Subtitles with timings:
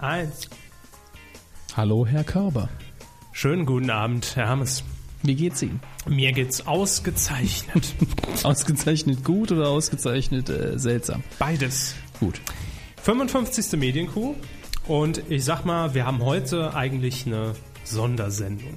[0.00, 0.48] Eins.
[1.76, 2.70] Hallo, Herr Körber.
[3.32, 4.82] Schönen guten Abend, Herr Hammes.
[5.22, 5.80] Wie geht's Ihnen?
[6.06, 7.94] Mir geht's ausgezeichnet.
[8.42, 11.22] Ausgezeichnet gut oder ausgezeichnet äh, seltsam?
[11.38, 11.94] Beides.
[12.18, 12.40] Gut.
[13.02, 13.78] 55.
[13.78, 14.34] Medienkuh.
[14.88, 17.54] Und ich sag mal, wir haben heute eigentlich eine
[17.84, 18.72] Sondersendung.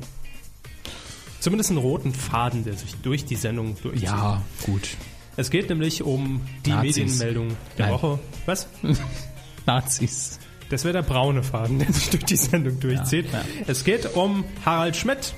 [1.40, 4.04] Zumindest einen roten Faden, der sich durch die Sendung durchzieht.
[4.04, 4.98] Ja, gut.
[5.38, 6.98] Es geht nämlich um die Nazis.
[6.98, 7.96] Medienmeldung der Nein.
[7.96, 8.20] Woche.
[8.46, 8.68] Was?
[9.66, 10.40] Nazis.
[10.70, 13.32] Das wäre der braune Faden, der sich durch die Sendung durchzieht.
[13.32, 13.46] Ja, ja.
[13.68, 15.34] Es geht um Harald Schmidt,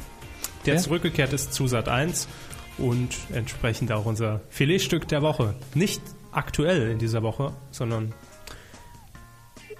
[0.65, 0.81] der Wer?
[0.81, 2.27] zurückgekehrt ist zu Sat 1
[2.77, 5.55] und entsprechend auch unser Filetstück der Woche.
[5.73, 8.13] Nicht aktuell in dieser Woche, sondern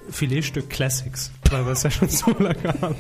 [0.09, 2.95] Filetstück Classics, weil wir es ja schon so lange haben.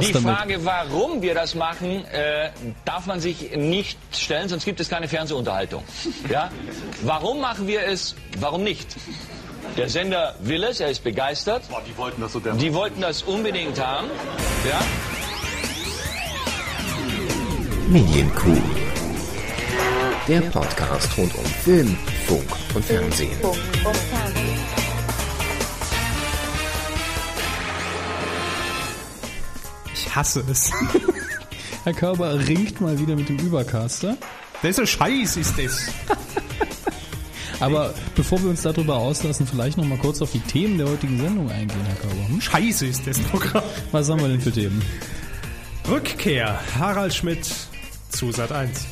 [0.00, 0.12] Die.
[0.12, 2.50] Frage, warum wir das machen, äh,
[2.84, 5.82] darf man sich nicht stellen, sonst gibt es keine Fernsehunterhaltung.
[6.28, 6.50] Ja?
[7.02, 8.14] Warum machen wir es?
[8.38, 8.96] Warum nicht?
[9.76, 11.68] Der Sender will es, er ist begeistert.
[11.68, 14.08] Boah, die wollten das so der Die wollten das unbedingt haben.
[14.68, 14.80] Ja?
[17.88, 18.60] Medienkuh.
[20.28, 23.36] Der Podcast rund um Film, Funk und Fernsehen.
[29.94, 30.70] Ich hasse es.
[31.84, 34.16] Herr Körber ringt mal wieder mit dem Übercaster.
[34.62, 35.86] Das ist so scheiß ist das.
[37.60, 41.18] Aber bevor wir uns darüber auslassen, vielleicht noch mal kurz auf die Themen der heutigen
[41.18, 42.28] Sendung eingehen, Herr Körber.
[42.28, 42.40] Hm?
[42.40, 43.62] Scheiße ist das Programm.
[43.92, 44.82] Was haben wir denn für Themen?
[45.88, 46.58] Rückkehr.
[46.78, 47.46] Harald Schmidt
[48.08, 48.86] zu Sat 1.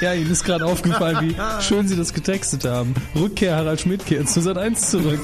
[0.00, 2.94] Ja, Ihnen ist gerade aufgefallen, wie schön Sie das getextet haben.
[3.14, 5.20] Rückkehr Harald Schmidt kehrt zu Sat 1 zurück.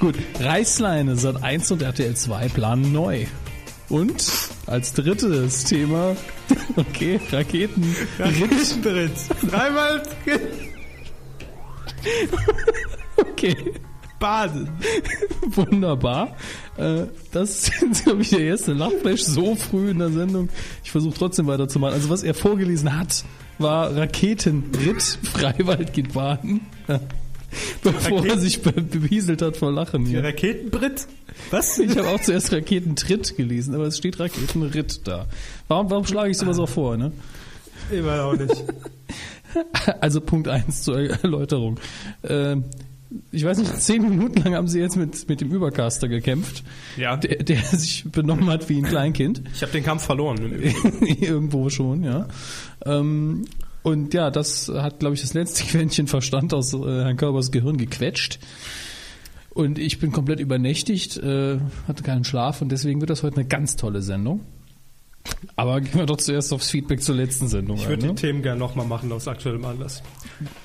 [0.00, 3.26] Gut, Reißleine, Sat 1 und RTL 2 planen neu.
[3.88, 4.24] Und
[4.66, 6.16] als drittes Thema,
[6.76, 7.94] okay, Raketen.
[8.18, 9.12] Raketentritt.
[9.48, 10.02] Dreimal
[13.16, 13.54] Okay,
[14.18, 14.68] baden.
[15.54, 16.36] wunderbar.
[16.76, 20.48] Äh, Das ist, glaube ich, der erste Lachflash so früh in der Sendung.
[20.84, 21.94] Ich versuche trotzdem weiterzumachen.
[21.94, 23.24] Also was er vorgelesen hat,
[23.58, 26.62] war Raketenritt, Freiwald geht baden.
[27.82, 30.22] Bevor er Raketen- sich be bewieselt hat vor Lachen hier.
[30.24, 31.06] Raketenbrit?
[31.50, 31.78] Was?
[31.78, 35.26] Ich habe auch zuerst Raketentritt gelesen, aber es steht Raketenritt da.
[35.68, 37.12] Warum, warum schlage ich sowas auch vor, ne?
[37.90, 38.64] Ich weiß auch nicht.
[40.00, 41.78] Also Punkt eins zur Erläuterung.
[42.24, 42.64] Ähm,
[43.32, 46.62] ich weiß nicht, zehn Minuten lang haben sie jetzt mit, mit dem Übercaster gekämpft,
[46.96, 47.16] Ja.
[47.16, 49.42] der, der sich benommen hat wie ein Kleinkind.
[49.52, 50.38] Ich habe den Kampf verloren.
[51.20, 52.28] Irgendwo schon, ja.
[52.86, 53.46] Ähm,
[53.82, 57.78] und ja, das hat, glaube ich, das letzte Quäntchen Verstand aus äh, Herrn Körbers Gehirn
[57.78, 58.38] gequetscht.
[59.52, 61.58] Und ich bin komplett übernächtigt, äh,
[61.88, 64.40] hatte keinen Schlaf und deswegen wird das heute eine ganz tolle Sendung.
[65.56, 68.14] Aber gehen wir doch zuerst aufs Feedback zur letzten Sendung Ich würde Ne?
[68.14, 70.02] die Themen gerne nochmal machen aus aktuellem Anlass.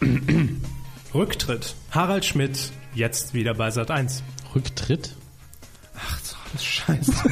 [1.14, 1.76] Rücktritt.
[1.92, 4.24] Harald Schmidt jetzt wieder bei Sat 1.
[4.54, 5.16] Rücktritt?
[5.98, 7.12] Ach, so alles Scheiße.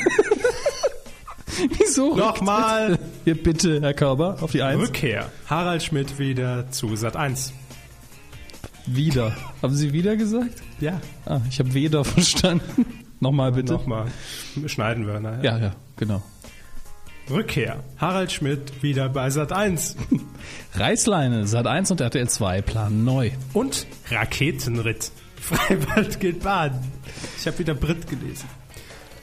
[1.77, 2.15] Wieso?
[2.15, 2.97] Nochmal.
[3.25, 4.81] Hier bitte, Herr Körber, auf die Eins.
[4.81, 5.31] Rückkehr.
[5.47, 7.53] Harald Schmidt wieder zu Sat 1.
[8.85, 9.35] wieder.
[9.61, 10.61] Haben Sie wieder gesagt?
[10.79, 10.99] Ja.
[11.25, 12.85] Ah, ich habe weder verstanden.
[13.19, 13.73] Nochmal bitte.
[13.73, 14.07] Nochmal.
[14.65, 15.43] Schneiden wir nachher.
[15.43, 16.21] Ja, ja, genau.
[17.29, 17.83] Rückkehr.
[17.97, 19.95] Harald Schmidt wieder bei Sat 1.
[20.73, 23.31] Reißleine, Sat 1 und RTL 2 planen neu.
[23.53, 25.11] Und Raketenritt.
[25.35, 26.79] Freiwald geht baden.
[27.37, 28.47] Ich habe wieder Brit gelesen.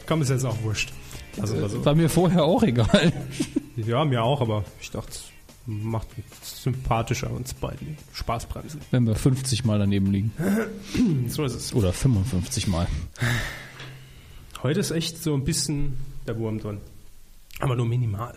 [0.06, 0.92] Komm, ist jetzt auch wurscht.
[1.40, 3.12] Also, also, War mir vorher auch egal.
[3.76, 5.24] ja, mir auch, aber ich dachte, es
[5.66, 8.80] macht uns sympathischer uns beiden Spaßbremsen.
[8.90, 10.32] Wenn wir 50 Mal daneben liegen.
[11.28, 11.74] So ist es.
[11.74, 12.86] Oder 55 Mal.
[14.62, 15.96] Heute ist echt so ein bisschen
[16.26, 16.78] der Wurm drin.
[17.60, 18.34] Aber nur minimal.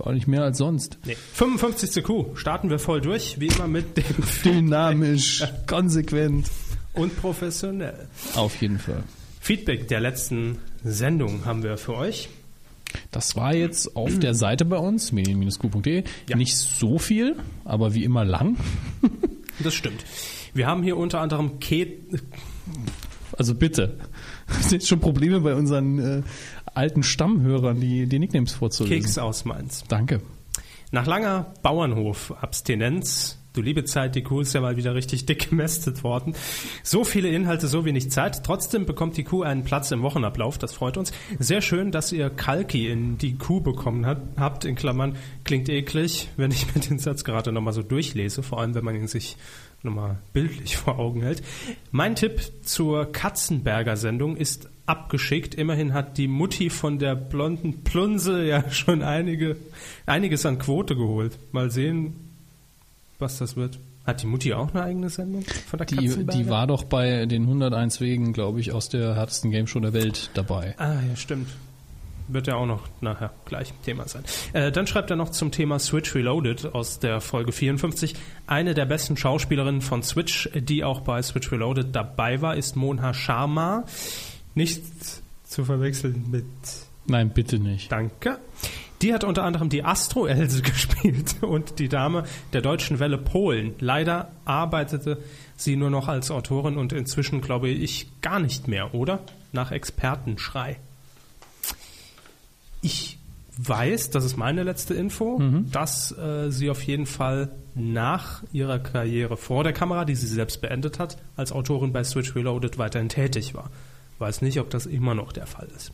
[0.00, 0.98] Auch nicht mehr als sonst.
[1.04, 1.16] Nee.
[1.34, 2.02] 55.
[2.04, 2.34] Q.
[2.34, 4.04] Starten wir voll durch, wie immer mit dem
[4.44, 6.48] Dynamisch, konsequent.
[6.92, 8.08] und professionell.
[8.34, 9.02] Auf jeden Fall.
[9.40, 12.28] Feedback der letzten Sendung haben wir für euch.
[13.12, 16.36] Das war jetzt auf der Seite bei uns, medien-q.de, Ja.
[16.36, 18.56] nicht so viel, aber wie immer lang.
[19.60, 20.04] Das stimmt.
[20.52, 21.86] Wir haben hier unter anderem Ke
[23.38, 23.96] Also bitte.
[24.60, 26.22] Es sind schon Probleme bei unseren äh,
[26.76, 29.02] alten Stammhörern, die, die Nicknames vorzulesen.
[29.02, 29.84] Keks aus Mainz.
[29.88, 30.20] Danke.
[30.92, 36.04] Nach langer Bauernhof-Abstinenz, du liebe Zeit, die Kuh ist ja mal wieder richtig dick gemästet
[36.04, 36.34] worden.
[36.84, 38.44] So viele Inhalte, so wenig Zeit.
[38.44, 41.12] Trotzdem bekommt die Kuh einen Platz im Wochenablauf, das freut uns.
[41.38, 46.28] Sehr schön, dass ihr Kalki in die Kuh bekommen hat, habt, in Klammern, klingt eklig,
[46.36, 49.36] wenn ich mir den Satz gerade nochmal so durchlese, vor allem wenn man ihn sich
[49.82, 51.42] nochmal bildlich vor Augen hält.
[51.90, 55.54] Mein Tipp zur Katzenberger Sendung ist abgeschickt.
[55.54, 59.56] Immerhin hat die Mutti von der blonden Plunse ja schon einige,
[60.06, 61.38] einiges an Quote geholt.
[61.52, 62.14] Mal sehen,
[63.18, 63.78] was das wird.
[64.06, 67.42] Hat die Mutti auch eine eigene Sendung von der Die, die war doch bei den
[67.42, 70.76] 101 Wegen, glaube ich, aus der härtesten Game Show der Welt dabei.
[70.78, 71.48] Ah, ja, stimmt.
[72.28, 74.22] Wird ja auch noch nachher gleich Thema sein.
[74.52, 78.14] Äh, dann schreibt er noch zum Thema Switch Reloaded aus der Folge 54.
[78.46, 83.12] Eine der besten Schauspielerinnen von Switch, die auch bei Switch Reloaded dabei war, ist Monha
[83.12, 83.84] Sharma.
[84.56, 84.82] Nicht
[85.44, 86.44] zu verwechseln mit
[87.06, 87.92] Nein, bitte nicht.
[87.92, 88.38] Danke.
[89.02, 93.74] Die hat unter anderem die Astro-Else gespielt und die Dame der Deutschen Welle Polen.
[93.78, 95.18] Leider arbeitete
[95.56, 99.20] sie nur noch als Autorin und inzwischen glaube ich gar nicht mehr, oder?
[99.52, 100.78] Nach Expertenschrei.
[102.80, 103.18] Ich
[103.58, 109.36] weiß, das ist meine letzte Info, dass äh, sie auf jeden Fall nach ihrer Karriere
[109.36, 113.54] vor der Kamera, die sie selbst beendet hat, als Autorin bei Switch Reloaded weiterhin tätig
[113.54, 113.70] war.
[114.18, 115.92] Weiß nicht, ob das immer noch der Fall ist.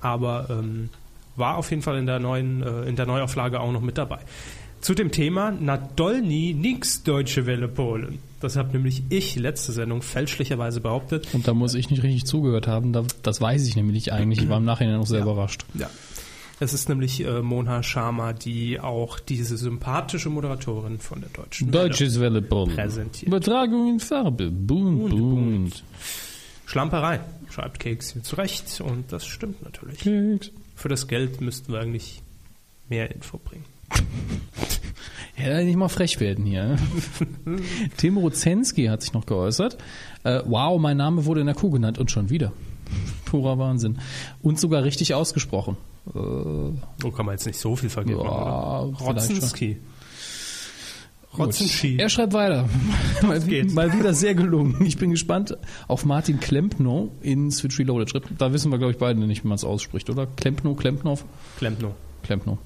[0.00, 0.90] Aber ähm,
[1.36, 4.20] war auf jeden Fall in der neuen, äh, in der Neuauflage auch noch mit dabei.
[4.80, 8.18] Zu dem Thema Nadolny nix Deutsche Welle Polen.
[8.40, 11.28] Das habe nämlich ich letzte Sendung fälschlicherweise behauptet.
[11.32, 12.92] Und da muss ich nicht richtig zugehört haben.
[12.92, 14.42] Da, das weiß ich nämlich eigentlich.
[14.42, 15.64] Ich war im Nachhinein noch sehr überrascht.
[15.72, 15.88] Ja.
[16.60, 21.88] Es ist nämlich äh, Monha Sharma, die auch diese sympathische Moderatorin von der deutschen Welle
[21.88, 22.74] Deutsches Welle Polen.
[22.74, 23.26] Präsentiert.
[23.26, 24.50] Übertragung in Farbe.
[24.50, 25.82] Bunt, bunt.
[26.66, 27.20] Schlamperei,
[27.50, 28.80] schreibt Keks hier zurecht.
[28.80, 29.98] Und das stimmt natürlich.
[30.00, 30.50] Keks.
[30.74, 32.22] Für das Geld müssten wir eigentlich
[32.88, 33.64] mehr Info bringen.
[35.36, 36.76] Ja, nicht mal frech werden hier.
[37.96, 39.76] Tim Rozenski hat sich noch geäußert.
[40.22, 42.52] Äh, wow, mein Name wurde in der Kuh genannt und schon wieder.
[43.24, 43.98] Purer Wahnsinn.
[44.42, 45.76] Und sogar richtig ausgesprochen.
[46.06, 48.20] Äh, So kann man jetzt nicht so viel vergeben.
[48.20, 48.96] Ja, oder?
[51.38, 51.96] Rotzenski.
[51.98, 52.68] Er schreibt weiter.
[53.22, 53.40] mal,
[53.72, 54.84] mal wieder sehr gelungen.
[54.84, 55.56] Ich bin gespannt
[55.88, 58.22] auf Martin Klempno in Switch Reloaded.
[58.38, 60.26] Da wissen wir, glaube ich, beide nicht, wie man es ausspricht, oder?
[60.26, 61.24] Klempno, Klempnov?
[61.58, 61.94] Klempno.
[62.22, 62.58] Klempno.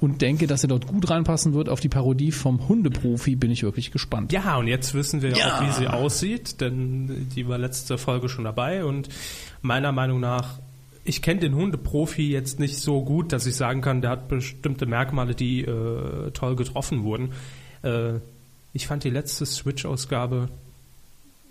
[0.00, 1.68] Und denke, dass er dort gut reinpassen wird.
[1.68, 4.32] Auf die Parodie vom Hundeprofi bin ich wirklich gespannt.
[4.32, 8.44] Ja, und jetzt wissen wir auch, wie sie aussieht, denn die war letzte Folge schon
[8.44, 9.10] dabei und
[9.60, 10.58] meiner Meinung nach,
[11.04, 14.86] ich kenne den Hundeprofi jetzt nicht so gut, dass ich sagen kann, der hat bestimmte
[14.86, 17.32] Merkmale, die äh, toll getroffen wurden.
[17.82, 18.14] Äh,
[18.72, 20.48] ich fand die letzte Switch-Ausgabe,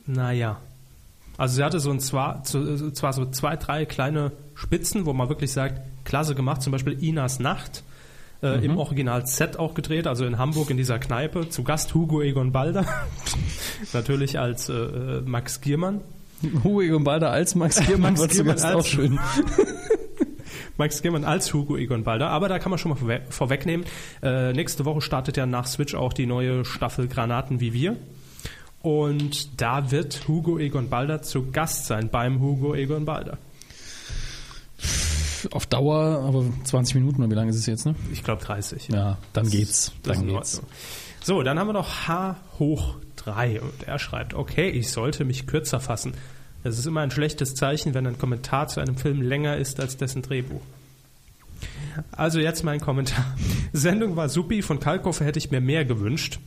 [0.06, 0.58] naja.
[1.38, 5.30] Also sie hatte so ein zwar, zu- zwar so zwei, drei kleine Spitzen, wo man
[5.30, 7.84] wirklich sagt, klasse gemacht, zum Beispiel Inas Nacht.
[8.42, 11.50] Äh, Im Original Z auch gedreht, also in Hamburg in dieser Kneipe.
[11.50, 12.86] Zu Gast Hugo Egon Balder.
[13.94, 16.00] Natürlich als äh, äh, Max Giermann.
[16.64, 19.20] Hugo Egon Balder als Max Giermann Max Giermann als- auch schön.
[20.80, 22.30] Max Giermann als Hugo Egon Balder.
[22.30, 23.86] Aber da kann man schon mal vorwe vorwegnehmen.
[24.24, 27.98] Äh, nächste Woche startet ja nach Switch auch die neue Staffel Granaten wie wir.
[28.82, 33.38] Und da wird Hugo Egon Balder zu Gast sein beim Hugo Egon Balder.
[35.52, 37.96] Auf Dauer, aber 20 Minuten oder wie lange ist es jetzt, ne?
[38.12, 38.88] Ich glaube 30.
[38.88, 39.92] Ja, dann geht's.
[40.04, 40.62] Das ist Dann geht's.
[41.22, 45.46] So, dann haben wir noch H hoch 3 und er schreibt, okay, ich sollte mich
[45.46, 46.14] kürzer fassen.
[46.64, 49.98] Es ist immer ein schlechtes Zeichen, wenn ein Kommentar zu einem Film länger ist als
[49.98, 50.62] dessen Drehbuch.
[52.12, 53.26] Also jetzt mein Kommentar.
[53.74, 56.40] Sendung war supi, von Kalkofe hätte ich mir mehr gewünscht.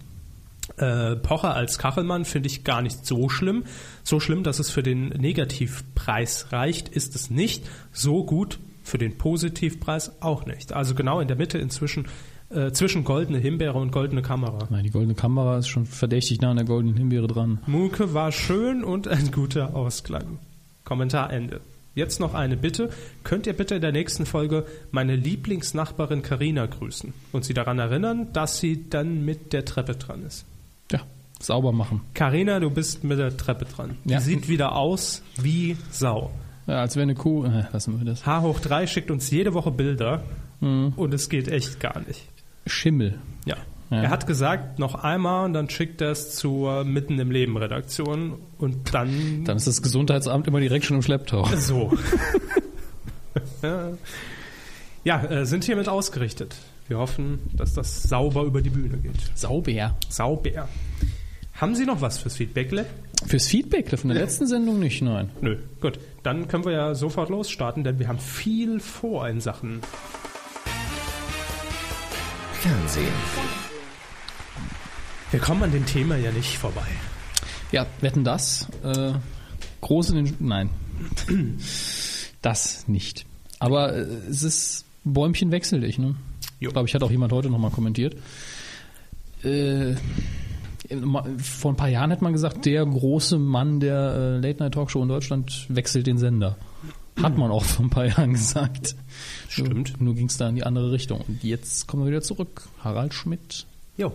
[0.77, 3.65] Äh, Pocher als Kachelmann finde ich gar nicht so schlimm.
[4.05, 7.65] So schlimm, dass es für den Negativpreis reicht, ist es nicht.
[7.93, 10.73] So gut für den Positivpreis auch nicht.
[10.73, 12.07] Also genau in der Mitte inzwischen
[12.55, 14.67] äh, zwischen goldene Himbeere und goldene Kamera.
[14.71, 17.59] Nein, die goldene Kamera ist schon verdächtig nah an der goldenen Himbeere dran.
[17.67, 20.39] Muke war schön und ein guter Ausklang.
[20.85, 21.61] Kommentar Ende.
[21.95, 22.89] Jetzt noch eine Bitte.
[23.23, 28.29] Könnt ihr bitte in der nächsten Folge meine Lieblingsnachbarin Karina grüßen und sie daran erinnern,
[28.33, 30.47] dass sie dann mit der Treppe dran ist?
[30.91, 31.01] Ja,
[31.39, 32.01] sauber machen.
[32.15, 33.97] Karina, du bist mit der Treppe dran.
[34.07, 34.19] Ja.
[34.19, 36.31] Die sieht wieder aus wie Sau.
[36.67, 37.45] Ja, als wäre eine Kuh.
[37.45, 38.25] Äh, lassen wir das.
[38.25, 40.23] H hoch 3 schickt uns jede Woche Bilder
[40.61, 40.93] Mhm.
[40.95, 42.23] und es geht echt gar nicht.
[42.67, 43.19] Schimmel.
[43.45, 43.57] Ja.
[43.91, 44.05] Ja.
[44.05, 48.39] Er hat gesagt, noch einmal und dann schickt er es zur Mitten im Leben Redaktion
[48.57, 51.47] und dann Dann ist das Gesundheitsamt immer direkt schon im Schlepptau.
[51.57, 51.93] So.
[55.05, 56.57] ja, äh, sind hiermit ausgerichtet.
[56.89, 59.31] Wir hoffen, dass das sauber über die Bühne geht.
[59.35, 59.95] Sauber.
[60.09, 60.69] Sauber.
[61.55, 62.87] Haben Sie noch was fürs Feedbackle?
[63.27, 65.31] Fürs Feedback von der letzten Sendung nicht, nein.
[65.41, 65.59] Nö.
[65.81, 69.81] Gut, dann können wir ja sofort losstarten, denn wir haben viel vor in Sachen.
[72.63, 73.13] Fernsehen.
[75.33, 76.87] Wir kommen an dem Thema ja nicht vorbei.
[77.73, 78.69] Ja, wetten das?
[78.85, 79.15] Äh,
[79.81, 80.37] groß in den.
[80.39, 80.71] Nein.
[82.41, 83.27] Das nicht.
[83.59, 86.15] Aber äh, es ist Bäumchen wechsel dich, ne?
[86.61, 86.69] Jo.
[86.69, 88.15] Ich glaube, ich hat auch jemand heute nochmal kommentiert.
[89.43, 89.97] Äh,
[91.39, 95.67] vor ein paar Jahren hat man gesagt, der große Mann der äh, Late-Night-Talkshow in Deutschland
[95.69, 96.57] wechselt den Sender.
[97.21, 98.97] Hat man auch vor ein paar Jahren gesagt.
[99.49, 100.01] Stimmt.
[100.01, 101.21] Nur, nur ging es da in die andere Richtung.
[101.21, 102.69] Und jetzt kommen wir wieder zurück.
[102.83, 103.67] Harald Schmidt.
[103.97, 104.13] Jo.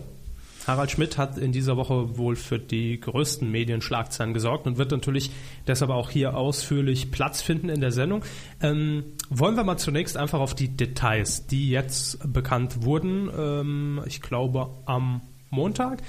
[0.66, 5.30] Harald Schmidt hat in dieser Woche wohl für die größten Medienschlagzeilen gesorgt und wird natürlich
[5.66, 8.22] deshalb auch hier ausführlich Platz finden in der Sendung.
[8.60, 14.20] Ähm, wollen wir mal zunächst einfach auf die Details, die jetzt bekannt wurden, ähm, ich
[14.20, 16.02] glaube am Montag.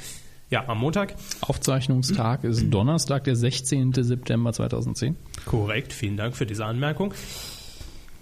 [0.49, 1.15] Ja, am Montag.
[1.41, 3.93] Aufzeichnungstag ist Donnerstag, der 16.
[3.93, 5.15] September 2010.
[5.45, 7.13] Korrekt, vielen Dank für diese Anmerkung.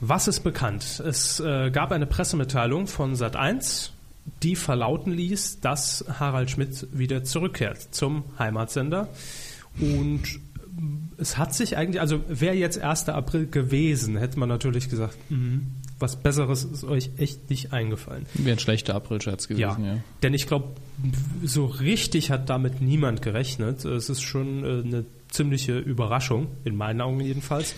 [0.02, 1.00] Was ist bekannt?
[1.00, 3.92] Es äh, gab eine Pressemitteilung von Sat1
[4.44, 9.10] die verlauten ließ, dass Harald Schmidt wieder zurückkehrt zum Heimatsender.
[9.80, 10.24] Und
[11.18, 13.10] es hat sich eigentlich, also wäre jetzt 1.
[13.10, 15.62] April gewesen, hätte man natürlich gesagt, mh,
[16.00, 18.26] was Besseres ist euch echt nicht eingefallen.
[18.34, 19.96] Wäre ein schlechter Aprilscherz gewesen, ja.
[19.96, 20.00] ja.
[20.24, 20.68] Denn ich glaube,
[21.44, 23.86] so richtig hat damit niemand gerechnet.
[23.86, 27.76] Es ist schon äh, eine ziemliche Überraschung, in meinen Augen jedenfalls.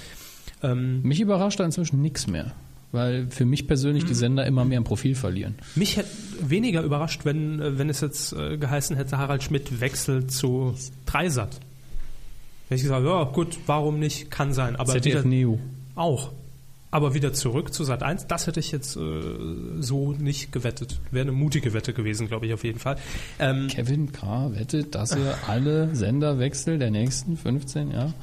[0.61, 2.53] Ähm, Mich überrascht da inzwischen nichts mehr
[2.91, 5.55] weil für mich persönlich die Sender immer mehr ein Profil verlieren.
[5.75, 6.09] Mich hätte
[6.41, 10.73] weniger überrascht, wenn, äh, wenn es jetzt äh, geheißen hätte, Harald Schmidt wechselt zu
[11.05, 11.59] Dreisat.
[12.65, 14.75] Hätte ich gesagt, ja gut, warum nicht, kann sein.
[14.75, 15.59] Aber ZDF Neo.
[15.95, 16.31] Auch.
[16.91, 19.21] Aber wieder zurück zu Sat 1, das hätte ich jetzt äh,
[19.79, 20.99] so nicht gewettet.
[21.11, 22.97] Wäre eine mutige Wette gewesen, glaube ich, auf jeden Fall.
[23.37, 24.51] Ähm, Kevin K.
[24.53, 28.13] wettet, dass er alle Sender wechselt der nächsten 15 Jahre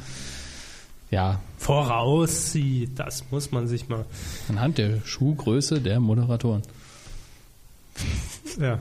[1.10, 1.40] ja.
[1.58, 2.98] voraussieht.
[2.98, 4.04] Das muss man sich mal.
[4.48, 6.62] Anhand der Schuhgröße der Moderatoren.
[8.58, 8.80] Ja.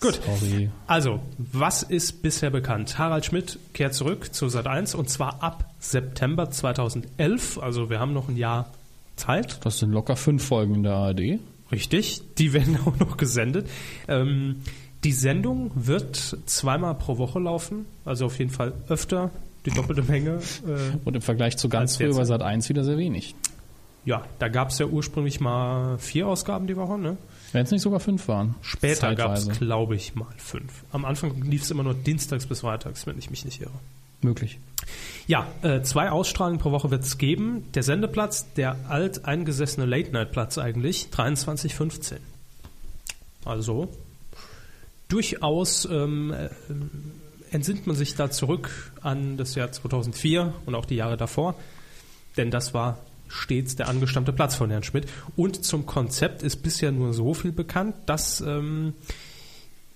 [0.00, 0.20] Gut.
[0.24, 0.70] Sorry.
[0.86, 2.98] Also, was ist bisher bekannt?
[2.98, 7.58] Harald Schmidt kehrt zurück zu Sat1 und zwar ab September 2011.
[7.58, 8.72] Also, wir haben noch ein Jahr
[9.16, 9.58] Zeit.
[9.64, 11.40] Das sind locker fünf Folgen in der ARD.
[11.72, 12.22] Richtig.
[12.38, 13.68] Die werden auch noch gesendet.
[14.06, 14.62] Ähm,
[15.04, 19.30] die Sendung wird zweimal pro Woche laufen, also auf jeden Fall öfter
[19.64, 20.38] die doppelte Menge.
[20.66, 23.34] Äh, Und im Vergleich zu ganz früher bei Sat 1 wieder sehr wenig.
[24.04, 27.16] Ja, da gab es ja ursprünglich mal vier Ausgaben die Woche, ne?
[27.52, 28.54] Wenn es nicht sogar fünf waren.
[28.60, 30.84] Später gab es, glaube ich, mal fünf.
[30.92, 33.70] Am Anfang lief es immer nur dienstags bis freitags, wenn ich mich nicht irre.
[34.20, 34.58] Möglich.
[35.26, 37.64] Ja, äh, zwei Ausstrahlungen pro Woche wird es geben.
[37.74, 42.16] Der Sendeplatz, der alteingesessene Late-Night-Platz eigentlich, 23.15.
[43.44, 43.88] Also
[45.08, 46.48] durchaus ähm, äh,
[47.50, 51.54] entsinnt man sich da zurück an das Jahr 2004 und auch die Jahre davor,
[52.36, 52.98] denn das war
[53.28, 55.06] stets der angestammte Platz von Herrn Schmidt.
[55.36, 58.94] Und zum Konzept ist bisher nur so viel bekannt, dass ähm,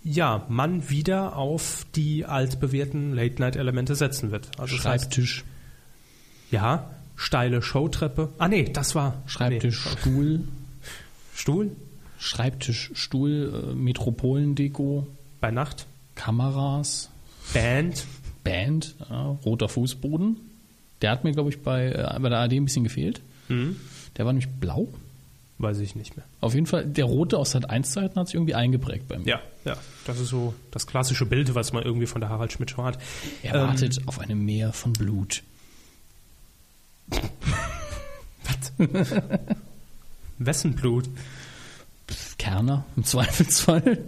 [0.05, 4.49] ja, man wieder auf die altbewährten Late-Night-Elemente setzen wird.
[4.59, 5.39] Also Schreibtisch.
[5.39, 8.33] Das heißt, ja, steile Showtreppe.
[8.39, 10.01] Ah nee, das war Schreibtisch, nee.
[10.01, 10.41] Stuhl.
[11.35, 11.77] Stuhl?
[12.19, 15.07] Schreibtisch, Stuhl, äh, Metropolendeko.
[15.41, 15.87] Bei Nacht?
[16.15, 17.11] Kameras.
[17.53, 18.07] Band.
[18.45, 20.52] Band, ja, roter Fußboden.
[21.03, 23.21] Der hat mir, glaube ich, bei, äh, bei der AD ein bisschen gefehlt.
[23.49, 23.77] Mhm.
[24.17, 24.89] Der war nämlich blau.
[25.59, 26.25] Weiß ich nicht mehr.
[26.41, 29.27] Auf jeden Fall, der rote aus Sat 1 Zeiten hat sich irgendwie eingeprägt bei mir.
[29.27, 29.77] Ja, ja.
[30.07, 32.99] Das ist so das klassische Bild, was man irgendwie von der Harald Schmidt Show hat.
[33.43, 35.43] Er ähm, wartet auf eine Meer von Blut.
[38.45, 38.73] Was?
[40.39, 41.09] Wessen Blut?
[42.39, 43.99] Kerner, im Zweifelsfall.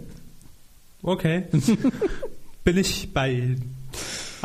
[1.01, 1.45] Okay.
[2.65, 3.55] bin ich bei.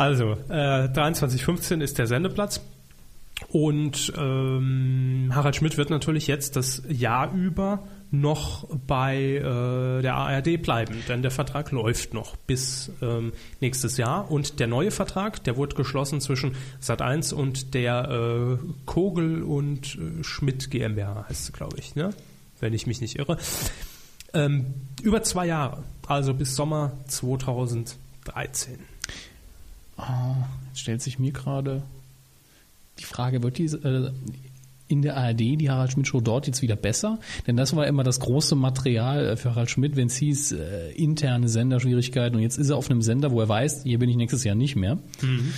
[0.00, 2.62] Also, äh, 23.15 ist der Sendeplatz.
[3.50, 10.62] Und ähm, Harald Schmidt wird natürlich jetzt das Jahr über noch bei äh, der ARD
[10.62, 14.30] bleiben, denn der Vertrag läuft noch bis ähm, nächstes Jahr.
[14.30, 20.25] Und der neue Vertrag, der wurde geschlossen zwischen Sat1 und der äh, Kogel und äh,
[20.25, 22.14] Schmidt GmbH, heißt es, glaube ich, ne?
[22.59, 23.37] wenn ich mich nicht irre.
[24.33, 27.97] Ähm, über zwei Jahre, also bis Sommer 2000.
[30.00, 30.14] 13.
[30.14, 31.83] Oh, jetzt stellt sich mir gerade
[32.99, 34.11] die Frage, wird die äh,
[34.88, 37.19] in der ARD die Harald Schmidt Show dort jetzt wieder besser?
[37.47, 40.90] Denn das war immer das große Material äh, für Harald Schmidt, wenn es hieß, äh,
[40.92, 42.37] interne Senderschwierigkeiten.
[42.37, 44.54] Und jetzt ist er auf einem Sender, wo er weiß, hier bin ich nächstes Jahr
[44.54, 44.97] nicht mehr.
[45.23, 45.52] Mhm.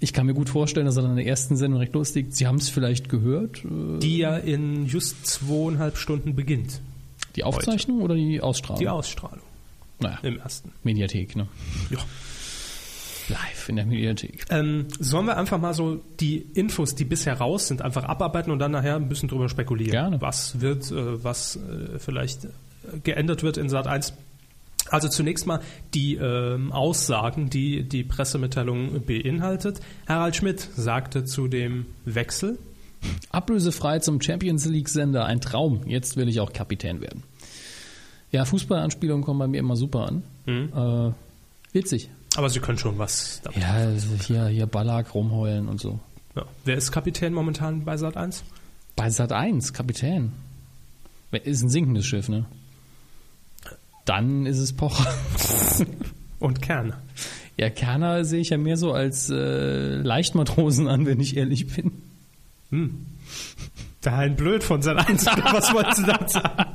[0.00, 2.26] Ich kann mir gut vorstellen, dass er in der ersten Sendung recht lustig.
[2.30, 3.64] Sie haben es vielleicht gehört.
[3.64, 6.80] Äh, die ja in just zweieinhalb Stunden beginnt.
[7.36, 8.04] Die Aufzeichnung Heute.
[8.04, 8.80] oder die Ausstrahlung?
[8.80, 9.44] Die Ausstrahlung.
[10.00, 10.72] Naja, im ersten.
[10.82, 11.48] Mediathek, ne?
[11.90, 11.98] Ja.
[13.28, 14.44] Live in der Mediathek.
[14.50, 18.58] Ähm, sollen wir einfach mal so die Infos, die bisher raus sind, einfach abarbeiten und
[18.58, 19.92] dann nachher ein bisschen drüber spekulieren?
[19.92, 20.20] Gerne.
[20.20, 22.48] Was wird, äh, was äh, vielleicht
[23.02, 24.14] geändert wird in Sat 1?
[24.90, 25.60] Also zunächst mal
[25.94, 29.80] die ähm, Aussagen, die die Pressemitteilung beinhaltet.
[30.06, 32.58] Harald Schmidt sagte zu dem Wechsel.
[33.30, 35.82] Ablösefrei zum Champions League Sender, ein Traum.
[35.86, 37.22] Jetzt will ich auch Kapitän werden.
[38.30, 40.22] Ja, Fußballanspielungen kommen bei mir immer super an.
[40.46, 40.72] Mhm.
[40.74, 41.12] Äh,
[41.72, 42.10] witzig.
[42.36, 43.60] Aber Sie können schon was damit.
[43.60, 46.00] Ja, also hier, hier Ballack rumheulen und so.
[46.34, 46.44] Ja.
[46.64, 48.44] Wer ist Kapitän momentan bei Sat 1?
[48.96, 50.32] Bei Sat 1, Kapitän.
[51.30, 52.46] Ist ein sinkendes Schiff, ne?
[54.04, 55.12] Dann ist es Pocher.
[56.38, 57.00] Und Kerner.
[57.56, 61.92] Ja, Kerner sehe ich ja mehr so als äh, Leichtmatrosen an, wenn ich ehrlich bin.
[64.04, 65.26] Der Hein Blöd von Sat 1.
[65.52, 66.74] Was wolltest du da sagen?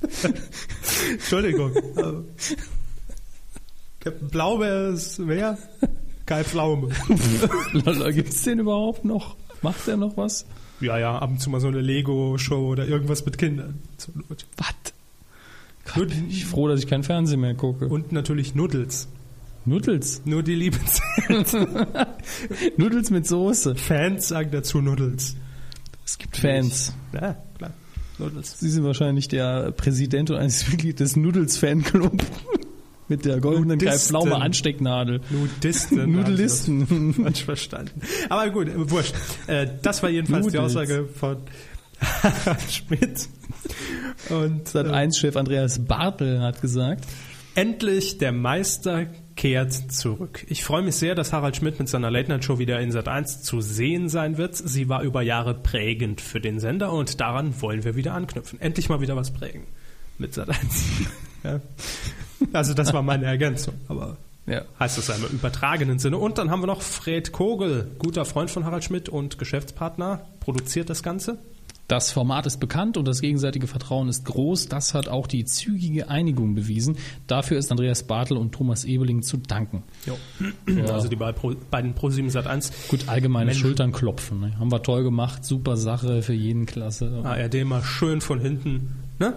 [1.12, 1.72] Entschuldigung.
[4.06, 5.58] Captain Blaubeer ist wer?
[6.26, 6.90] Kai Pflaume.
[8.14, 9.34] Gibt's den überhaupt noch?
[9.62, 10.46] Macht der noch was?
[10.80, 13.80] Ja, ja, ab und zu mal so eine Lego-Show oder irgendwas mit Kindern.
[14.58, 14.74] Was?
[15.92, 17.88] Gott, bin ich froh, dass ich kein Fernsehen mehr gucke.
[17.88, 19.08] Und natürlich Nuddels.
[19.64, 20.22] Nuddels.
[20.24, 20.78] Nur die lieben
[22.76, 23.74] Nuddels mit Soße.
[23.74, 25.34] Fans sagen dazu Nuddels.
[26.04, 26.92] Es gibt Fans.
[27.12, 27.72] Ja, klar.
[28.18, 28.60] Nuddels.
[28.60, 32.22] Sie sind wahrscheinlich der Präsident und eines Mitglied des Nudels-Fanclub.
[33.08, 33.78] Mit der goldenen.
[33.80, 35.20] Pflaume Anstecknadel.
[35.30, 36.12] Nudisten.
[36.16, 37.14] Nudelisten.
[37.22, 38.00] Falsch verstanden.
[38.28, 39.14] Aber gut, äh, wurscht.
[39.46, 40.76] Äh, Das war jedenfalls die Nudels.
[40.76, 41.36] Aussage von
[42.00, 43.28] Harald Schmidt.
[44.30, 47.04] Und Sat äh, 1-Chef Andreas Bartel hat gesagt,
[47.54, 50.44] endlich der Meister kehrt zurück.
[50.48, 53.06] Ich freue mich sehr, dass Harald Schmidt mit seiner Late Night Show wieder in Sat
[53.08, 54.56] 1 zu sehen sein wird.
[54.56, 58.60] Sie war über Jahre prägend für den Sender und daran wollen wir wieder anknüpfen.
[58.60, 59.64] Endlich mal wieder was prägen
[60.18, 60.58] mit Sat 1.
[61.44, 61.60] ja.
[62.52, 64.16] Also das war meine Ergänzung, aber
[64.46, 66.18] ja, heißt das ja im übertragenen Sinne.
[66.18, 70.88] Und dann haben wir noch Fred Kogel, guter Freund von Harald Schmidt und Geschäftspartner, produziert
[70.90, 71.38] das Ganze.
[71.88, 74.68] das Format ist bekannt und das gegenseitige Vertrauen ist groß.
[74.68, 76.96] Das hat auch die zügige Einigung bewiesen.
[77.26, 79.82] Dafür ist Andreas Bartel und Thomas Ebeling zu danken.
[80.88, 83.60] Also die beiden Pro 7 Sat 1 Gut, allgemeine Mensch.
[83.60, 84.40] Schultern klopfen.
[84.40, 84.58] Ne?
[84.58, 87.20] Haben wir toll gemacht, super Sache für jeden Klasse.
[87.24, 88.96] ARD mal schön von hinten.
[89.18, 89.34] Ne?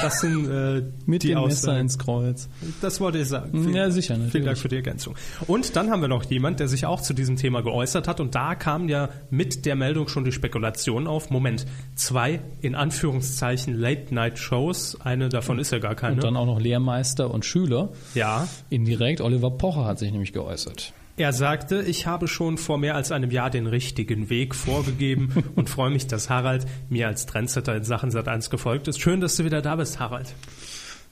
[0.00, 2.48] Das sind äh, Mit die dem Messer ins Kreuz.
[2.80, 3.50] Das wollte ich sagen.
[3.54, 4.32] Ja, Vielen- sicher, natürlich.
[4.32, 5.14] Vielen Dank für die Ergänzung.
[5.46, 8.20] Und dann haben wir noch jemand, der sich auch zu diesem Thema geäußert hat.
[8.20, 11.30] Und da kam ja mit der Meldung schon die Spekulation auf.
[11.30, 15.00] Moment, zwei in Anführungszeichen Late-Night-Shows.
[15.02, 16.14] Eine davon ist ja gar keine.
[16.14, 17.90] Und dann auch noch Lehrmeister und Schüler.
[18.14, 20.92] ja, Indirekt, Oliver Pocher hat sich nämlich geäußert.
[21.16, 25.68] Er sagte, ich habe schon vor mehr als einem Jahr den richtigen Weg vorgegeben und
[25.68, 29.00] freue mich, dass Harald mir als Trendsetter in Sachen Sat1 gefolgt ist.
[29.00, 30.34] Schön, dass du wieder da bist, Harald.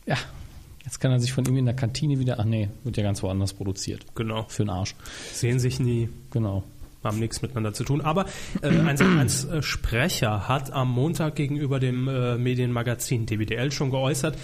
[0.06, 0.16] Ja,
[0.84, 3.22] jetzt kann er sich von ihm in der Kantine wieder, ach nee, wird ja ganz
[3.22, 4.06] woanders produziert.
[4.14, 4.46] Genau.
[4.48, 4.94] Für den Arsch.
[5.32, 6.64] Sehen sich nie, Genau.
[7.04, 8.00] haben nichts miteinander zu tun.
[8.00, 8.24] Aber
[8.62, 14.38] äh, ein Sat1-Sprecher hat am Montag gegenüber dem äh, Medienmagazin DWDL schon geäußert,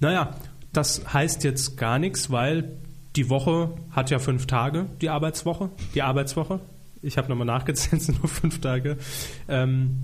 [0.00, 0.34] naja,
[0.72, 2.78] das heißt jetzt gar nichts, weil
[3.16, 6.60] die Woche hat ja fünf Tage, die Arbeitswoche, die Arbeitswoche.
[7.02, 8.98] Ich habe nochmal nachgezählt, sind nur fünf Tage.
[9.48, 9.96] Ähm,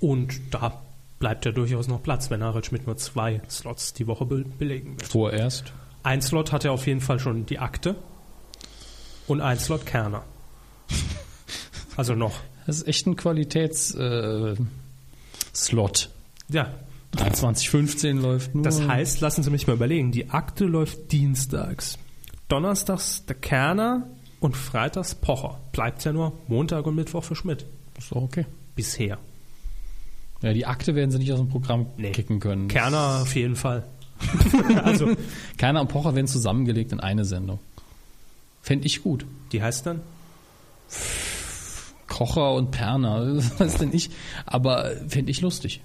[0.00, 0.82] und da
[1.18, 4.98] bleibt ja durchaus noch Platz, wenn Harald Schmidt nur zwei Slots die Woche be belegen
[4.98, 5.06] wird.
[5.06, 5.72] Vorerst.
[6.02, 7.94] Ein Slot hat er auf jeden Fall schon die Akte
[9.28, 10.24] und ein Slot Kerner.
[11.96, 12.40] Also noch.
[12.66, 16.10] Das ist echt ein Qualitäts-Slot.
[16.48, 16.54] Äh.
[16.54, 16.72] Ja,
[17.16, 18.64] 2315 läuft nur.
[18.64, 21.98] das heißt, lassen Sie mich mal überlegen, die Akte läuft dienstags.
[22.52, 24.06] Donnerstags der Kerner
[24.40, 25.58] und freitags Pocher.
[25.72, 27.64] Bleibt ja nur Montag und Mittwoch für Schmidt.
[27.96, 28.44] ist doch okay.
[28.76, 29.16] Bisher.
[30.42, 32.10] Ja, die Akte werden sie nicht aus dem Programm Nee.
[32.12, 32.68] kicken können.
[32.68, 33.86] Kerner auf jeden Fall.
[34.84, 35.16] also,
[35.56, 37.58] Kerner und Pocher werden zusammengelegt in eine Sendung.
[38.60, 39.24] Fände ich gut.
[39.52, 40.02] die heißt dann?
[42.06, 44.10] Kocher und Perner, was denn ich?
[44.44, 45.80] Aber fände ich lustig.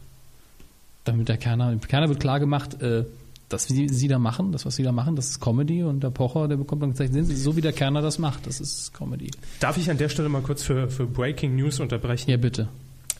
[1.05, 3.05] Damit der Kerner, Kerner wird klar gemacht, äh,
[3.49, 6.09] das, sie, sie da machen, das, was sie da machen, das ist Comedy und der
[6.09, 8.93] Pocher, der bekommt dann gezeigt, sehen Sie, so wie der Kerner das macht, das ist
[8.93, 9.31] Comedy.
[9.59, 12.29] Darf ich an der Stelle mal kurz für, für Breaking News unterbrechen?
[12.29, 12.67] Ja, bitte.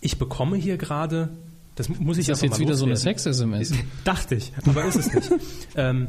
[0.02, 1.30] Ich bekomme hier gerade,
[1.76, 3.20] das muss ich Ist das einfach jetzt mal wieder so eine loswerden.
[3.20, 3.74] Sex-SMS?
[4.04, 5.32] Dachte ich, aber ist es nicht.
[5.76, 6.08] ähm,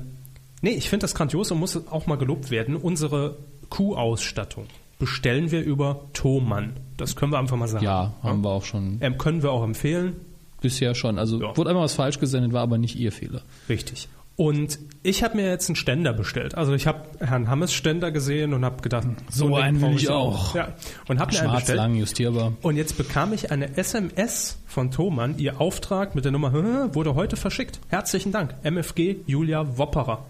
[0.63, 2.75] nee, ich finde das grandios und muss auch mal gelobt werden.
[2.75, 3.37] Unsere
[3.71, 4.67] Q-Ausstattung
[4.99, 6.73] bestellen wir über Thomann.
[6.97, 7.85] Das können wir einfach mal sagen.
[7.85, 10.17] Ja, haben wir auch schon Ähm, können wir auch empfehlen.
[10.61, 11.19] Bisher schon.
[11.19, 11.57] Also Ja.
[11.57, 13.43] wurde einmal was falsch gesendet, war aber nicht ihr Fehler.
[13.69, 14.09] Richtig.
[14.37, 16.55] Und ich habe mir jetzt einen Ständer bestellt.
[16.55, 20.09] Also ich habe Herrn Hammes Ständer gesehen und habe gedacht, So Ding einen will ich
[20.11, 20.55] auch.
[20.55, 20.75] Ja.
[21.09, 21.77] Und habe mir einen bestellt.
[21.77, 22.53] lang, justierbar.
[22.63, 25.37] Und jetzt bekam ich eine SMS von Thomann.
[25.39, 26.53] Ihr Auftrag mit der Nummer
[26.95, 27.81] wurde heute verschickt.
[27.89, 28.55] Herzlichen Dank.
[28.63, 30.25] MFG Julia Wopperer.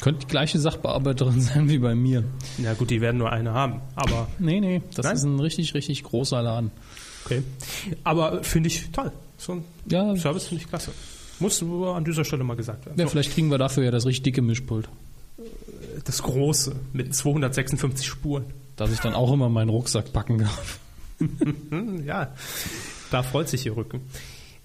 [0.00, 2.24] Könnte die gleiche Sachbearbeiterin sein wie bei mir.
[2.58, 3.82] Na gut, die werden nur eine haben.
[3.94, 5.14] Aber Nee, nee, das Nein?
[5.14, 6.72] ist ein richtig, richtig großer Laden.
[7.24, 7.44] okay.
[8.02, 9.12] Aber finde ich toll.
[9.42, 10.92] So ein Ja, Service finde ich klasse.
[11.40, 12.98] Muss nur an dieser Stelle mal gesagt werden.
[12.98, 14.88] ja, So, vielleicht kriegen wir dafür ja das richtig dicke Mischpult.
[16.04, 18.44] das große mit 256 Spuren.
[18.76, 20.78] Dass ich dann auch immer meinen Rucksack packen darf.
[22.04, 22.32] Ja,
[23.12, 24.00] da freut sich Ihr Rücken.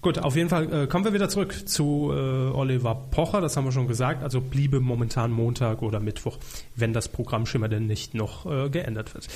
[0.00, 2.16] Gut, auf jeden Fall äh, kommen wir wieder zurück zu äh,
[2.50, 4.22] Oliver Pocher, das haben wir schon gesagt.
[4.24, 6.36] Also bliebe momentan Montag oder Mittwoch,
[6.74, 9.28] wenn das Programmschema denn nicht noch äh, geändert wird.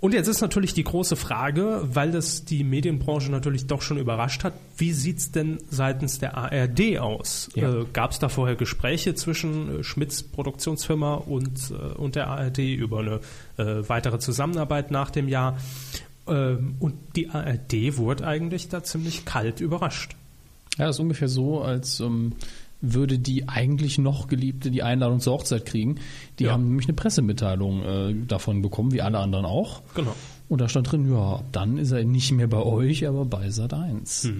[0.00, 4.44] Und jetzt ist natürlich die große Frage, weil das die Medienbranche natürlich doch schon überrascht
[4.44, 7.50] hat, wie sieht's denn seitens der ARD aus?
[7.56, 7.80] Ja.
[7.80, 12.58] Äh, Gab es da vorher Gespräche zwischen äh, Schmidts Produktionsfirma und, äh, und der ARD
[12.58, 13.20] über eine
[13.56, 15.58] äh, weitere Zusammenarbeit nach dem Jahr?
[16.28, 20.14] Ähm, und die ARD wurde eigentlich da ziemlich kalt überrascht.
[20.76, 22.34] Ja, das ist ungefähr so, als ähm,
[22.80, 25.96] würde die eigentlich noch Geliebte die Einladung zur Hochzeit kriegen.
[26.38, 26.52] Die Ja.
[26.52, 29.82] haben nämlich eine Pressemitteilung äh, davon bekommen, wie alle anderen auch.
[29.94, 30.14] Genau.
[30.48, 33.74] Und da stand drin, ja, dann ist er nicht mehr bei euch, aber bei Sat
[33.74, 34.30] 1.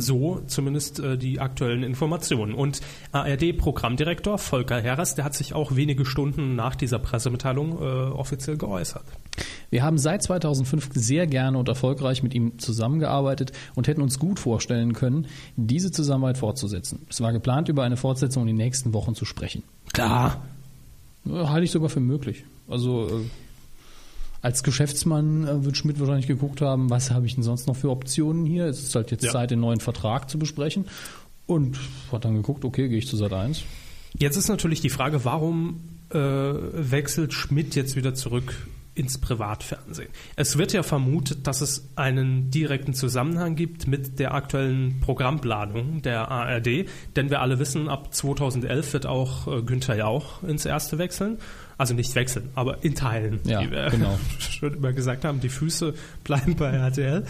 [0.00, 2.54] So zumindest äh, die aktuellen Informationen.
[2.54, 2.80] Und
[3.12, 9.04] ARD-Programmdirektor Volker Herres, der hat sich auch wenige Stunden nach dieser Pressemitteilung äh, offiziell geäußert.
[9.70, 14.38] Wir haben seit 2005 sehr gerne und erfolgreich mit ihm zusammengearbeitet und hätten uns gut
[14.38, 17.06] vorstellen können, diese Zusammenarbeit fortzusetzen.
[17.10, 19.62] Es war geplant, über eine Fortsetzung in den nächsten Wochen zu sprechen.
[19.92, 20.42] Klar.
[21.24, 22.44] Ja, Halte ich sogar für möglich.
[22.68, 23.12] Also äh,
[24.46, 27.90] als Geschäftsmann äh, wird Schmidt wahrscheinlich geguckt haben, was habe ich denn sonst noch für
[27.90, 28.66] Optionen hier?
[28.66, 29.32] Es ist halt jetzt Ja.
[29.32, 30.86] Zeit, den neuen Vertrag zu besprechen.
[31.46, 31.76] Und
[32.12, 33.64] hat dann geguckt, okay, gehe ich zu Sat 1.
[34.16, 35.80] Jetzt ist natürlich die Frage, warum
[36.10, 38.54] äh, wechselt Schmidt jetzt wieder zurück
[38.94, 40.10] ins Privatfernsehen?
[40.36, 46.30] Es wird ja vermutet, dass es einen direkten Zusammenhang gibt mit der aktuellen Programmplanung der
[46.30, 51.38] ARD, denn wir alle wissen, ab 2011 wird auch äh, Günther Jauch ins Erste wechseln.
[51.78, 54.18] Also nicht wechseln, aber in Teilen, Ja, wie wir genau.
[54.38, 55.92] schon immer gesagt haben, die Füße
[56.24, 57.24] bleiben bei RTL.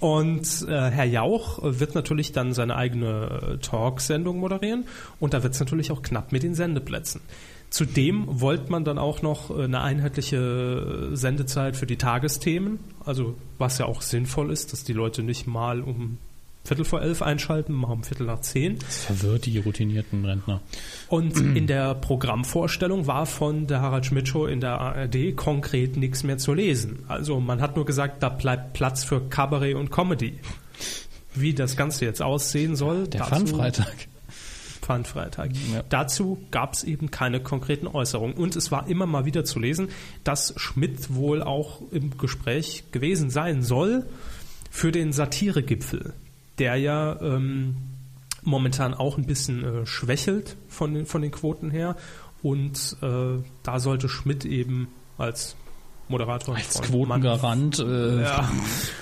[0.00, 4.86] Und äh, Herr Jauch wird natürlich dann seine eigene äh, Talksendung moderieren
[5.20, 7.20] und da wird es natürlich auch knapp mit den Sendeplätzen.
[7.68, 13.36] Zudem wollte man dann auch noch äh, eine einheitliche äh, Sendezeit für die Tagesthemen, also
[13.58, 16.16] was ja auch sinnvoll ist, dass die Leute nicht mal um
[16.64, 18.78] Viertel vor elf einschalten, mal um Viertel nach zehn.
[18.78, 20.60] Das verwirrt die routinierten Rentner.
[21.08, 26.22] Und in der Programmvorstellung war von der Harald Schmidt Show in der ARD konkret nichts
[26.22, 27.04] mehr zu lesen.
[27.08, 30.38] Also man hat nur gesagt, da bleibt Platz für Kabarett und Comedy.
[31.34, 33.08] Wie das Ganze jetzt aussehen soll.
[33.08, 34.08] Der Fun-Freitag.
[34.82, 35.52] Pfandfreitag.
[35.72, 35.82] Ja.
[35.88, 38.36] Dazu gab es eben keine konkreten Äußerungen.
[38.36, 39.88] Und es war immer mal wieder zu lesen,
[40.24, 44.04] dass Schmidt wohl auch im Gespräch gewesen sein soll
[44.70, 46.14] für den Satiregipfel,
[46.62, 47.74] der ja ähm,
[48.44, 51.96] momentan auch ein bisschen äh, schwächelt von den, von den Quoten her.
[52.40, 54.86] Und äh, da sollte Schmidt eben
[55.18, 55.56] als
[56.08, 57.80] Moderator Als und Quotengarant.
[57.80, 58.48] Äh, ja,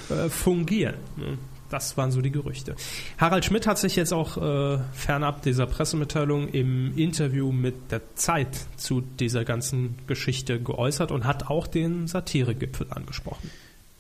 [0.08, 0.94] äh, fungieren.
[1.16, 1.36] ne?
[1.68, 2.76] Das waren so die Gerüchte.
[3.18, 8.56] Harald Schmidt hat sich jetzt auch äh, fernab dieser Pressemitteilung im Interview mit der Zeit
[8.76, 13.50] zu dieser ganzen Geschichte geäußert und hat auch den Satiregipfel angesprochen.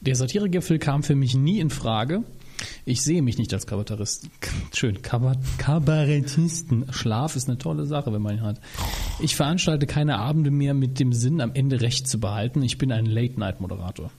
[0.00, 2.24] Der Satiregipfel kam für mich nie in Frage.
[2.84, 4.28] Ich sehe mich nicht als Kabarettist.
[4.74, 6.92] Schön, Kabar Kabarettisten.
[6.92, 8.60] Schlaf ist eine tolle Sache, wenn man ihn hat.
[9.20, 12.62] Ich veranstalte keine Abende mehr mit dem Sinn, am Ende Recht zu behalten.
[12.62, 14.10] Ich bin ein Late-Night-Moderator.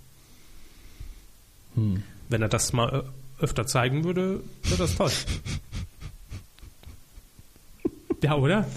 [1.76, 3.06] Wenn er das mal
[3.40, 5.12] äh, öfter zeigen würde, wäre das toll.
[8.24, 8.68] ja, oder?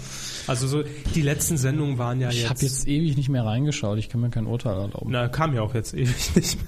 [0.47, 2.49] Also so die letzten Sendungen waren ja Ich jetzt.
[2.49, 3.97] habe jetzt ewig nicht mehr reingeschaut.
[3.97, 5.11] Ich kann mir kein Urteil erlauben.
[5.11, 6.65] na, kam ja auch jetzt ewig nicht mehr.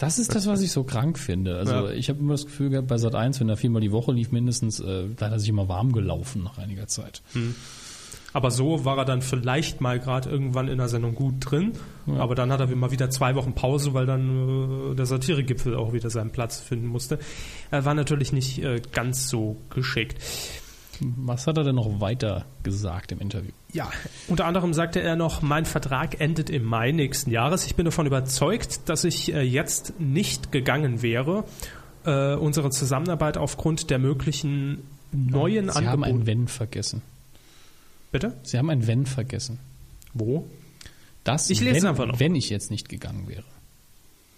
[0.00, 1.56] Das ist das, was ich so krank finde.
[1.58, 1.90] Also Ja.
[1.90, 4.32] ich habe immer das Gefühl gehabt, bei Sat 1, wenn er viermal die Woche lief,
[4.32, 7.20] mindestens, äh, da hat er sich immer warm gelaufen nach einiger Zeit.
[8.32, 11.72] Aber so war er dann vielleicht mal gerade irgendwann in der Sendung gut drin.
[12.18, 15.92] Aber dann hat er mal wieder zwei Wochen Pause, weil dann äh, der Satiregipfel auch
[15.92, 17.18] wieder seinen Platz finden musste.
[17.70, 20.16] Er war natürlich nicht äh, ganz so geschickt.
[21.00, 23.52] Was hat er denn noch weiter gesagt im Interview?
[23.72, 23.90] Ja,
[24.28, 27.66] unter anderem sagte er noch, mein Vertrag endet im Mai nächsten Jahres.
[27.66, 31.44] Ich bin davon überzeugt, dass ich äh, jetzt nicht gegangen wäre.
[32.04, 34.82] Äh, unsere Zusammenarbeit aufgrund der möglichen
[35.12, 36.26] neuen Sie haben ein Angebote.
[36.26, 37.02] Wenn vergessen.
[38.12, 38.36] Bitte?
[38.42, 39.58] Sie haben ein Wenn vergessen.
[40.14, 40.46] Wo?
[41.24, 42.18] Das, Ich lese wenn, einfach noch.
[42.20, 43.44] wenn ich jetzt nicht gegangen wäre.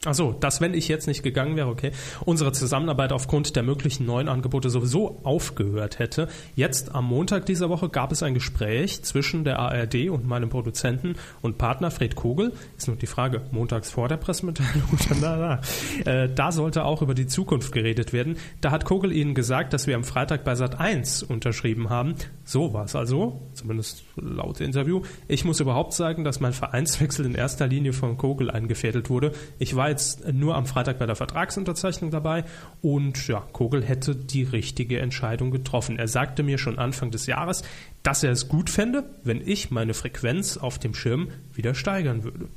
[0.05, 1.93] Ach so, dass wenn ich jetzt nicht gegangen wäre, okay,
[2.25, 6.27] unsere Zusammenarbeit aufgrund der möglichen neuen Angebote sowieso aufgehört hätte.
[6.57, 11.15] Jetzt am Montag dieser Woche gab es ein Gespräch zwischen der ARD und meinem Produzenten
[11.41, 12.53] und Partner Fred Kogel.
[12.77, 15.61] Ist nur die Frage, montags vor der Pressemitteilung oder danach.
[16.05, 18.39] Äh, da sollte auch über die Zukunft geredet werden.
[18.61, 22.17] Da hat Kogel ihnen gesagt, dass wir am Freitag bei Sat 1 unterschrieben haben.
[22.45, 25.03] So war es also, zumindest laut Interview.
[25.29, 29.31] Ich muss überhaupt sagen, dass mein Vereinswechsel in erster Linie von Kogel eingefädelt wurde.
[29.61, 32.45] Ich war jetzt nur am Freitag bei der Vertragsunterzeichnung dabei
[32.83, 35.99] und ja, Kogel hätte die richtige Entscheidung getroffen.
[35.99, 37.63] Er sagte mir schon Anfang des Jahres,
[38.03, 42.49] dass er es gut fände, wenn ich meine Frequenz auf dem Schirm wieder steigern würde.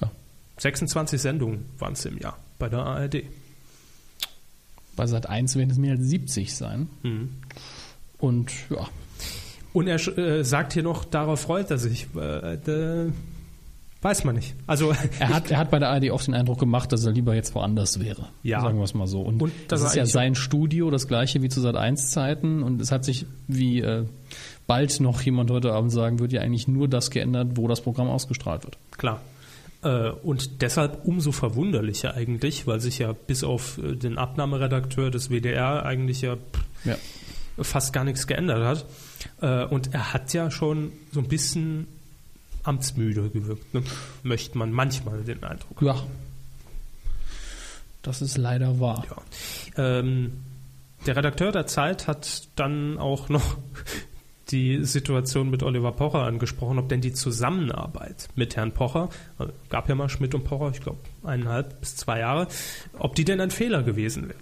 [0.00, 0.10] Ja.
[0.56, 3.24] 26 Sendungen waren es im Jahr bei der ARD.
[4.96, 6.88] Bei Sat 1 werden es mehr als 70 sein.
[7.02, 7.30] Mhm.
[8.18, 8.88] Und ja,
[9.74, 12.06] Und er äh, sagt hier noch, darauf freut er sich.
[12.14, 12.58] Äh,
[14.04, 14.54] Weiß man nicht.
[14.66, 17.34] Also Er hat, er hat bei der ARD oft den Eindruck gemacht, dass er lieber
[17.34, 18.28] jetzt woanders wäre.
[18.42, 18.60] Ja.
[18.60, 19.22] Sagen wir es mal so.
[19.22, 22.62] Und, Und das dass ist ja sein Studio, das gleiche wie zu Sat 1 Zeiten.
[22.62, 24.04] Und es hat sich, wie äh,
[24.66, 28.08] bald noch jemand heute Abend sagen wird, ja eigentlich nur das geändert, wo das Programm
[28.08, 28.76] ausgestrahlt wird.
[28.98, 29.22] Klar.
[29.82, 35.30] Äh, Und deshalb umso verwunderlicher eigentlich, weil sich ja bis auf äh, den Abnahmeredakteur des
[35.30, 36.96] WDR eigentlich ja pff, Ja.
[37.62, 38.84] fast gar nichts geändert hat.
[39.40, 41.86] Äh, Und er hat ja schon so ein bisschen
[42.64, 43.82] amtsmüde gewirkt, ne?
[44.22, 45.80] möchte man manchmal den Eindruck.
[45.82, 45.96] Ja.
[48.02, 49.04] Das ist leider wahr.
[49.76, 49.98] Ja.
[49.98, 50.32] Ähm,
[51.06, 53.56] der Redakteur der Zeit hat dann auch noch
[54.50, 59.88] die Situation mit Oliver Pocher angesprochen, ob denn die Zusammenarbeit mit Herrn Pocher, äh, gab
[59.88, 62.48] ja mal Schmidt und Pocher, ich glaube eineinhalb bis zwei Jahre,
[62.98, 64.38] ob die denn ein Fehler gewesen wäre.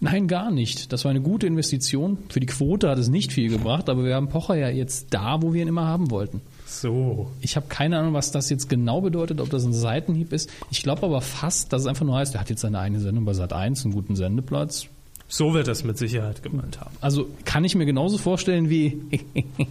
[0.00, 0.92] Nein, gar nicht.
[0.92, 2.18] Das war eine gute Investition.
[2.28, 5.40] Für die Quote hat es nicht viel gebracht, aber wir haben Pocher ja jetzt da,
[5.42, 6.40] wo wir ihn immer haben wollten.
[6.80, 7.30] So.
[7.40, 10.50] Ich habe keine Ahnung, was das jetzt genau bedeutet, ob das ein Seitenhieb ist.
[10.70, 13.24] Ich glaube aber fast, dass es einfach nur heißt, er hat jetzt seine eigene Sendung
[13.24, 14.88] bei Sat 1, einen guten Sendeplatz.
[15.28, 16.94] So wird das mit Sicherheit gemeint haben.
[17.00, 19.00] Also kann ich mir genauso vorstellen wie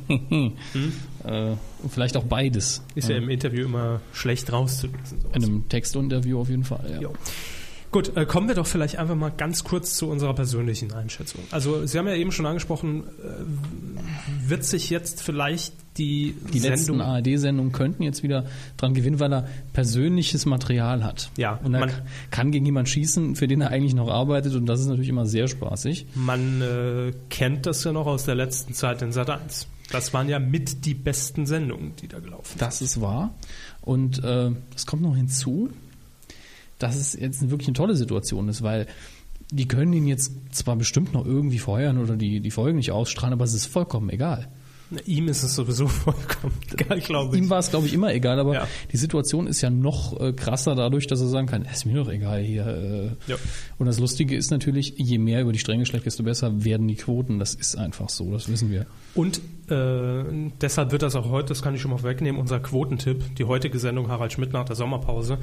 [1.24, 1.52] äh,
[1.88, 2.82] vielleicht auch beides.
[2.96, 5.22] Ist ja im Interview immer schlecht rauszulesen.
[5.22, 5.36] sowas.
[5.36, 6.90] In einem Textinterview auf jeden Fall.
[6.92, 7.02] Ja.
[7.02, 7.14] Jo.
[7.92, 11.42] Gut, äh, kommen wir doch vielleicht einfach mal ganz kurz zu unserer persönlichen Einschätzung.
[11.52, 17.00] Also Sie haben ja eben schon angesprochen, äh, wird sich jetzt vielleicht die, Die Sendung
[17.00, 18.46] letzten ARD-Sendungen könnten jetzt wieder
[18.78, 21.32] dran gewinnen, weil er persönliches Material hat.
[21.38, 21.92] Ja, Und er man-
[22.30, 25.26] kann gegen jemanden schießen, für den er eigentlich noch arbeitet und das ist natürlich immer
[25.26, 26.06] sehr spaßig.
[26.16, 29.68] Man äh, kennt das ja noch aus der letzten Zeit in Sat 1.
[29.92, 32.62] Das waren ja mit die besten Sendungen, die da gelaufen sind.
[32.62, 33.34] Das ist wahr.
[33.82, 35.70] Und äh, es kommt noch hinzu,
[36.84, 38.88] dass es jetzt wirklich eine tolle Situation ist, weil
[39.52, 43.34] die können ihn jetzt zwar bestimmt noch irgendwie feuern oder die, die Folgen nicht ausstrahlen,
[43.34, 44.48] aber es ist vollkommen egal.
[45.06, 47.42] Ihm ist es sowieso vollkommen egal, glaube ich.
[47.42, 48.68] Ihm war es, glaube ich, immer egal, aber Ja.
[48.92, 52.10] die Situation ist ja noch äh, krasser dadurch, dass er sagen kann, ist mir doch
[52.12, 52.68] egal hier.
[52.68, 53.32] Äh.
[53.32, 53.38] Ja.
[53.78, 56.96] Und das Lustige ist natürlich, je mehr über die Stränge schlägt, desto besser werden die
[56.96, 57.40] Quoten.
[57.40, 58.86] Das ist einfach so, das wissen wir.
[59.16, 59.40] Und
[59.70, 60.24] äh,
[60.62, 63.80] deshalb wird das auch heute, das kann ich schon mal wegnehmen, unser Quotentipp, die heutige
[63.80, 65.38] Sendung Harald Schmidt nach der Sommerpause,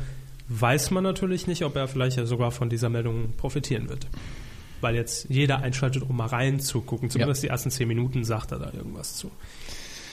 [0.48, 4.06] weiß man natürlich nicht, ob er vielleicht ja sogar von dieser Meldung profitieren wird.
[4.80, 7.10] Weil jetzt jeder einschaltet, um mal reinzugucken.
[7.10, 9.30] Zumindest die ersten zehn Minuten sagt er da irgendwas zu.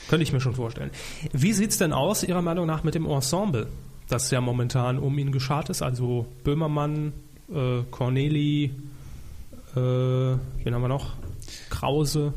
[0.10, 0.92] Könnte ich mir schon vorstellen.
[1.32, 3.68] Wie sieht's denn aus, Ihrer Meinung nach, mit dem Ensemble,
[4.08, 5.82] das ja momentan um ihn geschart ist?
[5.82, 7.14] Also Böhmermann,
[7.54, 8.72] äh, Corneli,
[9.76, 11.14] äh, wen haben wir noch?
[11.70, 12.34] Krause,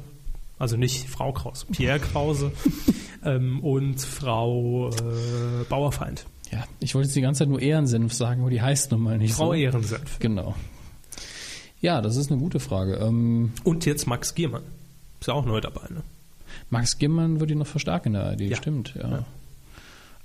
[0.58, 2.52] also nicht Frau Krause, Pierre Krause
[3.24, 6.26] ähm, und Frau äh, Bauerfeind.
[6.50, 9.18] Ja, ich wollte jetzt die ganze Zeit nur Ehrensenf sagen, aber die heißt nun mal
[9.18, 9.54] nicht Frau so.
[9.54, 10.18] Ehrensenf.
[10.18, 10.54] Genau.
[11.80, 12.94] Ja, das ist eine gute Frage.
[12.96, 14.62] Ähm, Und jetzt Max Giermann.
[15.20, 16.02] Ist ja auch neu dabei, ne?
[16.70, 18.56] Max Gimmann würde ihn noch verstärken in der ARD, Ja.
[18.56, 19.24] stimmt, ja.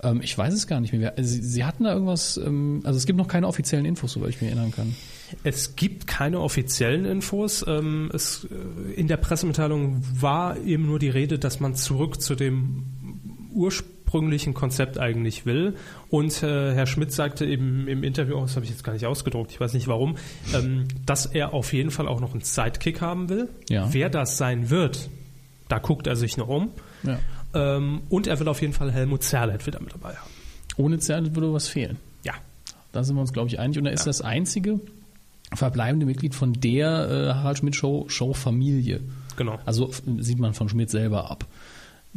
[0.01, 1.13] Ähm, ich weiß es gar nicht mehr.
[1.17, 4.41] Sie, Sie hatten da irgendwas, ähm, also es gibt noch keine offiziellen Infos, soweit ich
[4.41, 4.95] mich erinnern kann.
[5.43, 7.63] Es gibt keine offiziellen Infos.
[7.67, 12.36] Ähm, es, äh, in der Pressemitteilung war eben nur die Rede, dass man zurück zu
[12.36, 12.83] dem
[14.13, 15.76] ursprünglichen Konzept eigentlich will.
[16.10, 19.06] Und äh, Herr Schmidt sagte eben im Interview, oh, das habe ich jetzt gar nicht
[19.06, 20.17] ausgedruckt, ich weiß nicht warum,
[20.54, 23.49] ähm, dass er auf jeden Fall auch noch einen Sidekick haben will.
[23.69, 23.91] Ja.
[23.91, 25.10] Wer das sein wird,
[25.67, 26.69] da guckt er sich noch um.
[27.04, 27.19] Ja.
[27.56, 30.30] Ähm, und er will auf jeden Fall Helmut Zerlett wieder mit dabei haben.
[30.78, 31.97] Ohne Zerlet würde was fehlen.
[32.23, 32.34] Ja,
[32.91, 33.78] Da sind wir uns, glaube ich, einig.
[33.80, 34.80] Und er ist das einzige
[35.54, 39.02] verbleibende Mitglied von der äh, Harald Schmidt Show, Show Familie.
[39.38, 39.60] genau.
[39.65, 41.45] Also sieht man von Schmidt selber ab.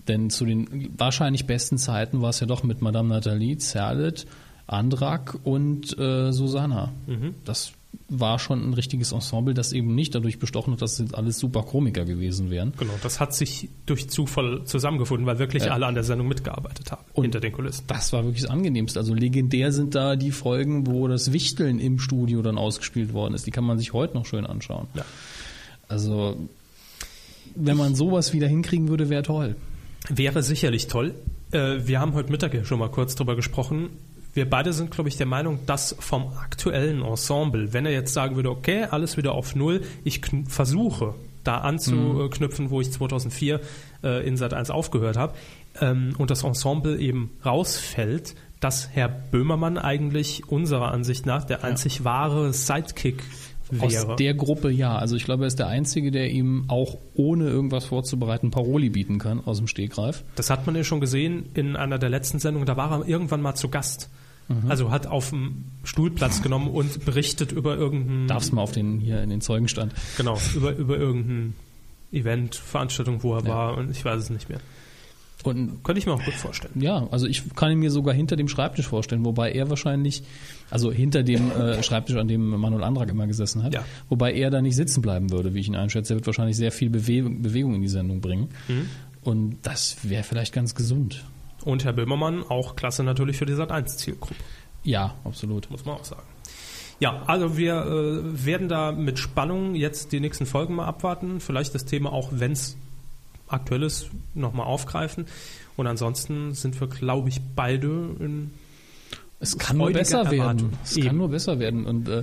[0.08, 4.26] Denn zu den wahrscheinlich besten Zeiten war es ja doch mit Madame Nathalie, Zerlet,
[4.66, 6.92] Andrak und äh, Susanna.
[7.44, 7.72] Das
[8.08, 11.62] war schon ein richtiges Ensemble, das eben nicht dadurch bestochen hat, dass es alles super
[11.62, 12.72] Komiker gewesen wären.
[12.78, 15.72] Genau, das hat sich durch Zufall zusammengefunden, weil wirklich Ja.
[15.72, 17.84] alle an der Sendung mitgearbeitet haben, Und hinter den Kulissen.
[17.86, 18.98] Das war wirklich das Angenehmste.
[19.00, 23.46] Also legendär sind da die Folgen, wo das Wichteln im Studio dann ausgespielt worden ist.
[23.46, 24.88] Die kann man sich heute noch schön anschauen.
[24.94, 25.04] Ja.
[25.88, 26.36] Also
[27.54, 29.56] wenn man sowas wieder hinkriegen würde, wäre toll.
[30.08, 31.14] Wäre sicherlich toll.
[31.50, 33.90] Äh, wir haben heute Mittag ja schon mal kurz drüber gesprochen.
[34.34, 38.36] Wir beide sind, glaube ich, der Meinung, dass vom aktuellen Ensemble, wenn er jetzt sagen
[38.36, 43.60] würde, okay, alles wieder auf Null, ich versuche da anzuknüpfen, wo ich 2004
[44.02, 45.34] äh, in Sat 1 aufgehört habe,
[45.80, 52.04] ähm, und das Ensemble eben rausfällt, dass Herr Böhmermann eigentlich unserer Ansicht nach der einzig
[52.04, 53.22] wahre Sidekick
[53.70, 53.84] wäre.
[53.84, 54.96] Aus der Gruppe ja.
[54.96, 59.18] Also ich glaube, er ist der Einzige, der ihm auch ohne irgendwas vorzubereiten Paroli bieten
[59.18, 60.24] kann aus dem Stegreif.
[60.34, 62.66] Das hat man ja schon gesehen in einer der letzten Sendungen.
[62.66, 64.08] Da war er irgendwann mal zu Gast.
[64.68, 69.00] Also hat auf dem Stuhl Platz genommen und berichtet über irgendein, Darfst mal auf den
[69.00, 69.92] hier in den Zeugenstand.
[70.16, 71.54] genau, über, über irgendein
[72.12, 74.60] Event, Veranstaltung, wo er war und ich weiß es nicht mehr.
[75.42, 76.80] Und Könnte ich mir auch gut vorstellen.
[76.80, 80.22] ja, also ich kann ihn mir sogar hinter dem Schreibtisch vorstellen, wobei er wahrscheinlich,
[80.70, 83.84] also hinter dem äh, Schreibtisch, an dem Manuel Andrak immer gesessen hat, Ja.
[84.08, 86.14] wobei er da nicht sitzen bleiben würde, wie ich ihn einschätze.
[86.14, 88.48] Er wird wahrscheinlich sehr viel Bewegung, Bewegung in die Sendung bringen.
[88.68, 88.88] Mhm.
[89.22, 91.24] Und das wäre vielleicht ganz gesund.
[91.64, 94.34] Und Herr Böhmermann auch klasse natürlich für die Sat1-Zielgruppe.
[94.84, 95.68] Ja, absolut.
[95.70, 96.22] muss man auch sagen.
[97.00, 101.40] Ja, also wir äh, werden da mit Spannung jetzt die nächsten Folgen mal abwarten.
[101.40, 102.76] Vielleicht das Thema auch, wenn es
[103.48, 105.26] aktuell ist, nochmal aufgreifen.
[105.76, 107.88] Und ansonsten sind wir, glaube ich, beide
[108.20, 108.52] in
[109.38, 110.38] Es kann nur besser Erwartung.
[110.38, 110.72] werden.
[110.82, 111.06] Es Eben.
[111.08, 111.84] kann nur besser werden.
[111.84, 112.22] Und äh,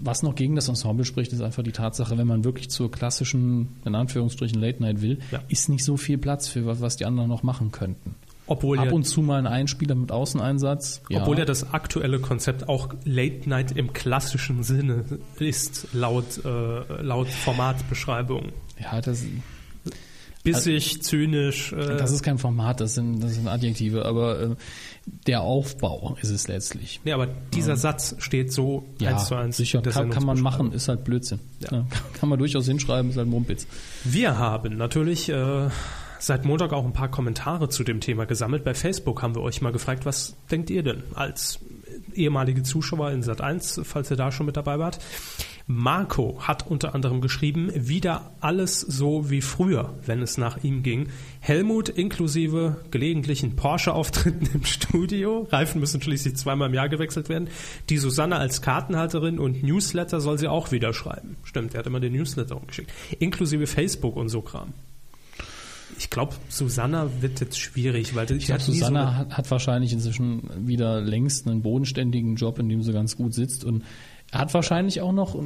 [0.00, 3.68] was noch gegen das Ensemble spricht, ist einfach die Tatsache, wenn man wirklich zur klassischen,
[3.84, 5.40] in Anführungsstrichen, Late Night will, Ja.
[5.48, 8.16] ist nicht so viel Platz für was, was die anderen noch machen könnten.
[8.50, 11.02] obwohl Ab und zu mal ein Einspieler mit Außeneinsatz.
[11.10, 11.20] Ja.
[11.20, 15.04] obwohl ja das aktuelle Konzept auch Late Night im klassischen Sinne
[15.38, 18.52] ist, laut, äh, laut Formatbeschreibung.
[18.80, 19.22] ja, das,
[20.44, 21.72] Bissig, zynisch.
[21.72, 24.56] Äh, das ist kein Format, das sind, das sind Adjektive, aber äh,
[25.26, 27.00] der Aufbau ist es letztlich.
[27.04, 29.56] nee, aber dieser Satz steht so Ja, eins zu eins.
[29.56, 31.40] sicher, kann, kann man machen, ist halt Blödsinn.
[31.60, 31.68] Ja.
[31.78, 31.86] Ja.
[32.20, 33.66] kann man durchaus hinschreiben, ist halt Mumpitz.
[34.04, 35.68] Wir haben natürlich äh,
[36.18, 38.64] seit Montag auch ein paar Kommentare zu dem Thema gesammelt.
[38.64, 41.58] Bei Facebook haben wir euch mal gefragt, was denkt ihr denn als
[42.14, 44.98] ehemalige Zuschauer in Sat 1, falls ihr da schon mit dabei wart?
[45.70, 51.08] Marco hat unter anderem geschrieben, wieder alles so wie früher, wenn es nach ihm ging.
[51.40, 55.46] Helmut inklusive gelegentlichen Porsche-Auftritten im Studio.
[55.52, 57.48] Reifen müssen schließlich zweimal im Jahr gewechselt werden.
[57.90, 61.36] Die Susanne als Kartenhalterin und Newsletter soll sie auch wieder schreiben.
[61.44, 62.90] Stimmt, er hat immer den Newsletter umgeschickt.
[63.18, 64.72] Inklusive Facebook und so Kram.
[65.98, 69.92] Ich glaube, Susanna wird jetzt schwierig, weil Ich glaube, so Susanna eine- hat, hat wahrscheinlich
[69.92, 73.84] inzwischen wieder längst einen bodenständigen Job, in dem sie ganz gut sitzt und
[74.30, 75.36] er hat wahrscheinlich auch noch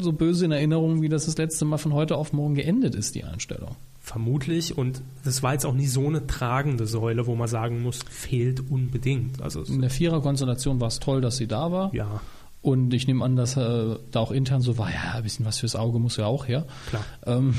[0.00, 3.14] so böse in Erinnerung, wie das das letzte Mal von heute auf morgen geendet ist,
[3.14, 3.76] die Einstellung.
[4.00, 4.76] Vermutlich.
[4.76, 8.68] Und das war jetzt auch nie so eine tragende Säule, wo man sagen muss, fehlt
[8.70, 9.40] unbedingt.
[9.42, 11.94] Also, In der Viererkonstellation war es toll, dass sie da war.
[11.94, 12.20] ja,
[12.62, 15.58] Und ich nehme an, dass äh, da auch intern so war, ja, ein bisschen was
[15.60, 16.66] fürs Auge muss ja auch her.
[16.88, 17.04] klar.
[17.26, 17.54] Ähm,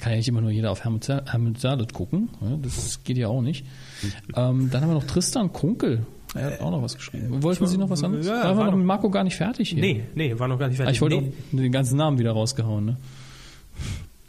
[0.00, 2.30] kann ja nicht immer nur jeder auf Helmut Sa- Helmut Sadet gucken.
[2.40, 3.66] Ja, das geht ja auch nicht.
[4.34, 6.06] Ähm, dann haben wir noch Tristan Kunkel.
[6.34, 7.42] Er hat auch noch was geschrieben.
[7.42, 8.26] Wollten Sie noch was anderes?
[8.26, 9.80] ja, da waren war wir noch noch- mit Marco gar nicht fertig hier.
[9.80, 10.96] Nee, nee, war noch gar nicht Ah, fertig.
[10.96, 12.84] ich wollte nee, auch den ganzen Namen wieder rausgehauen.
[12.86, 12.96] Ne?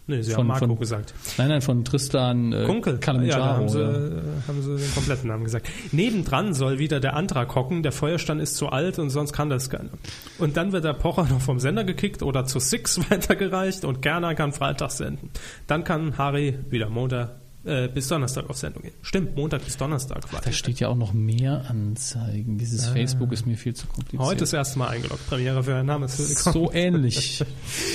[0.08, 1.14] nee, sie von- haben Marco von- gesagt.
[1.38, 2.94] Nein, nein, von Tristan äh, Kunkel.
[2.96, 3.44] Ja, da Kalimanjaro.
[3.46, 3.90] haben sie, ja.
[3.90, 5.70] äh, haben sie den kompletten Namen gesagt.
[5.94, 9.70] Nebendran soll wieder der Antrag hocken, der Feuerstand ist zu alt und sonst kann das
[9.70, 9.92] keiner.
[10.40, 14.36] Und dann wird der Pocher noch vom Sender gekickt oder zu Six weitergereicht und Gerner
[14.36, 15.30] kann Freitag senden.
[15.68, 18.94] Dann kann Harry wieder Montag äh, bis Donnerstag auf Sendung gehen.
[19.02, 22.58] Stimmt, Montag bis Donnerstag war Da steht ja auch noch mehr Anzeigen.
[22.58, 24.22] Dieses Facebook ist mir viel zu kompliziert.
[24.22, 25.26] Heute das erste Mal eingeloggt.
[25.28, 27.44] Premiere für Herrn Name ist so ähnlich.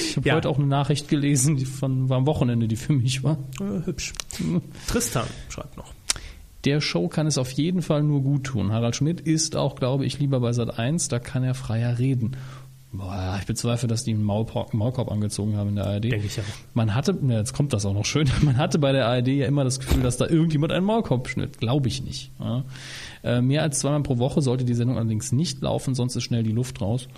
[0.09, 0.35] Ich habe Ja.
[0.37, 3.39] heute auch eine Nachricht gelesen, die von war am Wochenende, die für mich war.
[3.61, 4.15] Äh, hübsch.
[4.89, 5.93] Tristan schreibt noch.
[6.65, 8.73] Der Show kann es auf jeden Fall nur gut tun.
[8.73, 12.37] Harald Schmidt ist auch, glaube ich, lieber bei Sat 1, da kann er freier reden.
[12.91, 16.05] Boah, ich bezweifle, dass die einen Maulkorb, Maulkorb angezogen haben in der ARD.
[16.05, 16.45] Denke ich auch.
[16.73, 19.47] Man hatte, ja, jetzt kommt das auch noch schön, man hatte bei der ARD ja
[19.47, 21.59] immer das Gefühl, dass da irgendjemand einen Maulkorb schnitt.
[21.59, 22.33] Glaube ich nicht.
[22.41, 22.65] Ja.
[23.23, 26.43] Äh, mehr als zweimal pro Woche sollte die Sendung allerdings nicht laufen, sonst ist schnell
[26.43, 27.09] die Luft raus.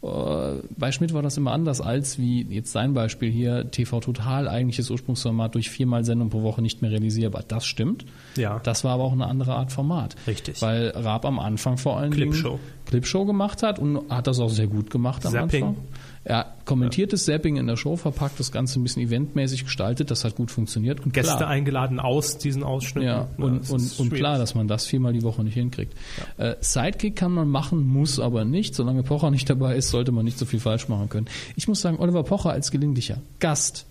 [0.00, 4.48] Äh, bei Schmidt war das immer anders als, wie jetzt sein Beispiel hier, TV Total,
[4.48, 7.44] eigentliches Ursprungsformat durch viermal Sendung pro Woche nicht mehr realisierbar.
[7.46, 8.04] Das stimmt.
[8.36, 8.60] Ja.
[8.62, 10.14] Das war aber auch eine andere Art Format.
[10.26, 10.62] Richtig.
[10.62, 12.60] Weil Raab am Anfang vor allen Clipshow.
[12.86, 15.64] Clipshow gemacht hat und hat das auch sehr gut gemacht am Zapping.
[15.64, 15.84] Anfang.
[16.24, 20.24] Er kommentiert das Zapping in der Show, verpackt das Ganze ein bisschen eventmäßig gestaltet, das
[20.24, 21.00] hat gut funktioniert.
[21.00, 23.08] Und Gäste klar, eingeladen aus diesen Ausschnitten.
[23.08, 25.94] ja, und, das und, und klar, dass man das viermal die Woche nicht hinkriegt.
[26.36, 28.74] Äh, Sidekick kann man machen, muss aber nicht.
[28.74, 31.26] Solange Pocher nicht dabei ist, sollte man nicht so viel falsch machen können.
[31.56, 33.86] Ich muss sagen, Oliver Pocher als gelegentlicher Gast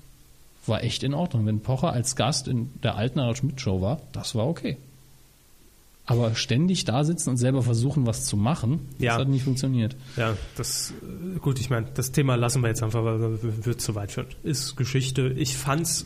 [0.67, 1.45] war echt in Ordnung.
[1.45, 4.77] Wenn Pocher als Gast in der alten Harald Schmidt Show war, das war okay.
[6.09, 9.11] Aber ständig da sitzen und selber versuchen, was zu machen, Ja.
[9.13, 9.95] das hat nicht funktioniert.
[10.15, 10.93] Ja, das
[11.35, 14.11] äh, gut, ich meine, das Thema lassen wir jetzt einfach, weil wir- wird zu weit
[14.13, 14.27] führen.
[14.43, 15.27] Ist Geschichte.
[15.35, 16.05] Ich fand's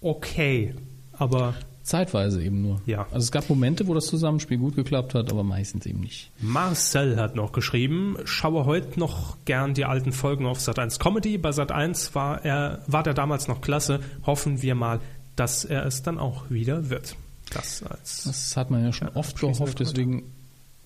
[0.00, 0.74] okay,
[1.12, 2.80] aber Zeitweise eben nur.
[2.86, 3.04] Ja.
[3.10, 6.30] Also es gab Momente, wo das Zusammenspiel gut geklappt hat, aber meistens eben nicht.
[6.40, 11.38] Marcel hat noch geschrieben, schaue heute noch gern die alten Folgen auf Sat1 Comedy.
[11.38, 14.00] Bei Sat1 war er war der damals noch klasse.
[14.26, 15.00] Hoffen wir mal,
[15.36, 17.16] dass er es dann auch wieder wird.
[17.50, 20.24] Das als Das hat man ja schon oft gehofft, deswegen,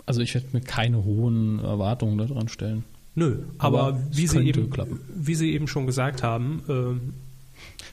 [0.06, 2.84] also ich werde mir keine hohen Erwartungen daran stellen.
[3.14, 5.00] Nö, aber, Aber wie es Sie eben klappen.
[5.14, 7.14] wie Sie eben schon gesagt haben, ähm,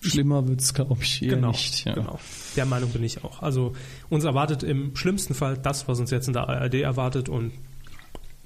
[0.02, 1.86] Schlimmer wird's glaube ich, eher genau, nicht.
[1.86, 1.94] Ja.
[1.94, 2.20] genau.
[2.56, 3.44] Der Meinung bin ich auch.
[3.44, 3.74] Also
[4.10, 7.52] uns erwartet im schlimmsten Fall das, was uns jetzt in der ARD erwartet und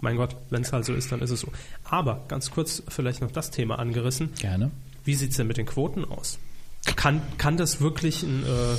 [0.02, 1.48] mein Gott, wenn es halt so ist, dann ist es so.
[1.86, 4.30] Aber ganz kurz vielleicht noch das Thema angerissen.
[4.38, 4.72] Gerne.
[5.06, 6.38] Wie sieht's denn mit den Quoten aus?
[6.96, 8.78] Kann, kann das wirklich ein, äh, ein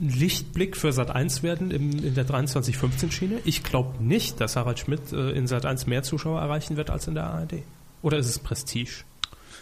[0.00, 3.38] Lichtblick für Sat 1 werden im, in der 2315-Schiene?
[3.44, 7.06] Ich glaube nicht, dass Harald Schmidt äh, in Sat 1 mehr Zuschauer erreichen wird als
[7.06, 7.62] in der ARD.
[8.02, 9.04] Oder ist es Prestige?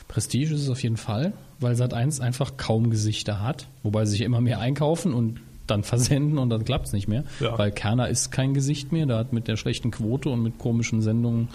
[0.08, 4.12] Prestige ist es auf jeden Fall, weil Sat 1 einfach kaum Gesichter hat, wobei sie
[4.12, 5.40] sich immer mehr einkaufen und
[5.70, 7.24] dann versenden und dann klappt es nicht mehr.
[7.38, 7.56] Ja.
[7.58, 11.00] Weil Kerner ist kein Gesicht mehr, der hat mit der schlechten Quote und mit komischen
[11.00, 11.48] Sendungen,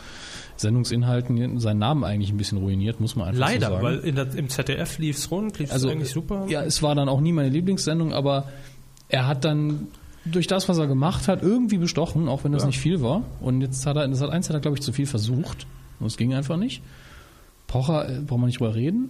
[0.58, 3.84] Sendungsinhalten seinen Namen eigentlich ein bisschen ruiniert, muss man einfach Leider, so sagen.
[3.84, 6.46] weil in der, im ZDF lief's rund, lief's also eigentlich super.
[6.50, 8.50] Ja, es war dann auch nie meine Lieblingssendung, aber
[9.10, 9.88] er hat dann
[10.26, 12.68] durch das, was er gemacht hat, irgendwie bestochen, auch wenn das Ja.
[12.68, 13.24] nicht viel war.
[13.42, 15.68] Und jetzt hat er, das hat eins hat er, glaube ich, zu viel versucht.
[16.00, 16.82] Und es ging einfach nicht.
[17.68, 19.10] Pocher, äh, braucht man nicht drüber reden.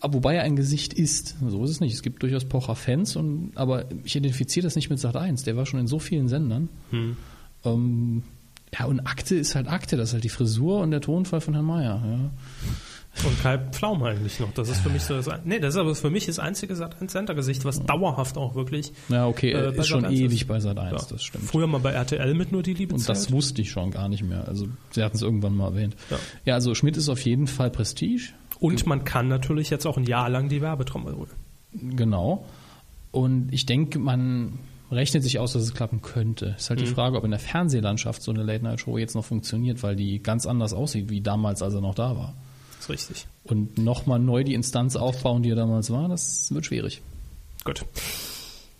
[0.00, 1.34] Wobei er ein Gesicht ist.
[1.44, 1.92] So ist es nicht.
[1.92, 3.18] Es gibt durchaus Pocher-Fans,
[3.56, 5.42] aber ich identifiziere das nicht mit Sat 1.
[5.42, 6.68] Der war schon in so vielen Sendern.
[6.90, 7.16] Hm.
[7.64, 8.22] Ähm,
[8.78, 9.96] ja, und Akte ist halt Akte.
[9.96, 12.02] Das ist halt die Frisur und der Tonfall von Herrn Mayer.
[12.04, 12.30] Ja.
[13.26, 14.52] Und Kai Pflaum eigentlich noch.
[14.52, 17.00] Das ist für mich so das, nee, das ist aber für mich das einzige Sat
[17.00, 18.92] 1 Center Gesicht, was dauerhaft auch wirklich.
[19.08, 21.08] Ja, okay, äh, ist schon Sat 1 ewig bei Sat 1, Ja.
[21.08, 21.44] das stimmt.
[21.44, 23.32] Früher mal bei RTL mit nur die Liebe Und das zählt.
[23.32, 24.46] wusste ich schon gar nicht mehr.
[24.46, 25.96] Also sie hatten es irgendwann mal erwähnt.
[26.10, 26.18] Ja.
[26.44, 26.54] Ja.
[26.54, 28.32] also Schmidt ist auf jeden Fall Prestige.
[28.60, 31.96] Und man kann natürlich jetzt auch ein Jahr lang die Werbetrommel rühren.
[31.96, 32.44] Genau.
[33.12, 34.58] Und ich denke, man
[34.90, 36.54] rechnet sich aus, dass es klappen könnte.
[36.56, 39.96] Ist halt die Frage, ob in der Fernsehlandschaft so eine Late-Night-Show jetzt noch funktioniert, weil
[39.96, 42.34] die ganz anders aussieht wie damals, als er noch da war.
[42.76, 43.26] Das ist richtig.
[43.44, 47.02] Und nochmal neu die Instanz aufbauen, die er damals war, das wird schwierig.
[47.64, 47.84] Gut.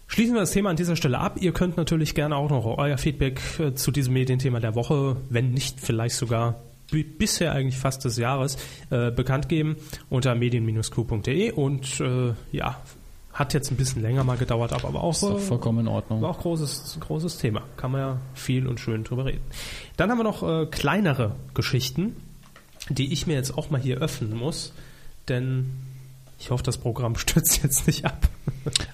[0.08, 1.38] Schließen wir das Thema an dieser Stelle ab.
[1.40, 5.50] Ihr könnt natürlich gerne auch noch euer Feedback äh, zu diesem Medienthema der Woche, wenn
[5.50, 6.60] nicht vielleicht sogar
[6.92, 8.56] bi- bisher eigentlich fast des Jahres,
[8.90, 9.76] äh, bekannt geben
[10.08, 12.80] unter medien-q.de und äh, ja,
[13.36, 15.88] hat jetzt ein bisschen länger mal gedauert, aber, aber auch, Ist doch äh, vollkommen in
[15.88, 16.22] Ordnung.
[16.22, 17.62] war auch großes, großes Thema.
[17.76, 19.42] Kann man ja viel und schön drüber reden.
[19.98, 22.16] Dann haben wir noch äh, kleinere Geschichten,
[22.88, 24.72] die ich mir jetzt auch mal hier öffnen muss,
[25.28, 25.70] denn
[26.38, 28.26] ich hoffe, das Programm stürzt jetzt nicht ab.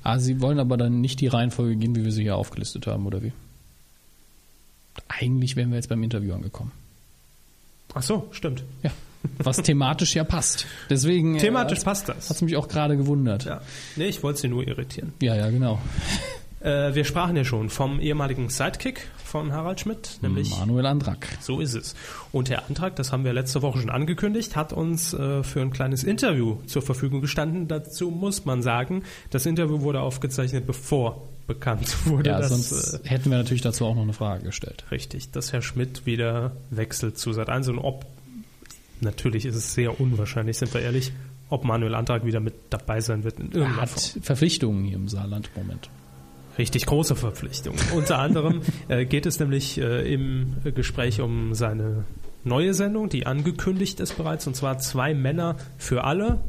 [0.02, 3.06] Ah, Sie wollen aber dann nicht die Reihenfolge gehen, wie wir sie hier aufgelistet haben,
[3.06, 3.32] oder wie?
[5.08, 6.72] Eigentlich wären wir jetzt beim Interview angekommen.
[7.94, 8.64] Ach so, stimmt.
[8.82, 8.90] Ja.
[9.38, 10.66] Was thematisch ja passt.
[10.90, 12.28] Deswegen Thematisch äh, passt das.
[12.28, 13.44] Hat es mich auch gerade gewundert.
[13.44, 13.60] Ja.
[13.96, 15.12] Nee, ich wollte sie nur irritieren.
[15.20, 15.78] ja, ja, genau.
[16.60, 21.26] Äh, wir sprachen ja schon vom ehemaligen Sidekick von Harald Schmidt, nämlich Manuel Andrak.
[21.40, 21.96] So ist es.
[22.30, 25.72] Und der Antrag, das haben wir letzte Woche schon angekündigt, hat uns äh, für ein
[25.72, 27.66] kleines Interview zur Verfügung gestanden.
[27.66, 33.08] Dazu muss man sagen, das Interview wurde aufgezeichnet, bevor bekannt wurde, Ja, dass sonst äh,
[33.08, 34.84] hätten wir natürlich dazu auch noch eine Frage gestellt.
[34.92, 38.04] richtig, dass Herr Schmidt wieder wechselt zu Sat 1 und ob
[39.02, 41.12] natürlich ist es sehr unwahrscheinlich, sind wir ehrlich,
[41.48, 44.22] ob Manuel Antrag wieder mit dabei sein wird Er hat Form.
[44.22, 45.90] Verpflichtungen hier im Saarland im Moment.
[46.58, 47.74] Richtig große Verpflichtung.
[47.94, 52.04] Unter anderem äh, geht es nämlich äh, im Gespräch um seine
[52.44, 56.40] neue Sendung, die angekündigt ist bereits, und zwar zwei Männer für alle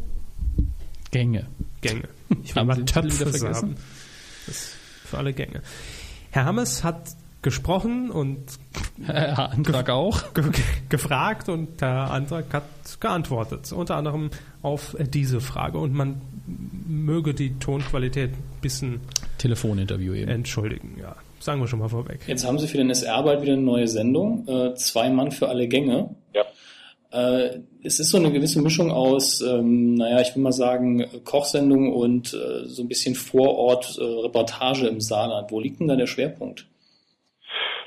[1.12, 1.48] Gänge.
[1.82, 2.04] Gänge.
[2.44, 3.54] Ich will Haben mal Töpfe vergessen?
[3.54, 3.76] sagen.
[4.48, 4.76] Das
[5.06, 5.62] für alle Gänge.
[6.32, 7.12] Herr Hammes hat
[7.44, 8.40] gesprochen und
[9.06, 10.34] Herr Antrag auch.
[10.34, 10.46] ge
[10.90, 12.64] gefragt und der Antrag hat
[13.00, 13.72] geantwortet.
[13.72, 14.32] Unter anderem
[14.62, 15.78] auf diese Frage.
[15.78, 16.22] Und man
[16.88, 19.02] möge die Tonqualität ein bisschen
[19.38, 20.30] Telefoninterview eben.
[20.32, 20.98] entschuldigen.
[21.00, 22.22] Ja, sagen wir schon mal vorweg.
[22.28, 24.48] Jetzt haben Sie für den SR bald wieder eine neue Sendung.
[24.48, 26.16] Äh, zwei Mann für alle Gänge.
[26.34, 26.44] Ja.
[27.12, 31.94] Äh, es ist so eine gewisse Mischung aus, ähm, naja, ich will mal sagen, Kochsendung
[31.94, 35.52] und äh, so ein bisschen Vorort-Reportage im Saarland.
[35.52, 36.66] Wo liegt denn da der Schwerpunkt?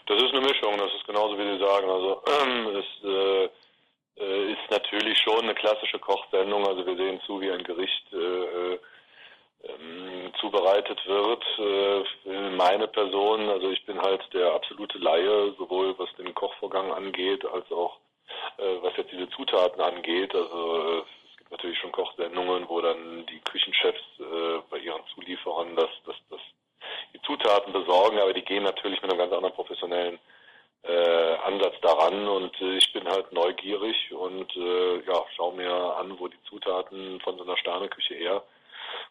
[0.07, 1.91] Das ist eine Mischung, das ist genauso wie Sie sagen.
[1.91, 2.23] Also
[2.79, 3.49] es äh,
[4.19, 6.67] äh, ist natürlich schon eine klassische Kochsendung.
[6.67, 8.79] Also wir sehen zu, wie ein Gericht äh, äh,
[9.65, 11.45] ähm, zubereitet wird.
[11.59, 17.45] Äh, meine Person, also ich bin halt der absolute Laie, sowohl was den Kochvorgang angeht,
[17.45, 17.99] als auch
[18.59, 20.33] äh, was jetzt diese Zutaten angeht.
[20.35, 25.75] Also äh, es gibt natürlich schon Kochsendungen, wo dann die Küchenchefs äh, bei ihren Zulieferern
[25.75, 26.41] das, das, das
[27.15, 30.19] die Zutaten besorgen, aber die gehen natürlich mit einem ganz anderen professionellen
[30.83, 36.19] äh, Ansatz daran und äh, ich bin halt neugierig und äh, ja, schaue mir an,
[36.19, 38.43] wo die Zutaten von so einer Sterneküche her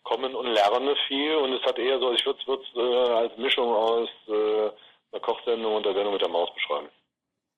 [0.03, 3.73] kommen und lerne viel und es hat eher so, ich würde es äh, als Mischung
[3.73, 4.69] aus äh,
[5.11, 6.88] einer Kochsendung und der Sendung mit der Maus beschreiben.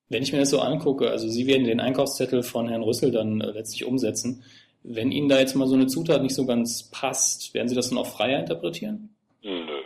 [0.08, 3.40] Wenn ich mir das so angucke, also Sie werden den Einkaufszettel von Herrn Rüssel dann
[3.40, 4.44] äh, letztlich umsetzen.
[4.82, 7.90] Wenn Ihnen da jetzt mal so eine Zutat nicht so ganz passt, werden Sie das
[7.90, 9.14] dann auch freier interpretieren?
[9.42, 9.77] Nö.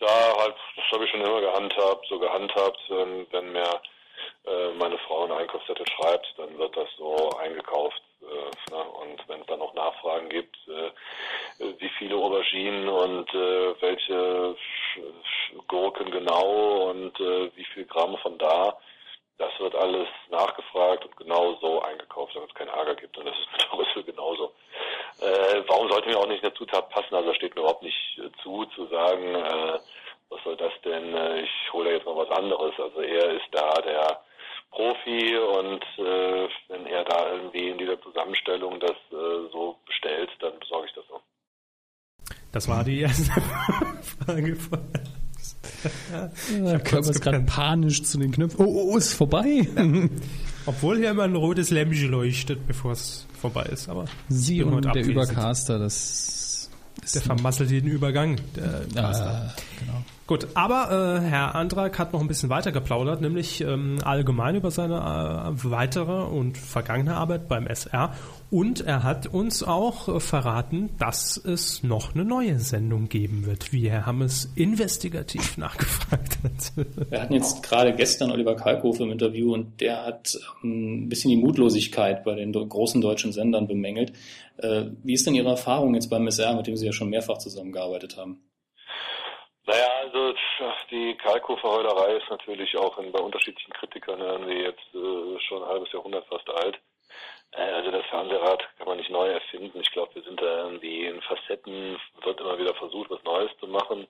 [0.00, 3.80] Da halt, das habe ich schon immer gehandhabt, so gehandhabt, ähm, wenn mir
[4.46, 8.02] äh, meine Frau einen Einkaufszettel schreibt, dann wird das so eingekauft.
[8.22, 8.82] Äh, ne?
[8.82, 10.90] Und wenn es dann noch Nachfragen gibt, äh,
[11.78, 14.56] wie viele Auberginen und äh, welche
[15.68, 18.78] Gurken genau und äh, wie viel Gramm von da,
[19.40, 23.16] das wird alles nachgefragt und genau so eingekauft, damit es keinen Ärger gibt.
[23.16, 24.52] Und das ist mit der Rüssel genauso.
[25.20, 27.14] Äh, warum sollte mir auch nicht eine Zutat passen?
[27.14, 28.66] Also steht mir überhaupt nicht äh, zu.
[28.76, 29.78] zu sagen, äh,
[30.28, 32.74] was soll das denn, äh, ich hole jetzt mal was anderes.
[32.78, 34.20] Also er ist da der
[34.70, 40.58] Profi und äh, wenn er da irgendwie in dieser Zusammenstellung das äh, so bestellt, dann
[40.60, 41.20] besorge ich das so.
[42.52, 43.32] Das war die erste
[44.24, 44.92] Frage von
[46.64, 48.64] Ja, Körper ist gerade panisch zu den Knöpfen.
[48.64, 49.66] Oh, oh, ist vorbei.
[50.66, 53.88] Obwohl hier immer ein rotes Lämpchen leuchtet, bevor es vorbei ist.
[53.88, 55.12] Aber Sie und der abwesend.
[55.12, 56.70] Übercaster, das
[57.14, 58.36] der vermasselt jeden Übergang.
[58.56, 60.04] Der Ah, genau.
[60.30, 64.70] Gut, aber äh, Herr Andrak hat noch ein bisschen weiter geplaudert, nämlich ähm, allgemein über
[64.70, 68.14] seine äh, weitere und vergangene Arbeit beim SR.
[68.48, 73.72] Und er hat uns auch äh, verraten, dass es noch eine neue Sendung geben wird,
[73.72, 76.86] wie Herr Hammes investigativ nachgefragt hat.
[77.10, 81.32] Wir hatten jetzt gerade gestern Oliver Kalkofe im Interview und der hat ähm, ein bisschen
[81.32, 84.12] die Mutlosigkeit bei den großen deutschen Sendern bemängelt.
[84.58, 87.38] Äh, wie ist denn Ihre Erfahrung jetzt beim SR, mit dem Sie ja schon mehrfach
[87.38, 88.38] zusammengearbeitet haben?
[89.70, 90.34] Naja, also
[90.90, 95.92] die Kalko-Verheulerei ist natürlich auch in, bei unterschiedlichen Kritikern irgendwie jetzt äh, schon ein halbes
[95.92, 96.76] Jahrhundert fast alt.
[97.52, 99.78] Äh, also das Fernsehrad kann man nicht neu erfinden.
[99.80, 103.68] Ich glaube, wir sind da irgendwie in Facetten, wird immer wieder versucht, was Neues zu
[103.68, 104.08] machen.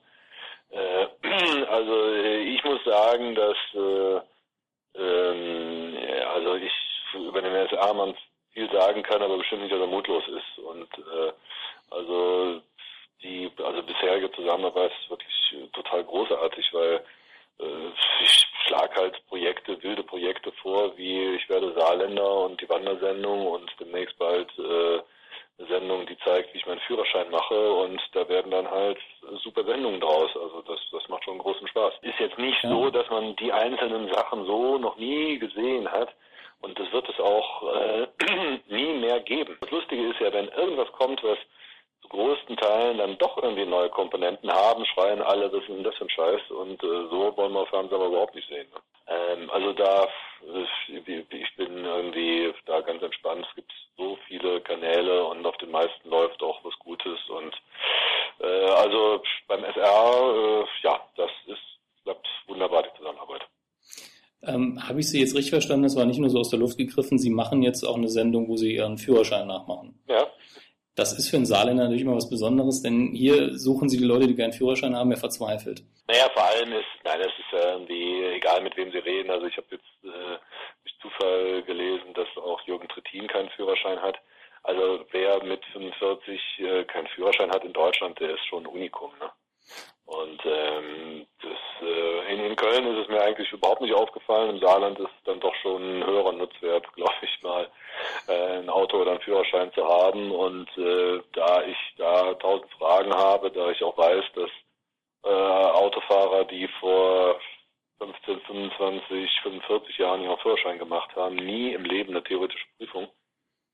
[0.70, 1.08] Äh,
[1.68, 4.20] also äh, ich muss sagen, dass äh,
[4.98, 5.98] ähm,
[6.34, 6.72] also ich
[7.12, 8.16] über den SR man
[8.54, 10.58] viel sagen kann, aber bestimmt nicht, dass er mutlos ist.
[10.64, 11.32] Und äh,
[11.90, 12.62] also
[13.22, 17.04] die also bisherige Zusammenarbeit ist wirklich äh, total großartig, weil
[17.60, 17.64] äh,
[18.22, 23.70] ich schlag halt Projekte, wilde Projekte vor, wie ich werde Saarländer und die Wandersendung und
[23.80, 25.00] demnächst bald äh,
[25.58, 28.98] eine Sendung, die zeigt, wie ich meinen Führerschein mache und da werden dann halt
[29.42, 30.30] super Sendungen draus.
[30.34, 31.94] Also das, das macht schon großen Spaß.
[32.02, 32.70] Ist jetzt nicht Ja.
[32.70, 36.08] so, dass man die einzelnen Sachen so noch nie gesehen hat.
[36.62, 38.06] Und das wird es auch äh,
[38.68, 39.56] nie mehr geben.
[39.60, 41.38] Das Lustige ist ja, wenn irgendwas kommt, was
[42.10, 46.10] größten Teilen dann doch irgendwie neue Komponenten haben, schreien alle, das ist das für ein
[46.10, 48.66] Scheiß und äh, so wollen wir Fernsehen aber überhaupt nicht sehen.
[48.74, 48.80] Ne?
[49.06, 50.98] Ähm, also da, äh,
[51.30, 53.46] ich bin irgendwie da ganz entspannt.
[53.48, 57.54] Es gibt so viele Kanäle und auf den meisten läuft auch was Gutes und
[58.40, 61.62] äh, also beim SR, äh, ja, das ist,
[62.02, 63.42] klappt wunderbar die Zusammenarbeit.
[64.42, 65.82] Ähm, Habe ich Sie jetzt richtig verstanden?
[65.82, 67.18] Das war nicht nur so aus der Luft gegriffen.
[67.18, 70.02] Sie machen jetzt auch eine Sendung, wo Sie Ihren Führerschein nachmachen.
[70.08, 70.26] Ja,
[71.00, 74.26] Das ist für einen Saarländer natürlich immer was Besonderes, denn hier suchen Sie die Leute,
[74.26, 75.82] die keinen Führerschein haben, ja verzweifelt.
[76.06, 79.30] Naja, vor allem ist, nein, es ist ja irgendwie egal, mit wem Sie reden.
[79.30, 80.36] Also ich habe jetzt äh,
[80.82, 84.18] durch Zufall gelesen, dass auch Jürgen Trittin keinen Führerschein hat.
[84.62, 89.10] Also wer mit 45 äh, keinen Führerschein hat in Deutschland, der ist schon ein Unikum.
[89.20, 89.30] Ne?
[90.10, 94.50] Und ähm, das, äh, in, in Köln ist es mir eigentlich überhaupt nicht aufgefallen.
[94.50, 97.70] Im Saarland ist es dann doch schon ein höherer Nutzwert, glaube ich mal,
[98.26, 100.32] äh, ein Auto oder einen Führerschein zu haben.
[100.32, 104.50] Und äh, da ich da tausend Fragen habe, da ich auch weiß, dass
[105.22, 107.38] äh, Autofahrer, die vor
[107.98, 113.06] 15, 25, 45 Jahren ihren Führerschein gemacht haben, nie im Leben eine theoretische Prüfung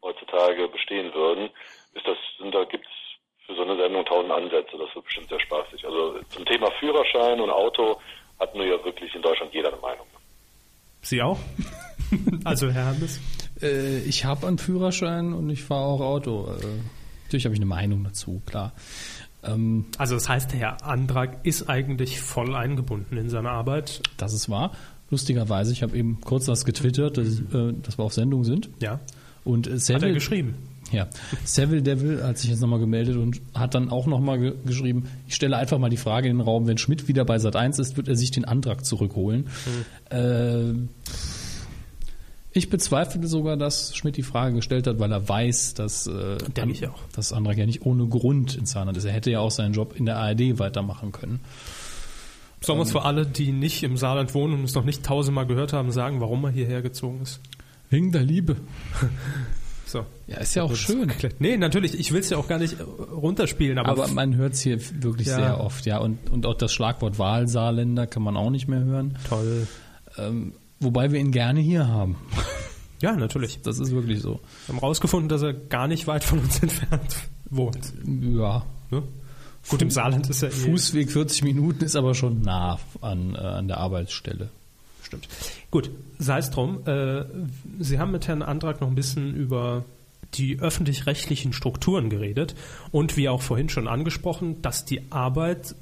[0.02, 1.48] heutzutage bestehen würden,
[1.94, 2.18] ist das,
[2.52, 2.90] da gibt's
[3.46, 4.76] für so eine Sendung tausend Ansätze.
[4.78, 5.84] Das wird bestimmt sehr spaßig.
[5.84, 7.98] Also zum Thema Führerschein und Auto
[8.40, 10.06] hat nur ja wirklich in Deutschland jeder eine Meinung.
[11.02, 11.38] Sie auch?
[12.44, 13.20] also Herr Hammes?
[13.62, 16.46] Äh, ich habe einen Führerschein und ich fahre auch Auto.
[16.46, 16.66] Äh,
[17.24, 18.72] natürlich habe ich eine Meinung dazu, klar.
[19.44, 24.02] Ähm, Also das heißt, Herr Andrak ist eigentlich voll eingebunden in seine Arbeit.
[24.16, 24.72] das ist wahr.
[25.08, 28.68] Lustigerweise, ich habe eben kurz das getwittert, dass, äh, dass wir auf Sendung sind.
[28.80, 28.98] Ja.
[29.44, 30.56] Und äh, Hat er Seville, geschrieben.
[30.92, 31.08] Ja,
[31.44, 35.34] Seville Devil hat sich jetzt nochmal gemeldet und hat dann auch nochmal ge geschrieben, ich
[35.34, 37.96] stelle einfach mal die Frage in den Raum, wenn Schmidt wieder bei Sat 1 ist,
[37.96, 39.48] wird er sich den Antrag zurückholen.
[40.10, 40.74] Äh,
[42.52, 46.72] ich bezweifle sogar, dass Schmidt die Frage gestellt hat, weil er weiß, dass, äh, Denke
[46.72, 47.00] ich auch.
[47.14, 49.04] dass Antrag ja nicht ohne Grund in Zahnrad ist.
[49.04, 51.40] Er hätte ja auch seinen Job in der ARD weitermachen können.
[52.62, 55.46] Sollen wir uns für alle, die nicht im Saarland wohnen und es noch nicht tausendmal
[55.46, 57.40] gehört haben, sagen, warum er hierher gezogen ist?
[57.90, 58.56] Wegen der Liebe.
[59.86, 60.04] So.
[60.26, 61.12] Ja, ist ja auch schön.
[61.38, 64.54] Nee, natürlich, ich will es ja auch gar nicht äh, runterspielen, aber, Aber man hört
[64.54, 65.36] es hier wirklich Ja.
[65.36, 65.98] sehr oft, ja.
[65.98, 69.16] Und, und auch das Schlagwort Wahlsaarländer kann man auch nicht mehr hören.
[69.28, 69.68] toll.
[70.18, 72.16] Ähm, wobei wir ihn gerne hier haben.
[73.02, 73.60] Ja, natürlich.
[73.60, 74.40] Das ist wirklich so.
[74.66, 77.14] Wir haben rausgefunden, dass er gar nicht weit von uns entfernt
[77.50, 77.92] wohnt.
[78.06, 78.64] Ja.
[78.90, 79.02] Ne?
[79.68, 80.52] Gut, im Saarland ist er eh.
[80.52, 84.48] Fußweg 40 Minuten ist aber schon nah an, äh, an der Arbeitsstelle.
[85.06, 85.28] Stimmt.
[85.70, 86.84] Gut, sei es drum.
[86.86, 87.24] Äh,
[87.78, 89.84] Sie haben mit Herrn Antrag noch ein bisschen über
[90.34, 92.56] die öffentlich-rechtlichen Strukturen geredet
[92.90, 95.76] und wie auch vorhin schon angesprochen, dass die Arbeit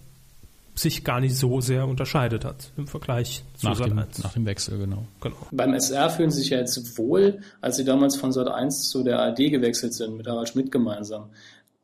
[0.75, 3.87] sich gar nicht so sehr unterscheidet hat im Vergleich zu Nach Sat.
[3.91, 4.23] dem, 1.
[4.23, 5.05] nach dem Wechsel, genau.
[5.23, 5.37] Genau.
[5.53, 9.05] Beim SR fühlen Sie sich ja jetzt wohl, als Sie damals von Sat 1 zu
[9.05, 11.31] der ARD gewechselt sind, mit Harald Schmidt gemeinsam.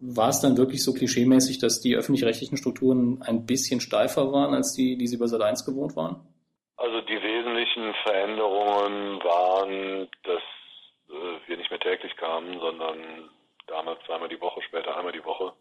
[0.01, 4.73] war es dann wirklich so klischeemäßig, dass die öffentlich-rechtlichen Strukturen ein bisschen steifer waren als
[4.73, 6.17] die, die Sie bei Sat 1 gewohnt waren?
[6.81, 10.43] Also die wesentlichen Veränderungen waren, dass
[11.11, 13.29] äh, wir nicht mehr täglich kamen, sondern
[13.67, 15.53] damals zweimal die Woche, später einmal die Woche.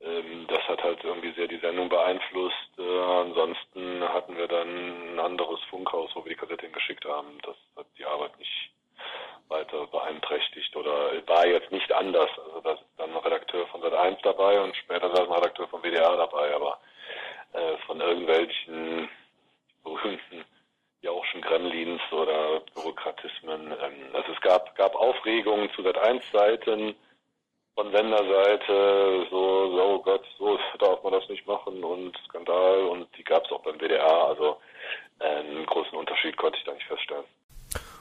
[0.00, 2.78] Ähm, das hat halt irgendwie sehr die Sendung beeinflusst.
[2.78, 7.36] Äh, ansonsten hatten wir dann ein anderes Funkhaus, wo wir die Kassette hingeschickt haben.
[7.42, 8.70] Das hat die Arbeit nicht
[9.48, 12.30] weiter beeinträchtigt oder war jetzt nicht anders.
[12.38, 15.66] Also da ist dann ein Redakteur von Sat 1 dabei und später saß ein Redakteur
[15.66, 16.78] von WDR dabei, aber
[17.52, 19.08] äh, von irgendwelchen
[19.82, 20.44] berühmten
[21.02, 23.72] Jauchschen Gremlins oder Bürokratismen.
[23.72, 26.94] Ähm, also es gab, gab Aufregungen zu Sat 1 Seiten
[27.74, 33.08] von Senderseite, so, so, oh Gott, so darf man das nicht machen und Skandal und
[33.16, 34.56] die gab es auch beim WDR, also
[35.20, 37.24] äh, einen großen Unterschied konnte ich da nicht feststellen.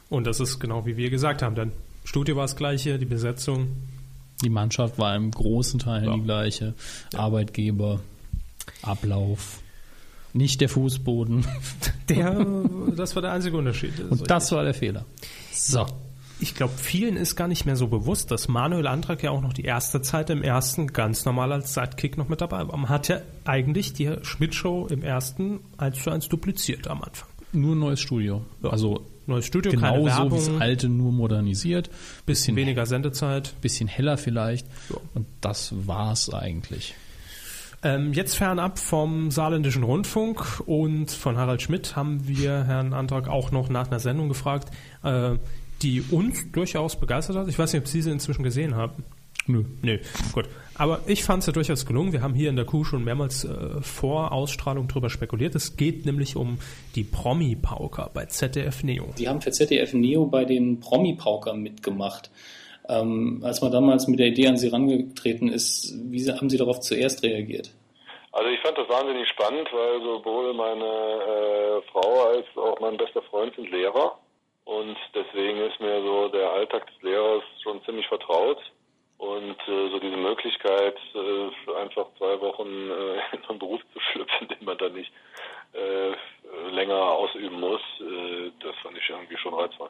[0.09, 1.55] Und das ist genau wie wir gesagt haben.
[1.55, 1.71] Dann
[2.03, 3.87] Studio war das gleiche, die Besetzung.
[4.43, 6.13] Die Mannschaft war im großen Teil ja.
[6.13, 6.73] die gleiche.
[7.13, 7.19] Ja.
[7.19, 7.99] Arbeitgeber,
[8.81, 9.61] Ablauf.
[10.33, 11.45] Nicht der Fußboden.
[12.09, 12.43] Der,
[12.95, 13.93] das war der einzige Unterschied.
[13.99, 15.05] Das Und das war der Fehler.
[15.53, 15.85] So.
[16.39, 19.53] Ich glaube, vielen ist gar nicht mehr so bewusst, dass Manuel Antrag ja auch noch
[19.53, 22.77] die erste Zeit im ersten ganz normal als Sidekick noch mit dabei war.
[22.77, 27.29] Man hat ja eigentlich die Schmidt-Show im ersten eins zu eins dupliziert am Anfang.
[27.51, 28.43] Nur ein neues Studio.
[28.63, 28.69] Ja.
[28.69, 31.89] Also neues Studio, genau so wie das alte, nur modernisiert.
[32.25, 33.53] Bisschen weniger Sendezeit.
[33.61, 34.65] Bisschen heller vielleicht.
[34.89, 34.97] Ja.
[35.13, 36.95] Und das war's eigentlich.
[37.81, 43.51] Ähm, jetzt fernab vom Saarländischen Rundfunk und von Harald Schmidt haben wir Herrn Antrag auch
[43.51, 44.69] noch nach einer Sendung gefragt,
[45.03, 45.35] äh,
[45.81, 47.47] die uns durchaus begeistert hat.
[47.47, 49.03] Ich weiß nicht, ob Sie sie inzwischen gesehen haben.
[49.47, 49.63] Nö.
[49.81, 49.97] Nö,
[50.33, 50.45] gut.
[50.75, 52.13] Aber ich fand es ja durchaus gelungen.
[52.13, 55.55] Wir haben hier in der Kuh schon mehrmals äh, vor Ausstrahlung drüber spekuliert.
[55.55, 56.59] Es geht nämlich um
[56.95, 59.13] die Promi-Pauker bei ZDF Neo.
[59.17, 62.29] Die haben für ZDF Neo bei den Promi-Pauker mitgemacht.
[62.89, 66.79] Ähm, als man damals mit der Idee an Sie herangetreten ist, wie haben Sie darauf
[66.79, 67.71] zuerst reagiert?
[68.31, 73.21] Also ich fand das wahnsinnig spannend, weil sowohl meine äh, Frau als auch mein bester
[73.23, 74.17] Freund sind Lehrer.
[74.65, 78.59] Und deswegen ist mir so der Alltag des Lehrers schon ziemlich vertraut.
[79.17, 84.47] Und äh, so diese Möglichkeit, äh, einfach zwei Wochen äh, in einen Beruf zu schlüpfen,
[84.47, 85.11] den man dann nicht
[85.73, 89.89] äh, länger ausüben muss, äh, das fand ich irgendwie schon reizvoll.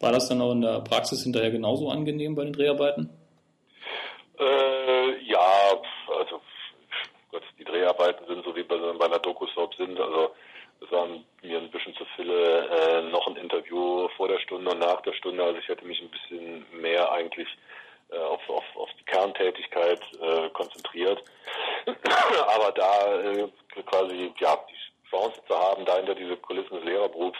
[0.00, 3.10] War das dann auch in der Praxis hinterher genauso angenehm bei den Dreharbeiten?
[4.38, 5.82] Äh, ja,
[6.18, 6.40] also
[7.30, 10.00] Gott, die Dreharbeiten sind so wie bei, bei einer Doku-Soap sind.
[10.00, 10.30] Also
[10.80, 14.78] es waren mir ein bisschen zu viele äh, noch ein Interview vor der Stunde und
[14.78, 15.44] nach der Stunde.
[15.44, 17.48] Also ich hätte mich ein bisschen mehr eigentlich
[18.10, 21.22] äh, auf, auf, auf die Kerntätigkeit äh, konzentriert.
[21.86, 23.48] Aber da äh,
[23.84, 27.38] quasi ja die Chance zu haben, da hinter diese Kulissen des Lehrerberufs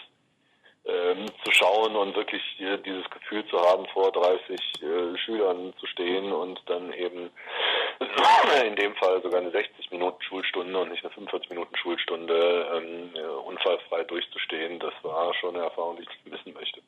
[0.86, 5.86] ähm, zu schauen und wirklich äh, dieses Gefühl zu haben, vor 30 äh, Schülern zu
[5.86, 7.30] stehen und dann eben
[8.66, 13.10] in dem Fall sogar eine 60 Minuten Schulstunde und nicht eine 45 Minuten Schulstunde ähm,
[13.44, 16.80] unfallfrei durchzustehen, das war schon eine Erfahrung, die ich wissen möchte.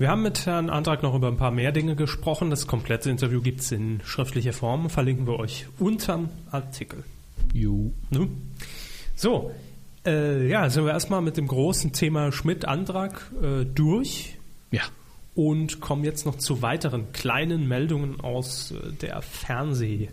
[0.00, 2.48] Wir haben mit Herrn Antrag noch über ein paar mehr Dinge gesprochen.
[2.48, 4.88] Das komplette Interview gibt es in schriftlicher Form.
[4.88, 7.04] Verlinken wir euch unterm Artikel.
[7.52, 7.92] Jo.
[8.08, 8.30] Ne?
[9.14, 9.50] So,
[10.06, 14.38] äh, ja, sind wir erstmal mit dem großen Thema Schmidt-Antrag äh, durch.
[14.70, 14.82] Ja.
[15.34, 20.10] Und kommen jetzt noch zu weiteren kleinen Meldungen aus äh, der Fernsehwelt.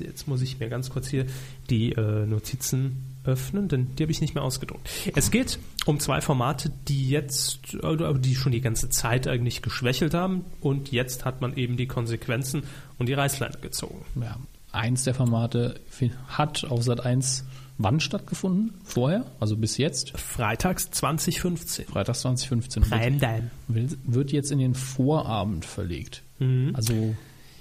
[0.00, 1.26] Jetzt muss ich mir ganz kurz hier
[1.70, 4.88] die äh, Notizen öffnen, denn die habe ich nicht mehr ausgedruckt.
[5.14, 10.44] Es geht um zwei Formate, die jetzt, die schon die ganze Zeit eigentlich geschwächelt haben
[10.60, 12.62] und jetzt hat man eben die Konsequenzen
[12.96, 14.04] und die Reißleine gezogen.
[14.20, 14.38] Ja,
[14.72, 15.80] eins der Formate
[16.28, 17.44] hat auf Sat 1
[17.78, 18.74] wann stattgefunden?
[18.84, 19.24] Vorher?
[19.40, 20.18] Also bis jetzt?
[20.18, 21.86] Freitags 2015.
[21.86, 22.82] Freitags 2015.
[22.82, 23.50] Primetime.
[23.68, 26.22] Wird, wird jetzt in den Vorabend verlegt.
[26.38, 26.72] Mhm.
[26.74, 27.14] Also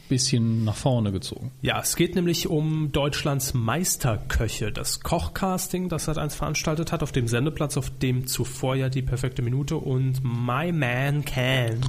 [0.07, 1.51] bisschen nach vorne gezogen.
[1.61, 7.27] Ja, es geht nämlich um Deutschlands Meisterköche, das Kochcasting, das Sat1 veranstaltet hat, auf dem
[7.27, 11.81] Sendeplatz, auf dem zuvor ja die perfekte Minute und My Man Can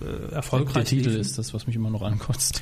[0.00, 0.74] äh, erfolgreich.
[0.74, 2.60] Der, Titel ist das, was mich immer noch ankotzt.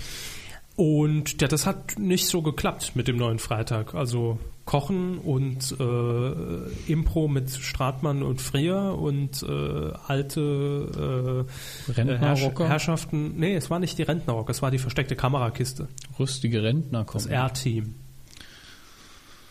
[0.77, 3.95] Und ja, das hat nicht so geklappt mit dem neuen Freitag.
[3.95, 4.39] Also
[4.71, 11.47] Kochen und äh, Impro mit Stratmann und Frier und äh, alte
[11.89, 12.69] äh, Rentnerrocker?
[12.69, 13.35] Herrschaften.
[13.37, 15.89] Nee, es war nicht die Rentnerrocker, es war die versteckte Kamerakiste.
[16.21, 17.25] Rüstige Rentner kommen.
[17.25, 17.97] Das R-Team.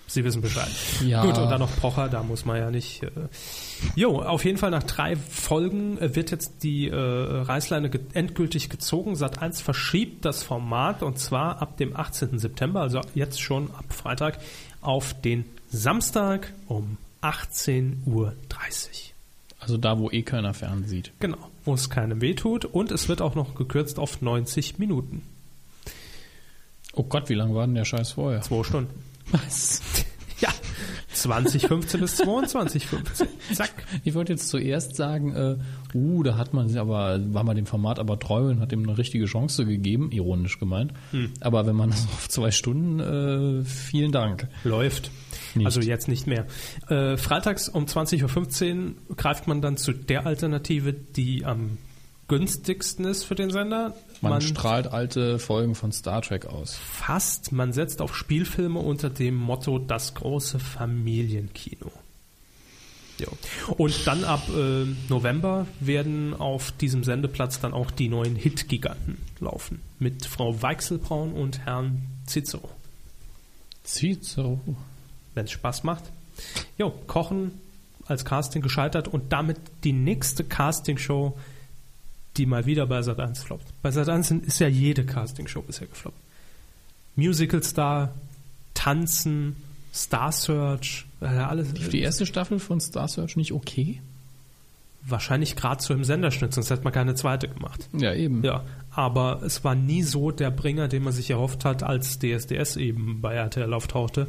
[0.09, 0.71] Sie wissen Bescheid.
[1.05, 1.23] Ja.
[1.23, 3.03] Gut, und dann noch Pocher, da muss man ja nicht.
[3.03, 3.11] Äh
[3.95, 8.69] jo, auf jeden Fall nach drei Folgen äh, wird jetzt die äh, Reißleine ge endgültig
[8.69, 9.15] gezogen.
[9.15, 12.39] Sat 1 verschiebt das Format und zwar ab dem 18.
[12.39, 14.39] September, also jetzt schon ab Freitag,
[14.81, 18.33] auf den Samstag um 18.30 Uhr.
[19.59, 21.11] Also da, wo eh keiner fern sieht.
[21.19, 25.21] Genau, wo es keinem wehtut und es wird auch noch gekürzt auf 90 Minuten.
[26.93, 28.41] Oh Gott, wie lange war denn der Scheiß vorher?
[28.41, 29.03] Zwei Stunden.
[29.31, 29.81] Was?
[30.41, 30.53] Ja,
[31.21, 33.27] 2015 bis 2215.
[33.53, 33.71] Zack.
[34.03, 35.57] Ich wollte jetzt zuerst sagen, äh,
[35.93, 38.97] uh, da hat man aber, war man dem Format aber treu und hat ihm eine
[38.97, 40.93] richtige Chance gegeben, ironisch gemeint.
[41.41, 44.47] Aber wenn man das auf zwei Stunden, äh, vielen Dank.
[44.63, 45.11] Läuft.
[45.55, 45.65] Nicht.
[45.65, 46.45] Also jetzt nicht mehr.
[46.89, 48.77] Äh, freitags um 20.15
[49.09, 51.77] Uhr greift man dann zu der Alternative, die am
[52.27, 53.95] günstigsten ist für den Sender.
[54.21, 56.75] Man, strahlt alte Folgen von Star Trek aus.
[56.75, 61.91] fast, man setzt auf Spielfilme unter dem Motto das große Familienkino.
[63.19, 63.27] Jo.
[63.75, 69.81] Und dann ab äh, November werden auf diesem Sendeplatz dann auch die neuen Hit-Giganten laufen.
[69.99, 72.69] Mit Frau Weichselbraun und Herrn Cicero.
[73.83, 74.59] Cicero.
[75.33, 76.03] wenn es Spaß macht.
[76.77, 77.51] Jo, Kochen
[78.05, 81.37] als Casting gescheitert und damit die nächste Castingshow,
[82.39, 83.65] die mal wieder bei Sat1 floppt.
[83.81, 86.17] Bei Sat1 ist ja jede Castingshow bisher gefloppt.
[87.15, 88.13] Musical Star,
[88.73, 89.57] Tanzen,
[89.93, 91.73] Star Search, äh, alles.
[91.73, 94.01] Die erste Staffel von Star Search nicht okay?
[95.05, 97.89] Wahrscheinlich gerade so im Senderschnitt, sonst hätte man keine zweite gemacht.
[97.93, 98.43] Ja, eben.
[98.43, 102.77] Ja, aber es war nie so der Bringer, den man sich erhofft hat, als DSDS
[102.77, 104.27] eben bei RTL auftauchte.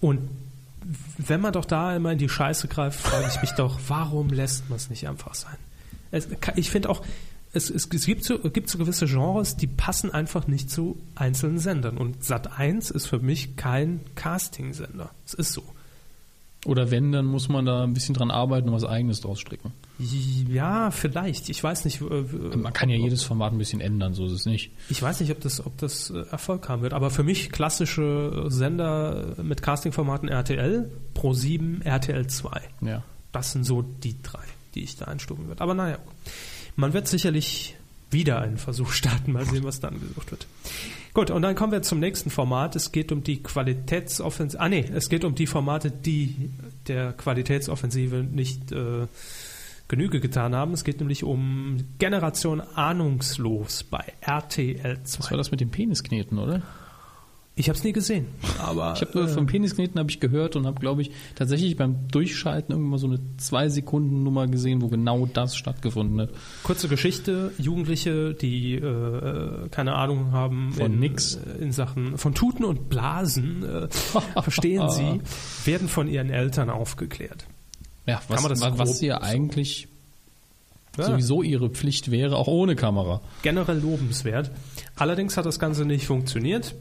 [0.00, 0.20] Und
[1.18, 4.68] wenn man doch da immer in die Scheiße greift, frage ich mich doch, warum lässt
[4.70, 5.56] man es nicht einfach sein?
[6.10, 7.02] Es, ich finde auch,
[7.52, 11.58] es, es, es gibt, so, gibt so gewisse Genres, die passen einfach nicht zu einzelnen
[11.58, 11.96] Sendern.
[11.98, 15.10] Und Sat 1 ist für mich kein Casting-Sender.
[15.26, 15.62] Es ist so.
[16.66, 19.72] Oder wenn, dann muss man da ein bisschen dran arbeiten und was Eigenes draus stricken.
[20.48, 21.48] Ja, vielleicht.
[21.48, 22.00] Ich weiß nicht.
[22.00, 24.72] äh, Man kann ja jedes Format ein bisschen ändern, so ist es nicht.
[24.88, 28.46] Ich weiß nicht, ob das, ob das äh, Erfolg haben wird, aber für mich klassische
[28.48, 32.60] Sender mit Castingformaten RTL, Pro7, RTL 2.
[32.82, 33.02] Ja.
[33.32, 34.42] Das sind so die drei,
[34.74, 35.62] die ich da einstufen würde.
[35.62, 35.98] Aber naja,
[36.78, 37.74] man wird sicherlich
[38.10, 40.46] wieder einen Versuch starten, mal sehen, was dann gesucht wird.
[41.12, 42.76] Gut, und dann kommen wir zum nächsten Format.
[42.76, 44.62] Es geht um die Qualitätsoffensive.
[44.62, 46.50] Ah nee, es geht um die Formate, die
[46.86, 49.08] der Qualitätsoffensive nicht äh,
[49.88, 50.72] Genüge getan haben.
[50.72, 55.18] Es geht nämlich um Generation Ahnungslos bei RTL 2.
[55.18, 56.62] Was war das mit dem Peniskneten, oder?
[57.60, 58.26] Ich habe es nie gesehen,
[58.60, 62.06] aber Ich habe äh, vom Peniskneten habe ich gehört und habe, glaube ich, tatsächlich beim
[62.08, 66.30] Durchschalten irgendwann mal so eine zwei Sekunden Nummer gesehen, wo genau das stattgefunden hat.
[66.62, 71.34] kurze Geschichte: Jugendliche, die äh, keine Ahnung haben Von in, nix.
[71.34, 73.88] äh, in Sachen von Tuten und Blasen, äh,
[74.42, 75.20] verstehen sie,
[75.64, 77.44] werden von ihren Eltern aufgeklärt.
[78.06, 79.88] Ja, was, man das was, was ja so- eigentlich
[80.96, 81.04] Ja.
[81.06, 83.20] sowieso ihre Pflicht wäre, auch ohne Kamera.
[83.42, 84.50] Generell lobenswert.
[84.96, 86.74] Allerdings hat das Ganze nicht funktioniert.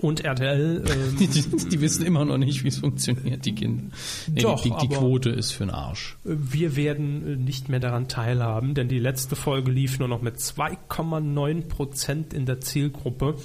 [0.00, 3.84] Und RTL ähm, Die, die, die wissen immer noch nicht, wie es funktioniert, die Kinder.
[4.26, 6.16] Nee, Doch, die, die, Quote ist für den Arsch.
[6.24, 10.36] Wir werden äh, nicht mehr daran teilhaben, denn die letzte Folge lief nur noch mit
[10.36, 13.36] 2,9 Prozent in der Zielgruppe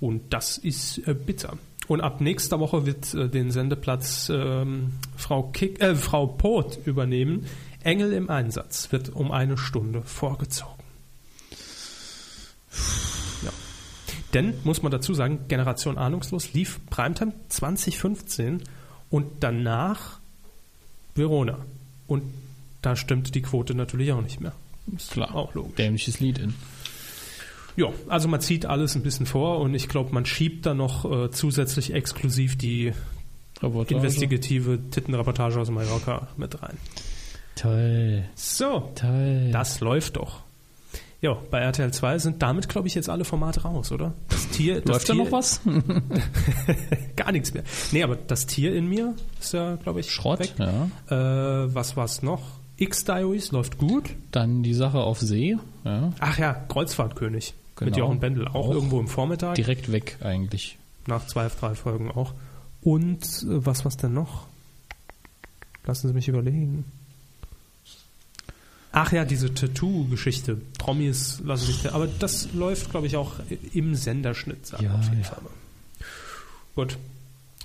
[0.00, 1.58] und das ist äh, bitter.
[1.88, 7.46] Und ab nächster Woche wird äh, den Sendeplatz ähm, Frau, Kick, äh, Frau Poth übernehmen.
[7.82, 10.74] Engel im Einsatz wird um eine Stunde vorgezogen.
[14.36, 18.62] Denn, muss man dazu sagen, Generation Ahnungslos lief Primetime 2015
[19.10, 20.18] und danach
[21.14, 21.58] Verona.
[22.06, 22.22] Und
[22.82, 24.52] da stimmt die Quote natürlich auch nicht mehr.
[24.94, 25.34] Ist Klar.
[25.34, 25.74] Auch logisch.
[25.76, 26.54] Dämliches Lied in.
[27.76, 31.04] Ja, also man zieht alles ein bisschen vor und ich glaube, man schiebt da noch
[31.10, 32.92] äh, zusätzlich exklusiv die
[33.62, 33.96] Reportage.
[33.96, 36.76] investigative Tittenreportage aus Mallorca mit rein.
[37.54, 39.50] Toll, So, toll.
[39.50, 40.42] das läuft doch.
[41.22, 44.12] Ja, bei RTL 2 sind damit, glaube ich, jetzt alle Formate raus, oder?
[44.28, 45.60] Das Tier, das Läuft da Tier, noch was?
[47.16, 47.62] Gar nichts mehr.
[47.92, 50.54] Nee, aber das Tier in mir ist ja, glaube ich, Schrott, weg.
[50.58, 50.84] ja.
[51.64, 52.42] Äh, was war's noch?
[52.76, 54.10] X-Diaries läuft gut.
[54.30, 56.12] Dann die Sache auf See, ja.
[56.20, 57.54] Ach ja, Kreuzfahrtkönig.
[57.80, 58.06] Mit Genau.
[58.06, 58.48] Jochen Bendel.
[58.48, 59.54] Auch, Auch irgendwo im Vormittag.
[59.54, 60.78] Direkt weg eigentlich.
[61.06, 62.32] Nach zwei, drei Folgen auch.
[62.82, 64.46] Und äh, was was denn noch?
[65.86, 66.84] Lassen Sie mich überlegen.
[68.98, 70.56] Ach ja, diese Tattoo-Geschichte.
[70.78, 71.92] Promis lassen sich.
[71.92, 73.34] Aber das läuft, glaube ich, auch
[73.74, 74.66] im Senderschnitt.
[74.66, 75.24] Sagen Ja, auf jeden ja.
[75.24, 75.42] Fall.
[76.74, 76.96] Gut.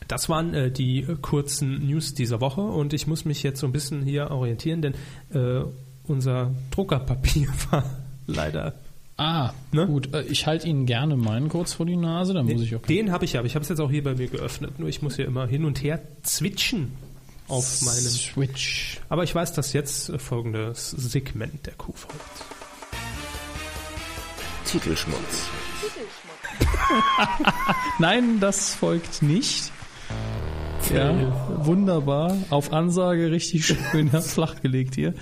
[0.09, 3.65] Das waren äh, die äh, kurzen News dieser Woche und ich muss mich jetzt so
[3.67, 4.93] ein bisschen hier orientieren, denn
[5.34, 5.63] äh,
[6.03, 7.86] unser Druckerpapier war
[8.27, 8.73] leider.
[9.15, 9.88] Ah, Ne?
[9.88, 10.13] gut.
[10.13, 13.09] Äh, Ich halte Ihnen gerne meinen kurz vor die Nase, dann muss ich auch Den
[13.13, 14.79] habe ich ja, aber ich habe es jetzt auch hier bei mir geöffnet.
[14.79, 16.91] Nur ich muss hier immer hin und her zwitschen
[17.52, 18.12] auf meinem.
[18.12, 18.99] Switch.
[19.10, 22.22] Aber ich weiß, dass jetzt äh, folgendes Segment der Kuh folgt.
[24.66, 25.18] Titelschmutz.
[27.99, 29.72] Nein, das folgt nicht.
[30.93, 32.38] Ja, wunderbar.
[32.49, 35.14] Auf Ansage richtig schön flachgelegt hier.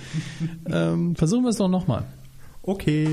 [0.66, 2.04] Ähm, versuchen wir es doch nochmal.
[2.62, 3.08] Okay.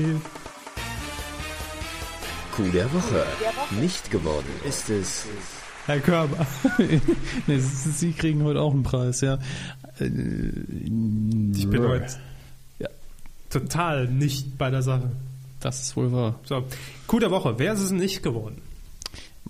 [2.54, 3.24] Coup der Woche.
[3.80, 5.26] Nicht geworden ist es
[5.88, 6.46] Herr Körber.
[7.46, 9.38] nee, Sie kriegen heute auch einen Preis, ja.
[9.98, 12.16] Äh, Ich bin heute
[12.78, 12.88] Ja.
[13.50, 15.10] total nicht bei der Sache.
[15.60, 16.38] Das ist wohl wahr.
[16.44, 16.62] So,
[17.06, 17.54] Coup der Woche.
[17.58, 18.60] Wer ist es nicht geworden?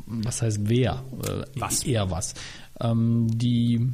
[0.07, 1.03] Was heißt wer?
[1.27, 1.83] Äh, Was?
[1.83, 2.35] Eher was.
[2.81, 3.91] Ähm, die,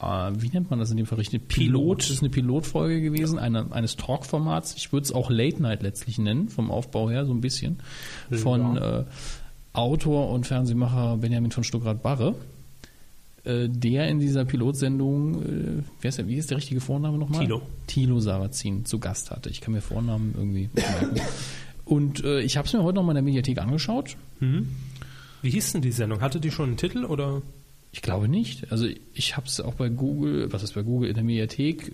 [0.00, 1.48] äh, wie nennt man das in dem Fall richtig?
[1.48, 2.02] Pilot.
[2.02, 4.76] Das ist eine Pilotfolge gewesen, eine, eines Talk-Formats.
[4.76, 7.80] Ich würde es auch Late Night letztlich nennen, vom Aufbau her so ein bisschen.
[8.30, 9.04] Von äh,
[9.72, 12.34] Autor und Fernsehmacher Benjamin von Stuckrad-Barre.
[13.44, 17.40] Äh, der in dieser Pilotsendung, äh, wer ist der, wie ist der richtige Vorname nochmal?
[17.40, 17.62] Thilo.
[17.86, 19.48] Thilo Sarrazin zu Gast hatte.
[19.48, 21.20] Ich kann mir Vornamen irgendwie merken.
[21.86, 24.16] Und äh, ich habe es mir heute nochmal in der Mediathek angeschaut.
[25.42, 26.20] Wie hieß denn die Sendung?
[26.20, 27.42] Hatte die schon einen Titel oder?
[27.92, 28.70] Ich glaube nicht.
[28.70, 31.92] Also ich habe es auch bei Google, was ist bei Google in der Mediathek,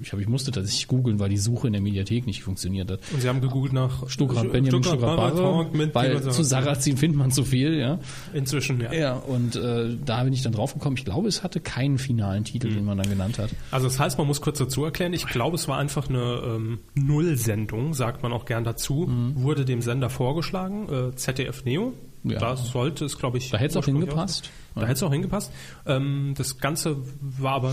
[0.00, 3.00] ich, hab, ich musste tatsächlich googeln, weil die Suche in der Mediathek nicht funktioniert hat.
[3.12, 6.96] Und Sie haben gegoogelt nach Stuckrad, Benjamin Stuckrad, mit weil zu Sarrazin.
[6.96, 7.98] Findet man zu viel, ja.
[8.34, 8.92] Inzwischen, ja.
[8.92, 10.96] Ja, und äh, da bin ich dann drauf gekommen.
[10.96, 13.50] Ich glaube, es hatte keinen finalen Titel, den man dann genannt hat.
[13.70, 16.78] Also das heißt, man muss kurz dazu erklären, ich glaube, es war einfach eine ähm,
[16.94, 21.92] Nullsendung, sagt man auch gern dazu, wurde dem Sender vorgeschlagen, äh, ZDF Neo.
[22.22, 22.30] Mhm.
[22.32, 22.38] Ja.
[22.38, 23.50] Da sollte es, glaube ich...
[23.50, 24.50] Da hätte es auch hingepasst.
[24.76, 25.50] Da hätte es auch hingepasst.
[25.86, 27.72] Ähm, das Ganze war aber,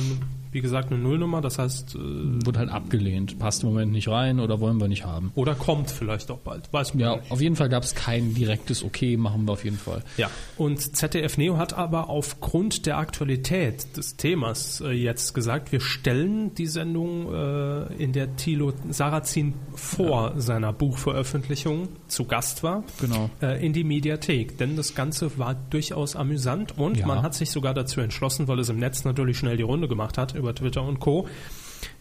[0.52, 2.00] wie gesagt, eine Nullnummer, das heißt, äh,
[2.46, 3.38] Wurde halt abgelehnt.
[3.40, 5.32] Passt im Moment nicht rein oder wollen wir nicht haben.
[5.36, 7.32] oder kommt vielleicht auch bald, weiß man Ja, nicht.
[7.32, 10.04] auf jeden Fall gab es kein direktes Okay, machen wir auf jeden Fall.
[10.18, 15.82] Ja, und ZDF Neo hat aber aufgrund der Aktualität des Themas äh, jetzt gesagt, wir
[15.82, 23.30] stellen die Sendung, äh, in der Thilo Sarrazin vor seiner Buchveröffentlichung zu Gast war, Genau.
[23.42, 24.58] äh, in die Mediathek.
[24.58, 27.06] Denn das Ganze war durchaus amüsant und Ja.
[27.08, 30.18] man hat sich sogar dazu entschlossen, weil es im Netz natürlich schnell die Runde gemacht
[30.18, 31.28] hat, über Twitter und Co.,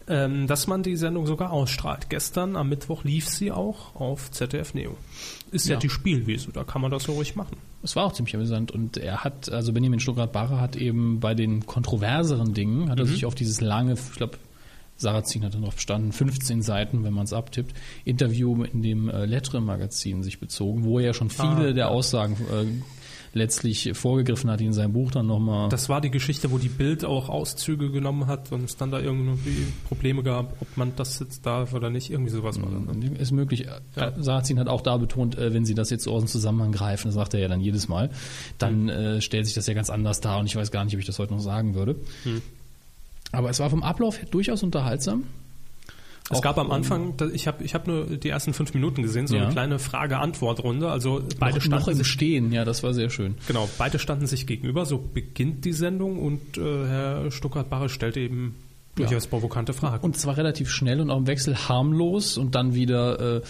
[0.09, 2.11] ähm, dass man die Sendung sogar ausstrahlt.
[2.11, 4.97] Gestern am Mittwoch lief sie auch auf ZDF Neo.
[5.53, 5.79] Ist ja, Ja.
[5.79, 7.57] die Spielwiese, da kann man das so ruhig machen.
[7.85, 11.67] Es war auch ziemlich amüsant und er hat, also Benjamin Stuckrad-Barre hat eben bei den
[11.67, 14.39] kontroverseren Dingen, hat er sich auf dieses lange, ich glaube,
[14.97, 17.75] Sarrazin hat darauf bestanden, 15 Seiten, wenn man es abtippt,
[18.05, 21.89] Interview in dem äh, Lettre-Magazin sich bezogen, wo er ja schon viele Ah, der ja.
[21.89, 22.67] Aussagen äh,
[23.35, 27.05] letztlich vorgegriffen hat, in seinem Buch dann nochmal Das war die Geschichte, wo die Bild
[27.05, 31.47] auch Auszüge genommen hat und es dann da irgendwie Probleme gab, ob man das jetzt
[31.47, 32.11] darf oder nicht.
[32.11, 32.99] Irgendwie sowas war dann.
[32.99, 33.19] ne?
[33.19, 33.67] Ist möglich.
[33.97, 34.13] Ja.
[34.19, 37.09] Sarrazin hat auch da betont, äh, wenn Sie das jetzt so aus dem Zusammenhang greifen,
[37.09, 38.11] das sagt er ja dann jedes Mal,
[38.59, 41.01] dann äh, stellt sich das ja ganz anders dar und ich weiß gar nicht, ob
[41.01, 41.97] ich das heute noch sagen würde.
[43.33, 45.25] Aber es war vom Ablauf her durchaus unterhaltsam.
[46.31, 49.27] Es Auch, gab am Anfang, ich habe ich hab nur die ersten fünf Minuten gesehen,
[49.27, 49.43] so Ja.
[49.45, 50.89] eine kleine Frage-Antwort-Runde.
[50.91, 53.35] Also beide noch, noch standen im sich, Stehen, ja, das war sehr schön.
[53.49, 54.87] genau, beide standen sich gegenüber.
[54.87, 58.55] So beginnt die Sendung und äh, Herr Stuckrad-Barre stellt eben
[58.95, 60.05] durchaus provokante Fragen.
[60.05, 63.43] Und zwar relativ schnell und auch im Wechsel harmlos und dann wieder äh,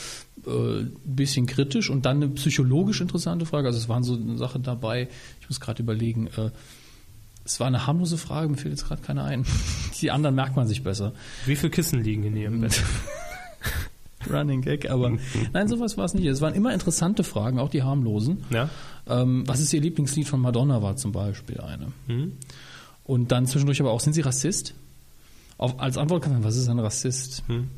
[0.47, 0.51] äh,
[0.83, 3.67] ein bisschen kritisch und dann eine psychologisch interessante Frage.
[3.67, 5.09] Also es waren so Sachen dabei,
[5.41, 6.51] ich muss gerade überlegen, äh,
[7.45, 9.45] es war eine harmlose Frage, mir fällt jetzt gerade keine ein.
[10.01, 11.13] Die anderen merkt man sich besser.
[11.47, 12.83] Wie viele Kissen liegen in Ihrem Bett?
[14.31, 15.19] Running Gag, aber
[15.53, 16.27] nein, sowas war es nicht.
[16.27, 18.45] Es waren immer interessante Fragen, auch die harmlosen.
[18.51, 18.71] Ja?
[19.09, 21.89] Ähm, was ist Ihr Lieblingslied von Madonna war zum Beispiel eine.
[22.07, 22.33] Mhm.
[23.05, 24.75] Und dann zwischendurch aber auch, sind Sie Rassist?
[25.59, 27.43] Auf, als Antwort kann man, was ist ein Rassist?
[27.49, 27.69] Mhm.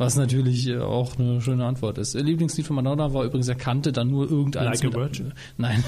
[0.00, 2.14] Was natürlich äh, auch eine schöne Antwort ist.
[2.14, 5.34] Ihr Lieblingslied von Madonna war übrigens, er kannte dann nur irgendeins Like mit, Virgin?
[5.58, 5.84] Nein.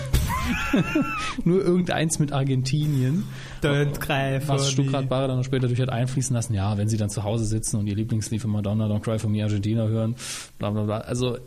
[1.46, 3.24] nur irgendeins mit Argentinien.
[3.62, 4.70] Don't cry for Was.
[4.70, 7.46] Stuttgart Barre dann noch später durch hat einfließen lassen, ja, wenn sie dann zu Hause
[7.46, 10.14] sitzen und ihr Lieblingslied von Madonna, Don't Cry for Me Argentina hören,
[10.58, 10.98] bla bla bla.
[10.98, 11.38] Also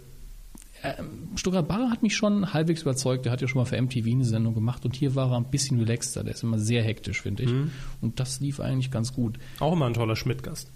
[0.82, 3.26] ähm, Stuttgart Barre hat mich schon halbwegs überzeugt.
[3.26, 5.52] Der hat ja schon mal für MTV eine Sendung gemacht und hier war er ein
[5.52, 6.24] bisschen relaxter.
[6.24, 7.52] Der ist immer sehr hektisch, finde ich.
[7.52, 7.70] Mhm.
[8.02, 9.38] Und das lief eigentlich ganz gut.
[9.60, 10.72] Auch immer ein toller Schmidt-Gast.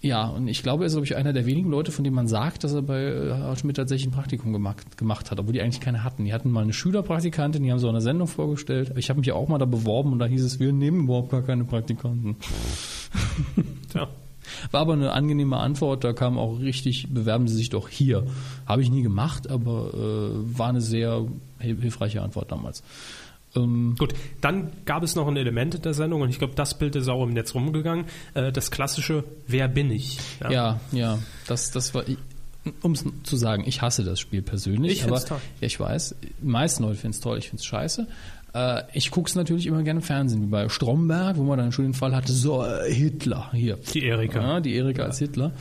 [0.00, 2.28] Ja, und ich glaube, er ist, glaube ich, einer der wenigen Leute, von denen man
[2.28, 5.60] sagt, dass er bei äh, Harald Schmidt tatsächlich ein Praktikum gemacht, gemacht hat, obwohl die
[5.60, 6.24] eigentlich keine hatten.
[6.24, 8.92] Die hatten mal eine Schülerpraktikantin, die haben so eine Sendung vorgestellt.
[8.96, 11.30] Ich habe mich ja auch mal da beworben und da hieß es, wir nehmen überhaupt
[11.30, 12.36] gar keine Praktikanten.
[13.90, 14.08] Tja.
[14.70, 18.24] War aber eine angenehme Antwort, da kam auch richtig, bewerben Sie sich doch hier.
[18.66, 21.26] Habe ich nie gemacht, aber äh, war eine sehr
[21.60, 22.82] hil- hilfreiche Antwort damals.
[23.56, 26.96] Ähm, Gut, dann gab es noch ein Element der Sendung und ich glaube, das Bild
[26.96, 28.06] ist auch im Netz rumgegangen.
[28.34, 30.18] Äh, das klassische Wer bin ich?
[30.48, 32.04] ja, ja, das, das war,
[32.82, 34.92] um es zu sagen, ich hasse das Spiel persönlich.
[34.92, 35.40] Ich aber, toll.
[35.60, 38.06] Ja, ich weiß, die meisten Leute finden es toll, ich finde es scheiße.
[38.54, 41.72] Äh, ich gucke es natürlich immer gerne im Fernsehen, wie bei Stromberg, wo man dann
[41.72, 43.78] schon den Fall hatte, so äh, Hitler hier.
[43.94, 44.40] Die Erika.
[44.40, 45.52] Ja, die Erika als Hitler.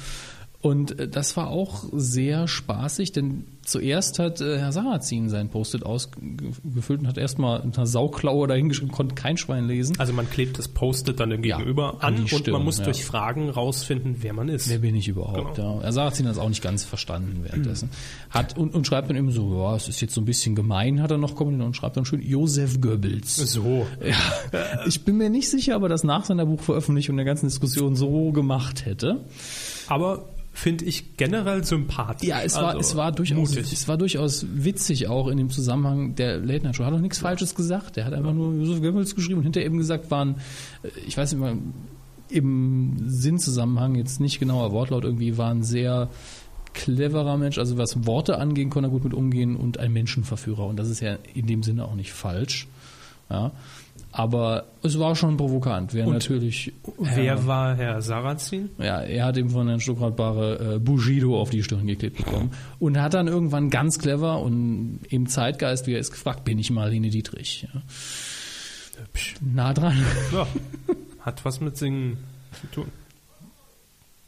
[0.67, 5.85] Und äh, das war auch sehr spaßig, denn zuerst hat äh, Herr Sarrazin sein Post-it
[5.85, 9.97] ausgefüllt und hat erstmal eine Sauklaue dahingeschrieben, konnte kein Schwein lesen.
[9.97, 12.65] Also man klebt das Post-it dann dem Ja, Gegenüber an an, die und Stirn, man
[12.65, 12.83] muss ja.
[12.83, 14.69] durch Fragen rausfinden, wer man ist.
[14.69, 15.55] Wer bin ich überhaupt?
[15.55, 15.77] Genau.
[15.77, 15.83] Ja.
[15.83, 17.89] Herr Sarrazin hat es auch nicht ganz verstanden währenddessen.
[18.29, 21.01] Hat, und, und schreibt dann eben so, ja, es ist jetzt so ein bisschen gemein,
[21.01, 23.37] hat er noch kommentiert und schreibt dann schön Josef Goebbels.
[23.37, 23.87] So.
[24.05, 27.95] Ja, ich bin mir nicht sicher, ob er das nach seiner Buchveröffentlichung der ganzen Diskussion
[27.95, 29.23] so gemacht hätte.
[29.87, 32.27] Aber finde ich generell sympathisch.
[32.27, 33.71] Ja, es war, Also, es war durchaus, mutig.
[33.71, 36.15] es war durchaus witzig auch in dem Zusammenhang.
[36.15, 37.95] Der Late Night Show hat auch nichts Falsches gesagt.
[37.95, 40.37] Der hat einfach nur Josef Goebbels geschrieben und hinterher eben gesagt waren,
[40.81, 41.57] äh, ich weiß nicht mal,
[42.29, 46.09] im Sinnzusammenhang jetzt nicht genauer Wortlaut irgendwie war ein sehr
[46.73, 50.77] cleverer Mensch, also was Worte angehen, konnte er gut mit umgehen und ein Menschenverführer und
[50.77, 52.67] das ist ja in dem Sinne auch nicht falsch.
[53.29, 53.51] Ja,
[54.17, 55.93] aber es war schon provokant.
[55.93, 58.69] Wer Und natürlich Wer war Herr Sarrazin?
[58.79, 62.49] ja, er hat eben von Herrn Stuckrad Bahre äh, Bushido auf die Stirn geklebt bekommen
[62.79, 66.71] und hat dann irgendwann ganz clever und im Zeitgeist, wie er ist, gefragt, bin ich
[66.71, 67.67] Marlene Dietrich?
[67.71, 67.81] Ja.
[69.03, 69.35] Hübsch.
[69.39, 70.03] Nah dran.
[70.33, 70.47] Ja,
[71.19, 72.17] hat was mit Singen
[72.59, 72.87] zu tun.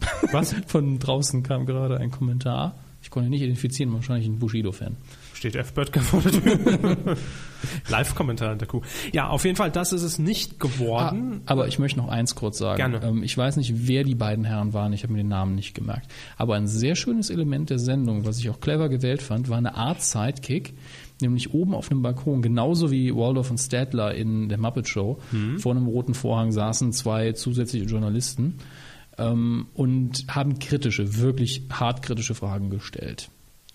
[0.31, 0.55] Was?
[0.67, 2.75] Von draußen kam gerade ein Kommentar.
[3.01, 4.95] Ich konnte ihn nicht identifizieren, wahrscheinlich ein Bushido-Fan.
[5.39, 7.15] Steht F-Böttger vor der Tür.
[7.87, 8.81] Live-Kommentar in der Kuh.
[9.13, 11.43] Ja, auf jeden Fall, das ist es nicht geworden.
[11.45, 12.75] Ah, aber ich möchte noch eins kurz sagen.
[12.75, 13.01] Gerne.
[13.01, 15.73] Ähm, ich weiß nicht, wer die beiden Herren waren, ich habe mir den Namen nicht
[15.73, 16.11] gemerkt.
[16.35, 19.75] Aber ein sehr schönes Element der Sendung, was ich auch clever gewählt fand, war eine
[19.75, 20.73] Art Sidekick,
[21.21, 25.19] nämlich oben auf einem Balkon, genauso wie Waldorf und Stadler in der Muppet Show.
[25.31, 25.57] Mhm.
[25.59, 28.57] Vor einem roten Vorhang saßen zwei zusätzliche Journalisten
[29.17, 33.29] ähm, und haben kritische, wirklich hart kritische Fragen gestellt.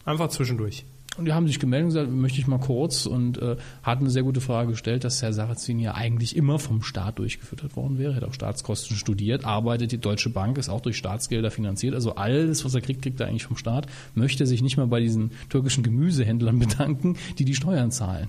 [0.05, 0.85] Einfach zwischendurch.
[1.17, 4.11] Und die haben sich gemeldet und gesagt, möchte ich mal kurz und äh, hat eine
[4.11, 8.13] sehr gute Frage gestellt, dass Herr Sarrazin ja eigentlich immer vom Staat durchgefüttert worden wäre.
[8.13, 11.95] Er hat auch Staatskosten studiert, arbeitet die Deutsche Bank, ist auch durch Staatsgelder finanziert.
[11.95, 13.87] Also alles, was er kriegt, kriegt er eigentlich vom Staat.
[14.15, 18.29] Möchte sich nicht mal bei diesen türkischen Gemüsehändlern bedanken, die die Steuern zahlen.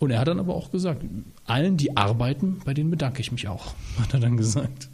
[0.00, 1.04] Und er hat dann aber auch gesagt,
[1.44, 4.88] allen, die arbeiten, bei denen bedanke ich mich auch, hat er dann gesagt.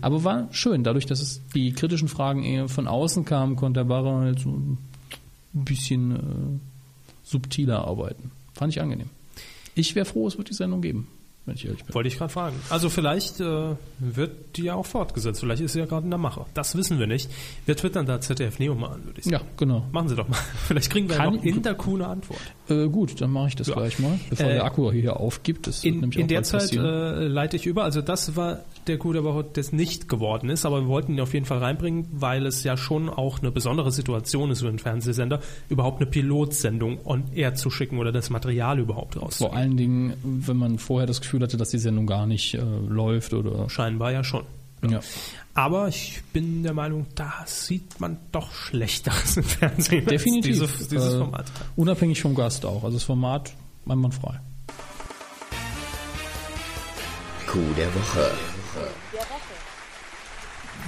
[0.00, 3.86] Aber war schön, dadurch, dass es die kritischen Fragen eher von außen kamen, konnte Herr
[3.86, 4.76] Barra halt so
[5.56, 6.58] ein bisschen äh,
[7.24, 8.30] subtiler arbeiten.
[8.54, 9.10] Fand ich angenehm.
[9.74, 11.08] Ich wäre froh, es wird die Sendung geben,
[11.44, 11.94] wenn ich ehrlich bin.
[11.94, 12.56] Wollte ich gerade fragen.
[12.70, 15.40] Also vielleicht äh, wird die ja auch fortgesetzt.
[15.40, 16.46] Vielleicht ist sie ja gerade in der Mache.
[16.54, 17.30] Das wissen wir nicht.
[17.66, 19.44] Wir twittern da ZDF Neo mal an, würde ich sagen.
[19.44, 19.86] Ja, genau.
[19.92, 20.38] Machen Sie doch mal.
[20.66, 22.40] Vielleicht kriegen wir ja Kann noch ich- in der Kuh eine Antwort.
[22.68, 23.74] Äh, gut, dann mache ich das Ja.
[23.74, 25.66] gleich mal, bevor Äh, der Akku hier aufgibt.
[25.66, 27.84] Das In, nämlich in der Zeit äh, leite ich über.
[27.84, 31.20] Also das war der Coup der Woche, das nicht geworden ist, aber wir wollten ihn
[31.20, 34.78] auf jeden Fall reinbringen, weil es ja schon auch eine besondere Situation ist für einen
[34.78, 39.56] Fernsehsender, überhaupt eine Pilotsendung on air zu schicken oder das Material überhaupt Vor rauszugeben.
[39.58, 43.32] allen Dingen, wenn man vorher das Gefühl hatte, dass die Sendung gar nicht äh, läuft
[43.32, 43.70] oder.
[43.70, 44.42] Scheinbar ja schon.
[44.88, 45.00] Ja.
[45.56, 50.06] Aber ich bin der Meinung, da sieht man doch schlechter aus im Fernsehen.
[50.06, 50.52] als Definitiv.
[50.52, 51.50] Diese, dieses äh, Format.
[51.76, 52.84] Unabhängig vom Gast auch.
[52.84, 53.54] Also das Format
[53.88, 54.38] einwandfrei.
[57.46, 58.30] Kuh der Woche.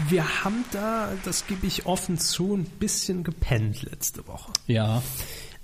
[0.08, 4.52] Wir haben da, das gebe ich offen zu, ein bisschen gepennt letzte Woche.
[4.66, 5.02] Ja.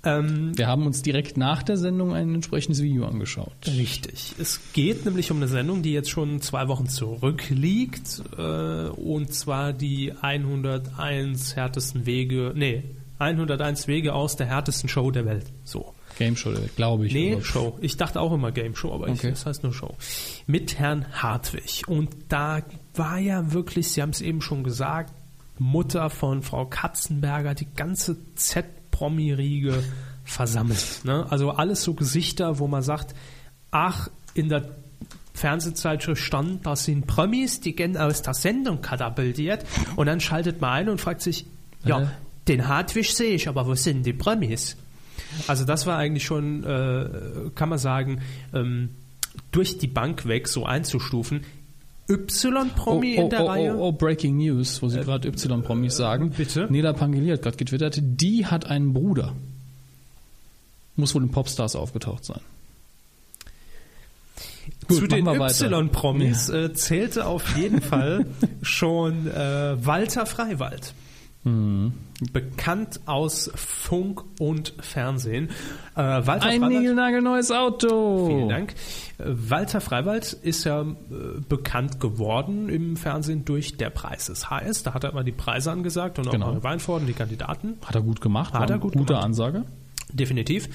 [0.05, 3.53] Ähm, Wir haben uns direkt nach der Sendung ein entsprechendes Video angeschaut.
[3.65, 4.35] Richtig.
[4.39, 9.73] Es geht nämlich um eine Sendung, die jetzt schon zwei Wochen zurückliegt, äh, und zwar
[9.73, 12.83] die 101 härtesten Wege, nee,
[13.19, 15.45] 101 Wege aus der härtesten Show der Welt.
[15.63, 15.93] So.
[16.17, 17.13] Game Show, glaube ich.
[17.13, 17.77] Nee, aber- Show.
[17.81, 19.31] Ich dachte auch immer Game Show, aber ich, Okay.
[19.31, 19.95] das heißt nur Show.
[20.47, 21.83] Mit Herrn Hartwig.
[21.87, 22.61] Und da
[22.93, 25.13] war ja wirklich, Sie haben es eben schon gesagt,
[25.59, 28.17] Mutter von Frau Katzenberger, die ganze
[28.95, 29.83] Z-Promi-Riege
[30.23, 31.01] versammelt.
[31.03, 31.25] Ne?
[31.29, 33.13] Also alles so Gesichter, wo man sagt,
[33.71, 34.69] ach, in der
[35.33, 39.65] Fernsehzeitschrift stand, das sind Promis, die gehen aus der Sendung katapultiert.
[39.95, 41.45] Und dann schaltet man ein und fragt sich,
[41.83, 42.07] ja, Äh.
[42.47, 44.77] den Hartwig sehe ich, aber wo sind die Promis?
[45.47, 48.21] Also das war eigentlich schon, äh, kann man sagen,
[48.53, 48.89] ähm,
[49.51, 51.41] durch die Bank weg so einzustufen.
[52.07, 53.75] Y-Promi oh, in der oh, Reihe.
[53.75, 56.29] Oh, oh, Breaking News, wo Sie gerade Y-Promis sagen.
[56.29, 56.67] bitte?
[56.69, 59.33] Nela Pangeli hat gerade getwittert, die hat einen Bruder.
[60.95, 62.41] Muss wohl in Popstars aufgetaucht sein.
[64.87, 65.25] Gut, Zu den.
[65.25, 68.25] Y-Promis äh, zählte auf jeden Fall
[68.61, 70.93] schon äh, Walter Freiwald.
[71.45, 71.93] Mhm.
[72.33, 75.49] Bekannt aus Funk und Fernsehen.
[75.95, 78.27] Äh, Walter Ein niegelnagelneues Auto.
[78.27, 78.71] Vielen Dank.
[79.19, 80.85] Äh, Walter Freiwald ist ja äh,
[81.47, 84.83] bekannt geworden im Fernsehen durch Der Preis ist heiß.
[84.83, 86.49] Da hat er immer die Preise angesagt und auch Genau.
[86.51, 86.63] und
[87.05, 87.77] die Kandidaten.
[87.85, 88.53] Hat er gut gemacht.
[88.53, 89.23] Hat er gut gute gemacht.
[89.25, 89.65] Ansage.
[90.11, 90.67] Definitiv.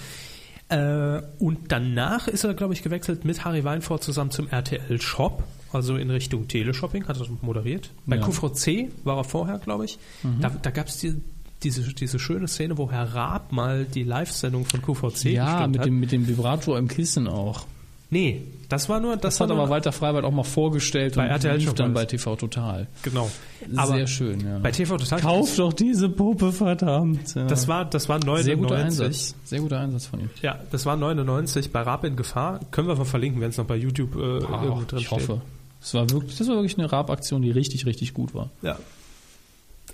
[0.70, 5.42] Äh, und danach ist er, glaube ich, gewechselt mit Harry Weinfurt zusammen zum RTL Shop,
[5.72, 7.90] also in Richtung Teleshopping, hat er moderiert.
[8.06, 8.22] Bei Ja.
[8.26, 9.98] QVC war er vorher, glaube ich.
[10.40, 11.14] Da, da gab es die,
[11.62, 15.86] diese, diese schöne Szene, wo Herr Raab mal die Live-Sendung von QVC Ja, mit hat.
[15.86, 17.66] dem, mit dem Vibrator im Kissen auch.
[18.10, 21.16] Nee, das war nur, das, Das war hat nur, aber Walter Freiwald auch mal vorgestellt
[21.16, 22.04] Bei und RTL lief dann bei.
[22.04, 22.86] TV Total.
[23.02, 23.30] Genau.
[23.76, 24.58] Aber Sehr schön, ja.
[24.58, 25.20] Bei TV Total.
[25.20, 27.34] Kauf doch diese Puppe, verdammt.
[27.34, 27.46] Ja.
[27.46, 28.44] Das war, das war 99.
[28.44, 29.34] sehr guter Einsatz.
[29.44, 30.30] Sehr guter Einsatz von ihm.
[30.42, 32.60] Ja, das war 99 bei Raab in Gefahr.
[32.70, 35.10] Können wir mal verlinken, wenn es noch bei YouTube äh, irgendwo drin ich steht.
[35.20, 35.40] hoffe.
[35.80, 38.50] Das war wirklich, das war wirklich eine Raab-Aktion, die richtig, richtig gut war.
[38.62, 38.78] Ja.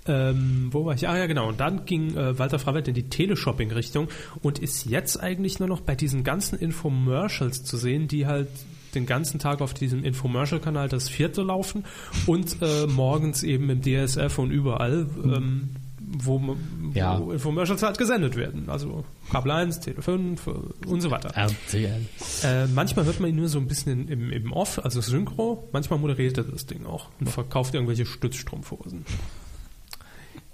[0.07, 1.07] Ähm, wo war ich?
[1.07, 1.47] Ah ja, genau.
[1.49, 4.07] Und dann ging äh, Walter Freiwald in die Teleshopping-Richtung
[4.41, 8.47] und ist jetzt eigentlich nur noch bei diesen ganzen Infomercials zu sehen, die halt
[8.95, 11.83] den ganzen Tag auf diesem Infomercial-Kanal das vierte laufen
[12.25, 16.57] und äh, morgens eben im DSF und überall, ähm, wo, man-
[16.95, 17.19] Ja.
[17.19, 18.69] wo Infomercials halt gesendet werden.
[18.69, 20.51] Also Kabel 1, Tele 5 äh,
[20.87, 21.35] und so weiter.
[22.43, 25.67] Äh, manchmal hört man ihn nur so ein bisschen im, im Off, also Synchro.
[25.73, 29.03] Manchmal moderiert er das Ding auch und verkauft irgendwelche Stützstrumpfhosen.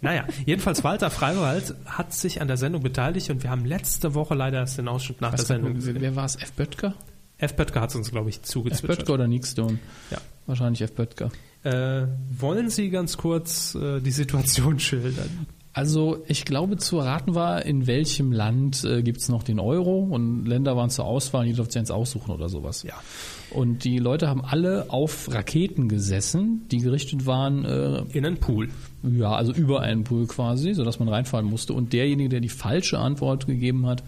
[0.03, 4.35] Naja, jedenfalls Walter Freiwald hat sich an der Sendung beteiligt und wir haben letzte Woche
[4.35, 5.97] leider erst den Ausschnitt nach der Weiß gar Sendung gesehen.
[5.99, 6.35] wer war es?
[6.35, 6.51] F.
[6.53, 6.93] Böttger?
[7.37, 7.55] F.
[7.55, 8.41] Böttger hat es uns, glaube ich, F.
[8.43, 8.99] zugezwitschert.
[8.99, 9.79] Böttger oder Nick Stone?
[10.11, 10.17] Ja.
[10.45, 10.93] Wahrscheinlich F.
[10.93, 11.31] Böttger.
[11.63, 15.47] Äh, wollen Sie ganz kurz äh, die Situation schildern?
[15.75, 19.99] Also ich glaube, zu erraten war, in welchem Land äh, gibt es noch den Euro
[20.03, 22.83] und Länder waren zur Auswahl, die durfte eins aussuchen oder sowas.
[22.83, 22.93] Ja.
[23.49, 28.69] Und die Leute haben alle auf Raketen gesessen, die gerichtet waren, äh, In einen Pool.
[29.03, 31.73] Ja, also über einen Pool quasi, sodass man reinfallen musste.
[31.73, 34.03] Und derjenige, der die falsche Antwort gegeben hat,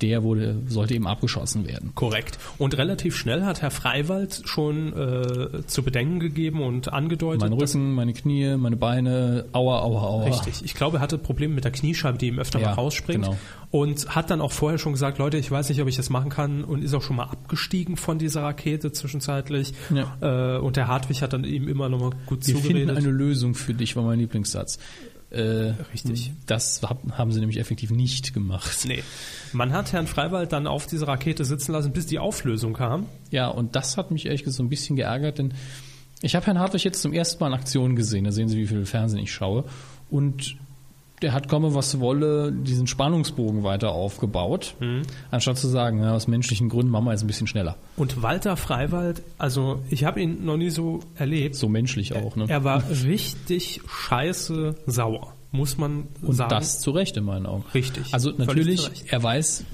[0.00, 1.92] der wurde, sollte eben abgeschossen werden.
[1.94, 2.38] Korrekt.
[2.58, 7.94] Und relativ schnell hat Herr Freiwald schon äh, zu bedenken gegeben und angedeutet, Mein Rücken,
[7.94, 10.24] meine Knie, meine Beine, aua, aua, aua.
[10.24, 10.64] Richtig.
[10.64, 13.24] Ich glaube, er hatte Probleme mit der Kniescheibe, die ihm öfter Ja, mal rausspringt.
[13.24, 13.36] genau.
[13.70, 16.30] Und hat dann auch vorher schon gesagt, Leute, ich weiß nicht, ob ich das machen
[16.30, 19.74] kann und ist auch schon mal abgestiegen von dieser Rakete zwischenzeitlich.
[20.22, 22.96] Äh, und der Hartwig hat dann ihm immer noch mal gut Wir finden zugeredet.
[22.96, 24.78] eine Lösung für dich, war mein Lieblingssatz.
[25.30, 26.32] Äh, Richtig.
[26.46, 28.86] Das hab, haben sie nämlich effektiv nicht gemacht.
[28.86, 29.02] Nee.
[29.52, 33.06] Man hat Herrn Freiwald dann auf dieser Rakete sitzen lassen, bis die Auflösung kam.
[33.30, 35.52] Ja, und das hat mich ehrlich gesagt so ein bisschen geärgert, denn
[36.22, 38.24] ich habe Herrn Hartwig jetzt zum ersten Mal in Aktion gesehen.
[38.24, 39.64] Da sehen Sie, wie viel Fernsehen ich schaue.
[40.10, 40.56] Und
[41.22, 44.74] der hat komme was wolle diesen Spannungsbogen weiter aufgebaut,
[45.30, 47.76] anstatt zu sagen, ja, aus menschlichen Gründen machen wir jetzt ein bisschen schneller.
[47.96, 51.54] Und Walter Freiwald, also ich habe ihn noch nie so erlebt.
[51.54, 52.46] So menschlich auch, ne?
[52.48, 56.50] Er war richtig scheiße sauer, muss man Und sagen.
[56.50, 57.64] das zu Recht in meinen Augen.
[57.74, 58.12] Richtig.
[58.12, 59.64] Also natürlich, er weiß,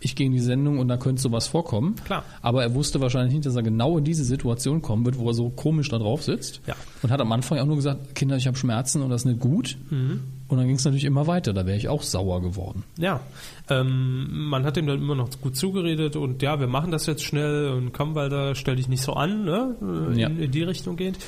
[0.00, 1.94] ich gehe in die Sendung und da könnte sowas vorkommen.
[2.06, 2.24] Klar.
[2.40, 5.34] Aber er wusste wahrscheinlich nicht, dass er genau in diese Situation kommen wird, wo er
[5.34, 6.62] so komisch da drauf sitzt.
[6.66, 6.74] Ja.
[7.02, 9.40] Und hat am Anfang auch nur gesagt, Kinder, ich habe Schmerzen und das ist nicht
[9.40, 9.76] gut.
[9.90, 10.22] Mhm.
[10.50, 11.52] Und dann ging es natürlich immer weiter.
[11.52, 12.82] Da wäre ich auch sauer geworden.
[12.98, 13.20] Ja,
[13.68, 17.22] ähm, man hat ihm dann immer noch gut zugeredet und ja, wir machen das jetzt
[17.24, 19.76] schnell und komm, weil da stell dich nicht so an, ne?
[20.12, 20.26] äh, Ja.
[20.28, 21.18] in, in die Richtung gehend.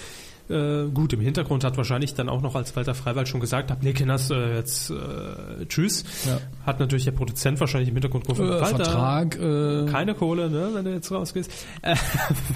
[0.51, 3.85] Äh, gut, im Hintergrund hat wahrscheinlich dann auch noch, als Walter Freiwald schon gesagt hat,
[3.85, 6.05] nee, Kinders, äh, jetzt äh, tschüss.
[6.27, 6.41] Ja.
[6.67, 10.71] Hat natürlich der Produzent wahrscheinlich im Hintergrund gerufen, Äh, Walter, Vertrag, äh, keine Kohle, ne,
[10.75, 11.49] wenn du jetzt rausgehst.
[11.83, 11.95] Äh,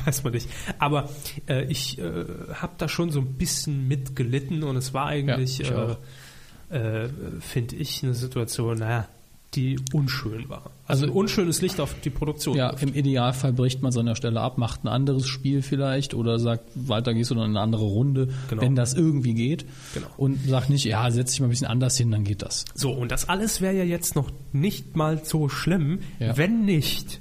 [0.05, 0.49] weiß man nicht.
[0.81, 1.09] Aber
[1.49, 5.93] äh, ich äh, habe da schon so ein bisschen mitgelitten und es war eigentlich, Ja,
[5.93, 5.97] äh,
[6.71, 7.09] äh,
[7.41, 9.09] finde ich, eine Situation, naja,
[9.55, 10.71] die unschön war.
[10.87, 12.57] Also, Also- ein unschönes Licht auf die Produktion.
[12.57, 16.65] ja, im Idealfall bricht man seiner Stelle ab, macht ein anderes Spiel vielleicht oder sagt,
[16.75, 18.61] weiter gehst du dann in eine andere Runde, Genau.
[18.61, 19.65] wenn das irgendwie geht.
[19.95, 20.09] Genau.
[20.19, 22.65] Und sagt nicht, ja, setz dich mal ein bisschen anders hin, dann geht das.
[22.75, 26.37] So, und das alles wäre ja jetzt noch nicht mal so schlimm, Ja.
[26.37, 27.21] wenn nicht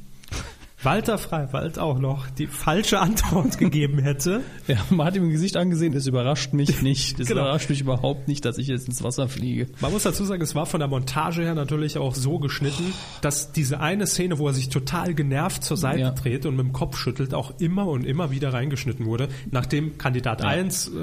[0.85, 4.41] Walter Freiwald auch noch die falsche Antwort gegeben hätte.
[4.67, 7.19] Ja, man hat ihm im Gesicht angesehen, es überrascht mich nicht.
[7.19, 7.41] Es Genau.
[7.41, 9.67] überrascht mich überhaupt nicht, dass ich jetzt ins Wasser fliege.
[9.81, 13.51] Man muss dazu sagen, es war von der Montage her natürlich auch so geschnitten, dass
[13.51, 16.11] diese eine Szene, wo er sich total genervt zur Seite Ja.
[16.11, 20.43] dreht und mit dem Kopf schüttelt, auch immer und immer wieder reingeschnitten wurde, nachdem Kandidat
[20.43, 20.97] 1 äh,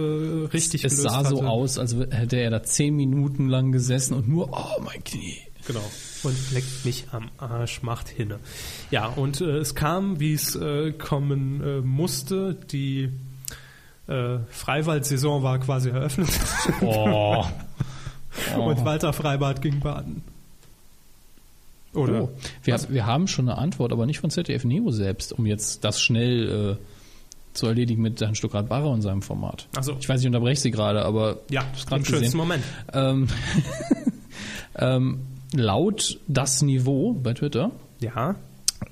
[0.53, 1.49] richtig Es gelöst sah so hatte.
[1.49, 5.39] aus, als hätte er da zehn Minuten lang gesessen und nur, oh mein Knie.
[5.67, 5.81] Genau.
[6.23, 8.39] Und leckt mich am Arsch, macht hinne.
[8.91, 12.55] Ja, und äh, es kam, wie es äh, kommen äh, musste.
[12.71, 13.11] Die
[14.07, 16.31] äh, Freiwald-Saison war quasi eröffnet.
[16.81, 17.45] Oh.
[18.57, 20.23] Und Walter Freibad ging baden.
[21.95, 22.23] Oder?
[22.23, 22.31] Oh.
[22.63, 26.01] Wir, wir haben schon eine Antwort, aber nicht von ZDF Neo selbst, um jetzt das
[26.01, 29.69] schnell äh, zu erledigen mit Herrn Stuckrad-Barre und seinem Format.
[29.77, 29.97] Ach so.
[30.01, 32.37] Ich weiß, ich unterbreche Sie gerade, aber Ja, im schönsten gesehen.
[32.39, 32.65] Moment.
[32.95, 33.29] Ähm,
[34.77, 35.21] ähm,
[35.53, 37.71] laut das Niveau bei Twitter
[38.01, 38.37] Ja.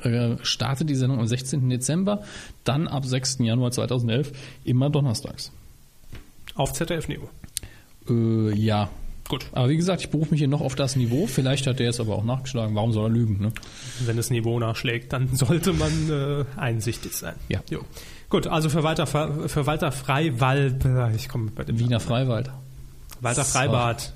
[0.02, 1.68] äh, startet die Sendung am 16.
[1.68, 2.22] Dezember,
[2.64, 3.38] dann ab 6.
[3.40, 4.32] Januar 2011
[4.64, 5.52] immer donnerstags.
[6.54, 7.28] Auf ZDF Neo.
[8.08, 8.88] Äh, ja,
[9.28, 9.46] Gut.
[9.52, 11.28] Aber wie gesagt, ich berufe mich hier noch auf das Niveau.
[11.28, 12.74] Vielleicht hat der jetzt aber auch nachgeschlagen.
[12.74, 13.40] Warum soll er lügen?
[13.40, 13.52] Ne?
[14.04, 17.36] Wenn das Niveau nachschlägt, dann sollte man äh, einsichtig sein.
[17.48, 17.60] Ja.
[17.70, 17.82] Jo.
[18.28, 22.50] Gut, also für Walter, für Walter Freiwald, äh, ich komme bei dem Wiener Freiwald.
[23.20, 23.44] Walter.
[23.44, 24.12] Freibad.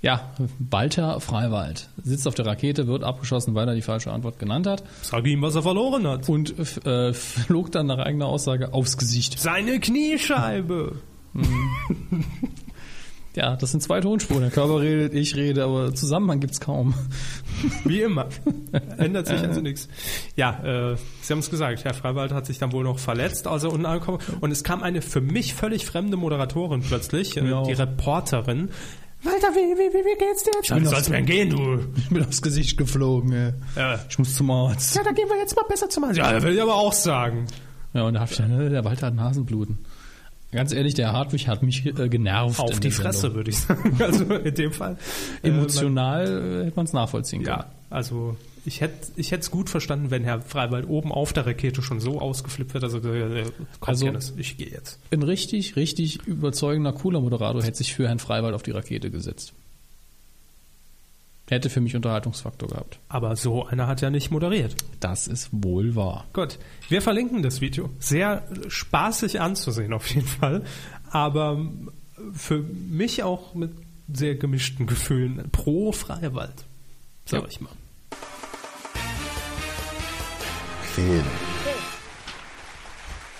[0.00, 4.66] Ja, Walter Freiwald sitzt auf der Rakete, wird abgeschossen, weil er die falsche Antwort genannt
[4.68, 6.28] hat Sag ihm, was er verloren hat.
[6.28, 6.54] und
[6.86, 9.40] äh, flog dann nach eigener Aussage aufs Gesicht.
[9.40, 10.96] Seine Kniescheibe.
[13.38, 14.40] Ja, das sind zwei Tonspuren.
[14.40, 16.94] Der Körper redet, ich rede, aber Zusammenhang gibt's kaum.
[17.84, 18.26] Wie immer.
[18.96, 19.88] Ändert sich also nichts.
[20.34, 23.62] Ja, äh, Sie haben es gesagt, Herr Freiwald hat sich dann wohl noch verletzt, als
[23.62, 27.74] er unten angekommen Und es kam eine für mich völlig fremde Moderatorin plötzlich, äh, die
[27.74, 28.70] Reporterin.
[29.22, 30.74] Walter, wie, wie, wie, wie geht's dir jetzt?
[30.74, 31.80] Wie soll's mir gehen, du?
[31.96, 33.32] Ich bin aufs Gesicht geflogen.
[33.32, 33.52] Ey.
[33.76, 33.98] Ja.
[34.08, 34.94] Ich muss zum Arzt.
[34.94, 36.16] Ja, dann gehen wir jetzt mal besser zum Arzt.
[36.16, 37.46] Ja, das will ich aber auch sagen.
[37.94, 39.78] Ja, und da hab ich dann, äh, der Walter hat Nasenbluten.
[40.52, 42.58] Ganz ehrlich, der Hartwig hat mich äh, genervt.
[42.60, 43.36] Auf die Fresse, Sendung.
[43.36, 43.96] würde ich sagen.
[44.02, 44.96] Also in dem Fall.
[45.42, 46.24] Emotional
[46.62, 47.58] äh, hätte man es nachvollziehen können.
[47.58, 48.36] Ja, also
[48.68, 51.98] ich hätte ich hätte es gut verstanden, wenn Herr Freiwald oben auf der Rakete schon
[51.98, 52.84] so ausgeflippt wird.
[52.84, 53.44] Also, äh,
[53.80, 55.00] komm, Also- Dennis, ich gehe jetzt.
[55.10, 59.52] Ein richtig, richtig überzeugender, cooler Moderator hätte sich für Herrn Freiwald auf die Rakete gesetzt.
[61.50, 62.98] Hätte für mich Unterhaltungsfaktor gehabt.
[63.08, 64.74] Aber so einer hat ja nicht moderiert.
[65.00, 66.26] Das ist wohl wahr.
[66.34, 66.58] Gut,
[66.90, 67.88] wir verlinken das Video.
[67.98, 70.62] Sehr spaßig anzusehen auf jeden Fall,
[71.10, 71.66] aber
[72.34, 73.70] für mich auch mit
[74.12, 76.64] sehr gemischten Gefühlen pro Freiwald,
[77.24, 77.48] sag Ja.
[77.48, 77.72] ich mal.
[80.94, 81.24] Film.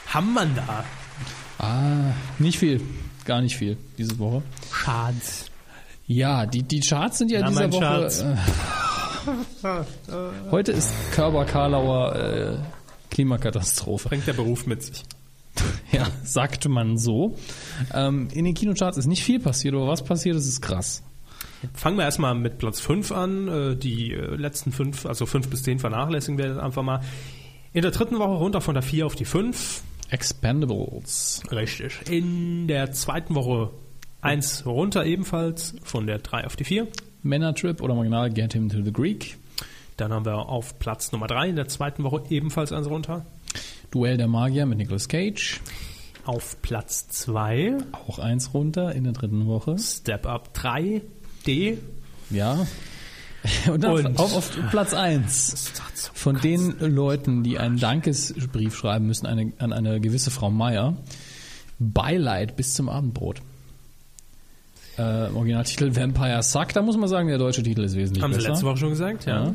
[0.07, 0.85] Haben man da?
[1.59, 2.81] Ah, nicht viel.
[3.25, 4.43] Gar nicht viel diese Woche.
[4.73, 5.17] Schade.
[6.07, 8.37] Ja, die, die Charts sind ja, Ja, dieser Woche.
[9.63, 12.57] Äh, heute ist Körper-Karlauer äh,
[13.11, 14.09] Klimakatastrophe.
[14.09, 15.05] Bringt der Beruf mit sich.
[15.91, 17.37] Ja, sagt man so.
[17.93, 21.03] Ähm, in den Kinocharts ist nicht viel passiert, aber was passiert ist, ist krass.
[21.75, 23.49] Fangen wir erstmal mit Platz 5 an.
[23.49, 27.01] Äh, Die äh, letzten fünf, also 5 bis 10 vernachlässigen wir jetzt einfach mal.
[27.79, 29.85] In der dritten Woche runter von der 4 auf die 5.
[30.11, 31.43] Expendables.
[31.53, 32.11] Richtig.
[32.11, 33.71] In der zweiten Woche
[34.21, 36.89] 1 runter ebenfalls von der 3 auf die 4.
[37.23, 39.37] Männertrip oder im Original Get Him to the Greek.
[39.97, 43.25] Dann haben wir auf Platz Nummer 3 in der zweiten Woche ebenfalls eins runter.
[43.93, 45.61] Duell der Magier mit Nicolas Cage.
[46.25, 49.79] Auf Platz 2 Auch eins runter in der dritten Woche.
[49.79, 51.01] Step Up 3
[51.47, 51.79] D.
[52.31, 52.67] Ja.
[53.73, 55.73] Und dann Und- auf, auf Platz eins
[56.15, 60.97] von den Leuten, die einen Dankesbrief schreiben müssen eine, an eine gewisse Frau Meier.
[61.79, 63.41] Beileid bis zum Abendbrot.
[64.97, 65.03] Äh,
[65.33, 66.73] Originaltitel Vampire Suck.
[66.73, 68.51] Da muss man sagen, der deutsche Titel ist wesentlich Haben Sie besser.
[68.51, 69.27] letzte Woche schon gesagt?
[69.27, 69.55] Ja.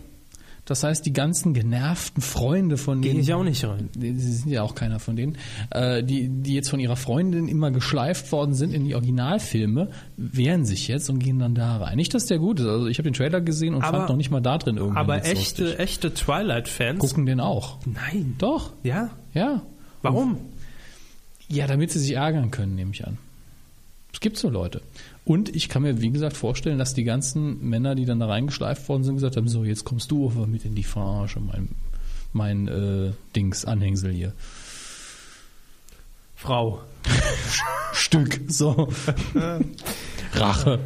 [0.68, 3.88] Das heißt, die ganzen genervten Freunde von denen, ich auch nicht rein.
[3.94, 5.38] die die sind ja auch keiner von denen,
[5.70, 9.88] äh, die, die jetzt von ihrer Freundin immer geschleift worden sind in die Originalfilme,
[10.18, 11.96] wehren sich jetzt und gehen dann da rein.
[11.96, 12.66] Nicht, dass der gut ist.
[12.66, 14.98] Also ich habe den Trailer gesehen und Aber- fand noch nicht mal da drin irgendwann
[14.98, 15.78] Aber echte, lustig.
[15.80, 16.98] echte Twilight-Fans.
[16.98, 17.78] gucken den auch.
[17.86, 18.34] Nein.
[18.36, 19.10] Doch, Ja?
[19.32, 19.62] ja.
[20.02, 20.36] Warum?
[21.48, 23.16] Ja, damit sie sich ärgern können, nehme ich an.
[24.12, 24.82] Es gibt so Leute.
[25.28, 28.88] Und ich kann mir, wie gesagt, vorstellen, dass die ganzen Männer, die dann da reingeschleift
[28.88, 31.68] worden sind, gesagt haben, so, jetzt kommst du aber mit in die Verarsche, mein,
[32.32, 34.32] mein äh, Dings, Anhängsel hier.
[36.34, 36.80] Frau.
[37.92, 38.88] Stück, so.
[40.32, 40.78] Rache.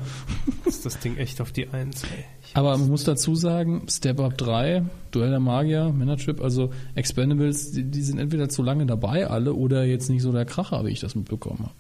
[0.65, 2.03] Ist das Ding echt auf die Eins?
[2.03, 2.25] Ey.
[2.55, 4.83] Aber man muss dazu sagen, Step Up 3,
[5.13, 9.85] Duell der Magier, Männertrip, also Expendables, die, die sind entweder zu lange dabei alle oder
[9.85, 11.71] jetzt nicht so der Kracher, wie ich das mitbekommen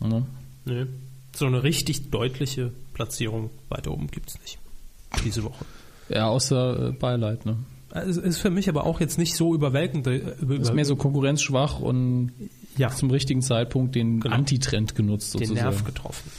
[0.00, 0.10] habe.
[0.12, 0.26] Ne?
[0.64, 0.86] Nö.
[1.40, 4.58] So eine richtig deutliche Platzierung weiter oben gibt's nicht.
[5.24, 5.64] Diese Woche.
[6.10, 7.56] Ja, außer äh, Beileid, ne?
[7.88, 10.06] Es ist für mich aber auch jetzt nicht so überwältigend.
[10.06, 12.32] äh, Über, ist mehr so konkurrenzschwach und
[12.76, 14.34] ja, zum richtigen Zeitpunkt den Genau.
[14.34, 15.70] Antitrend genutzt den sozusagen.
[15.70, 16.30] Nerv getroffen.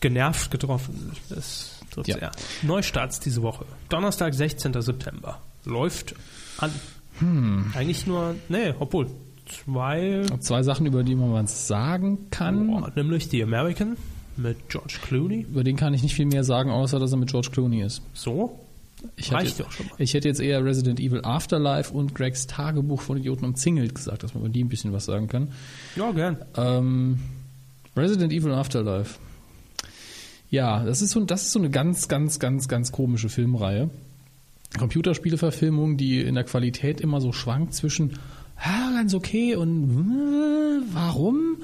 [0.00, 1.12] Genervt getroffen.
[1.28, 2.18] Das trifft's Ja.
[2.18, 2.30] ja.
[2.62, 3.66] Neustarts diese Woche.
[3.90, 4.72] Donnerstag, 16.
[4.80, 5.42] September.
[5.66, 6.14] Läuft
[6.56, 6.72] an.
[7.18, 7.72] Hm.
[7.74, 9.08] Eigentlich nur, nee, obwohl,
[9.46, 12.66] zwei, Zwei Sachen, über die man was sagen kann.
[12.68, 13.96] boah, nämlich The American
[14.36, 15.42] mit George Clooney.
[15.50, 18.02] Über den kann ich nicht viel mehr sagen, außer dass er mit George Clooney ist.
[18.14, 18.58] So,
[19.16, 19.94] Ich Reicht hätte, doch schon mal.
[19.98, 24.32] ich hätte jetzt eher Resident Evil Afterlife und Gregs Tagebuch von Idioten umzingelt gesagt, dass
[24.34, 25.48] man über die ein bisschen was sagen kann.
[25.96, 26.38] ja, gern.
[26.56, 27.18] Ähm,
[27.96, 29.18] Resident Evil Afterlife.
[30.50, 33.90] Ja, das ist so, das ist so eine ganz, ganz, ganz, ganz komische Filmreihe.
[34.78, 38.18] Computerspieleverfilmung, die in der Qualität immer so schwankt zwischen
[38.62, 41.56] ah, ganz okay und äh, warum?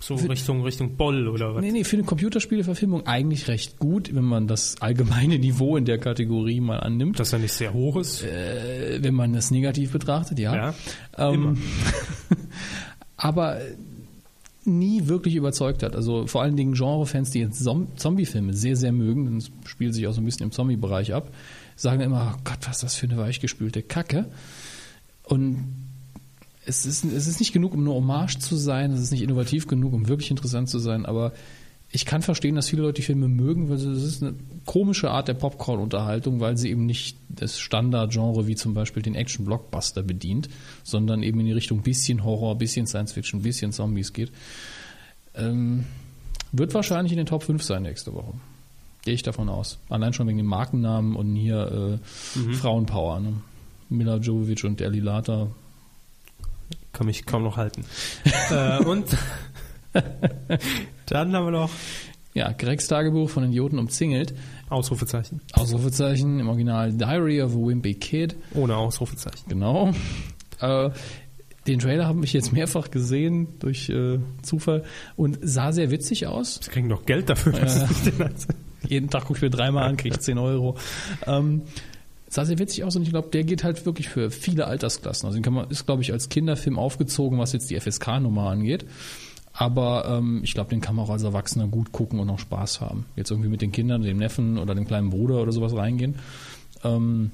[0.00, 1.60] So Richtung, Richtung Boll oder was?
[1.60, 5.98] Nee, nee, für eine Computerspieleverfilmung eigentlich recht gut, wenn man das allgemeine Niveau in der
[5.98, 7.18] Kategorie mal annimmt.
[7.18, 8.22] Dass er nicht sehr hoch ist.
[8.22, 10.54] Äh, wenn man das negativ betrachtet, ja.
[10.54, 10.74] Ja,
[11.16, 11.58] ähm,
[13.16, 13.58] aber
[14.64, 15.96] nie wirklich überzeugt hat.
[15.96, 19.94] Also vor allen Dingen Genrefans, die jetzt Zom- Zombie-Filme sehr, sehr mögen, denn es spielt
[19.94, 21.32] sich auch so ein bisschen im Zombie-Bereich ab,
[21.74, 24.26] sagen immer, oh Gott, was ist das für eine weichgespülte Kacke.
[25.24, 25.87] Und
[26.68, 29.66] es ist, es ist nicht genug, um nur Hommage zu sein, es ist nicht innovativ
[29.66, 31.32] genug, um wirklich interessant zu sein, aber
[31.90, 34.34] ich kann verstehen, dass viele Leute die Filme mögen, weil es ist eine
[34.66, 40.02] komische Art der Popcorn-Unterhaltung, weil sie eben nicht das Standardgenre wie zum Beispiel den Action-Blockbuster
[40.02, 40.50] bedient,
[40.84, 44.30] sondern eben in die Richtung bisschen Horror, bisschen Science-Fiction, bisschen Zombies geht.
[45.34, 45.86] Ähm,
[46.52, 48.34] wird wahrscheinlich in den Top 5 sein nächste Woche.
[49.04, 49.78] Gehe ich davon aus.
[49.88, 53.20] Allein schon wegen dem Markennamen und hier äh, Frauenpower.
[53.20, 53.32] Ne?
[53.88, 55.48] Mila Jovovich und Deli Lata.
[56.92, 57.84] Kann mich kaum noch halten.
[58.50, 59.06] äh, und
[61.06, 61.70] dann haben wir noch
[62.34, 64.34] Ja, Gregs Tagebuch von Idioten umzingelt.
[64.68, 65.40] Ausrufezeichen.
[65.52, 68.36] Ausrufezeichen im Original Diary of a Wimpy Kid.
[68.54, 69.48] Ohne Ausrufezeichen.
[69.48, 69.92] Genau.
[70.60, 70.90] Äh,
[71.66, 74.84] den Trailer habe ich jetzt mehrfach gesehen durch äh, Zufall
[75.16, 76.60] und sah sehr witzig aus.
[76.62, 77.54] Sie kriegen doch Geld dafür.
[77.54, 78.46] als-
[78.86, 80.76] Jeden Tag gucke ich mir dreimal an, kriege ich 10 Euro.
[81.26, 81.62] Ähm,
[82.28, 85.26] sah sehr witzig aus und ich glaube, der geht halt wirklich für viele Altersklassen.
[85.26, 88.84] Also den kann man, ist, glaube ich, als Kinderfilm aufgezogen, was jetzt die FSK-Nummer angeht.
[89.52, 92.80] Aber ähm, ich glaube, den kann man auch als Erwachsener gut gucken und auch Spaß
[92.80, 93.06] haben.
[93.16, 96.16] Jetzt irgendwie mit den Kindern, dem Neffen oder dem kleinen Bruder oder sowas reingehen.
[96.84, 97.32] Ähm,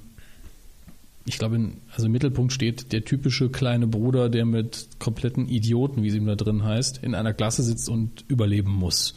[1.27, 6.11] ich glaube, also im Mittelpunkt steht der typische kleine Bruder, der mit kompletten Idioten, wie
[6.11, 9.15] sie ihm da drin heißt, in einer Klasse sitzt und überleben muss.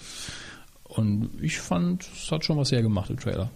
[0.83, 3.51] Und ich fand, es hat schon was hergemacht im Trailer.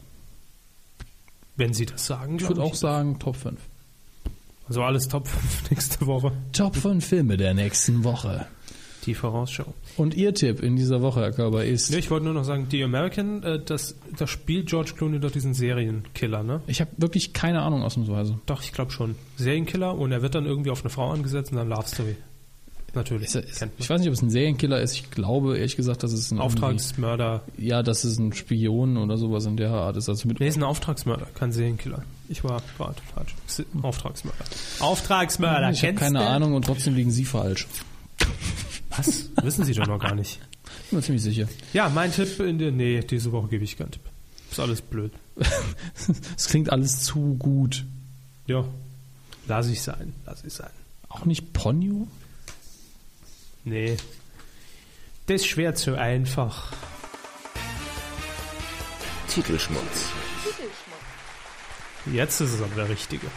[1.61, 3.59] Wenn Sie das sagen, Ich würde auch sagen, Top 5.
[4.67, 5.29] Also alles top
[5.69, 6.31] nächste Woche.
[6.53, 8.47] Top 5 Filme der nächsten Woche.
[9.05, 9.71] Die Vorausschau.
[9.95, 11.91] Und Ihr Tipp in dieser Woche, Herr Körber, ist.
[11.91, 15.29] Ja, ich wollte nur noch sagen, The American, äh, das, das spielt George Clooney doch
[15.29, 16.61] diesen Serienkiller, ne?
[16.65, 18.39] Ich habe wirklich keine Ahnung ausnahmsweise.
[18.47, 19.13] Doch, ich glaube schon.
[19.37, 22.15] Serienkiller und er wird dann irgendwie auf eine Frau angesetzt und dann Love Story.
[22.93, 23.33] Natürlich.
[23.33, 24.93] Ist, ist, ich weiß nicht, ob es ein Serienkiller ist.
[24.95, 27.41] Ich glaube, ehrlich gesagt, dass es ein Auftragsmörder.
[27.57, 30.09] Ja, dass es ein Spion oder sowas in der Art ist.
[30.09, 32.03] Also mit Nee, ist ein Auftragsmörder, kein Serienkiller.
[32.27, 33.35] Ich war gerade falsch.
[33.81, 34.43] Auftragsmörder.
[34.79, 36.27] Auftragsmörder, ich habe keine du?
[36.27, 37.67] Ahnung und trotzdem liegen Sie falsch.
[38.89, 39.29] Was?
[39.41, 40.39] Wissen Sie doch noch gar nicht.
[40.89, 41.47] Bin mir ziemlich sicher.
[41.73, 42.71] Ja, mein Tipp in der.
[42.71, 44.03] Nee, diese Woche gebe ich keinen Tipp.
[44.51, 45.13] Ist alles blöd.
[46.37, 47.85] Es klingt alles zu gut.
[48.47, 48.65] Ja.
[49.47, 50.13] Lass ich sein.
[50.25, 50.69] Lass ich sein.
[51.07, 52.07] Auch nicht Ponyo?
[53.63, 53.97] Nee.
[55.27, 56.73] Das ist schwer zu einfach.
[59.27, 60.09] Titelschmutz.
[62.11, 63.27] Jetzt ist es aber der richtige.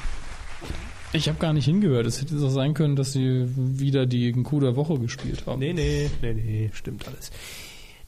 [1.13, 2.07] Ich habe gar nicht hingehört.
[2.07, 5.61] Es hätte so sein können, dass Sie wieder die Coup der Woche gespielt haben.
[5.61, 7.31] Nee, nee, nee, nee, stimmt alles.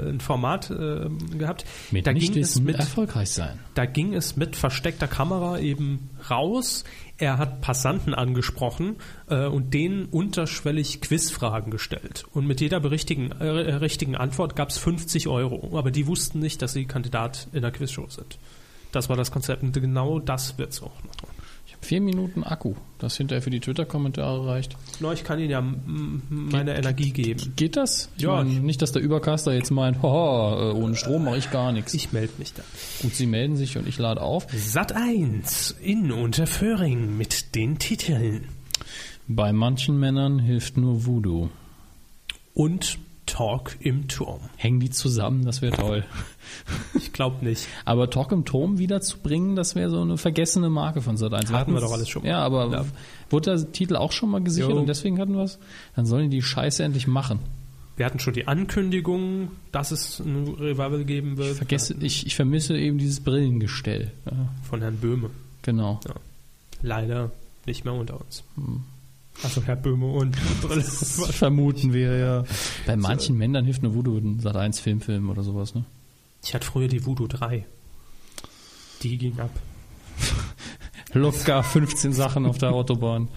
[0.07, 1.65] äh, ein Format äh, gehabt.
[1.91, 3.59] Mit da ging es mit erfolgreich sein.
[3.75, 6.85] da ging es mit versteckter Kamera eben raus.
[7.17, 8.97] Er hat Passanten angesprochen
[9.29, 12.25] äh, und denen unterschwellig Quizfragen gestellt.
[12.33, 15.79] Und mit jeder berichtigen, äh, richtigen Antwort gab es 50 Euro.
[15.79, 18.39] Aber die wussten nicht, dass sie Kandidat in der Quizshow sind.
[18.91, 21.34] Das war das Konzept und genau das wird's auch noch.
[21.85, 24.75] Vier Minuten Akku, das hinterher für die Twitter-Kommentare reicht.
[25.01, 25.61] No, ich kann Ihnen ja
[26.31, 27.53] meine Energie geben.
[27.57, 28.09] Geht das?
[28.17, 31.51] Ich Ja, meine, nicht, dass der Übercaster jetzt meint, haha, äh, ohne Strom mache ich
[31.51, 31.93] gar nichts.
[31.93, 32.63] Ich melde mich da.
[33.03, 34.47] Gut, Sie melden sich und ich lade auf.
[34.55, 38.49] Sat 1 in Unterföhring mit den Titeln.
[39.29, 41.51] Bei manchen Männern hilft nur Voodoo.
[42.55, 44.41] Und Talk im Turm.
[44.57, 46.05] Hängen die zusammen, das wäre toll.
[46.95, 47.67] Ich glaube nicht.
[47.85, 51.51] Aber Talk im Turm wiederzubringen, das wäre so eine vergessene Marke von Sat1.
[51.53, 52.29] Hatten wir doch alles schon mal.
[52.29, 52.85] Ja, aber Ja.
[53.31, 54.77] wurde der Titel auch schon mal gesichert Jo.
[54.79, 55.59] und deswegen hatten wir es?
[55.97, 57.39] Dann sollen die die Scheiße endlich machen.
[57.97, 61.53] Wir hatten schon die Ankündigung, dass es ein Revival geben wird.
[61.53, 64.11] Ich vergesse, ich, ich vermisse eben dieses Brillengestell.
[64.27, 64.33] Ja,
[64.69, 65.31] Von Herrn Böhme.
[65.63, 66.01] genau.
[66.83, 67.31] Leider
[67.67, 68.43] nicht mehr unter uns.
[69.43, 70.83] Also Herr Böhme und Brille.
[70.85, 72.45] Das vermuten wir, ja.
[72.87, 75.85] Bei manchen Männern hilft nur Voodoo, ein Sat1 Filmfilm oder sowas, ne?
[76.43, 77.67] Ich hatte früher die Voodoo 3.
[79.03, 79.51] Die ging ab.
[81.13, 83.29] Locker 15 Sachen auf der Autobahn.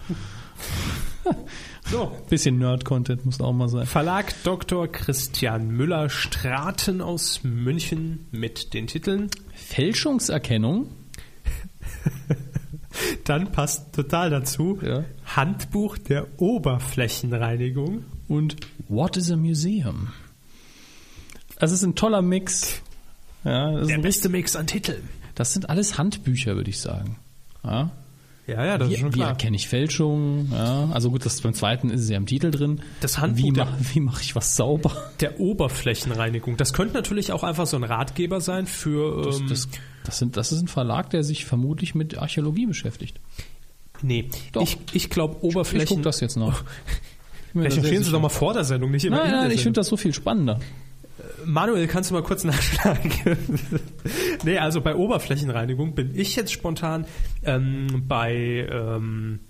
[1.90, 2.12] So.
[2.28, 3.86] Bisschen Nerd-Content muss auch mal sein.
[3.86, 4.88] Verlag Dr.
[4.88, 9.30] Christian Müller Straten aus München mit den Titeln.
[9.54, 10.88] Fälschungserkennung.
[13.24, 14.78] Dann passt total dazu.
[14.82, 15.04] Ja.
[15.24, 18.04] Handbuch der Oberflächenreinigung.
[18.28, 18.56] und
[18.88, 20.08] What is a Museum?
[21.56, 22.80] Also es ist ein toller Mix.
[23.44, 25.08] Ja, das, ist Der ein beste Mix an Titeln.
[25.34, 27.16] das sind alles Handbücher, würde ich sagen.
[27.64, 27.90] Ja?
[28.48, 29.28] Ja, ja, das Wie, ist schon wie klar.
[29.28, 30.50] erkenne ich Fälschungen?
[30.50, 30.88] Ja?
[30.90, 32.80] Also gut, das beim zweiten ist es ja im Titel drin.
[33.00, 34.90] Das Handbuch wie, der- ma wie mache ich was sauber?
[35.20, 36.56] Der Oberflächenreinigung.
[36.56, 39.22] Das könnte natürlich auch einfach so ein Ratgeber sein für.
[39.22, 39.68] Das, ähm, das,
[40.04, 43.20] das, sind, das ist ein Verlag, der sich vermutlich mit Archäologie beschäftigt.
[44.00, 44.62] nee, Doch.
[44.62, 45.88] ich, ich glaube Ich Oberflächen.
[45.88, 46.64] gucke das jetzt noch.
[47.54, 49.80] Recherchieren Sie doch mal vor der Sendung, nicht immer Nein, in der nein, ich finde
[49.80, 50.58] das so viel spannender.
[51.48, 53.10] Manuel, kannst du mal kurz nachschlagen?
[54.44, 57.06] nee, also bei Oberflächenreinigung bin ich jetzt spontan
[57.42, 59.40] ähm, bei ähm,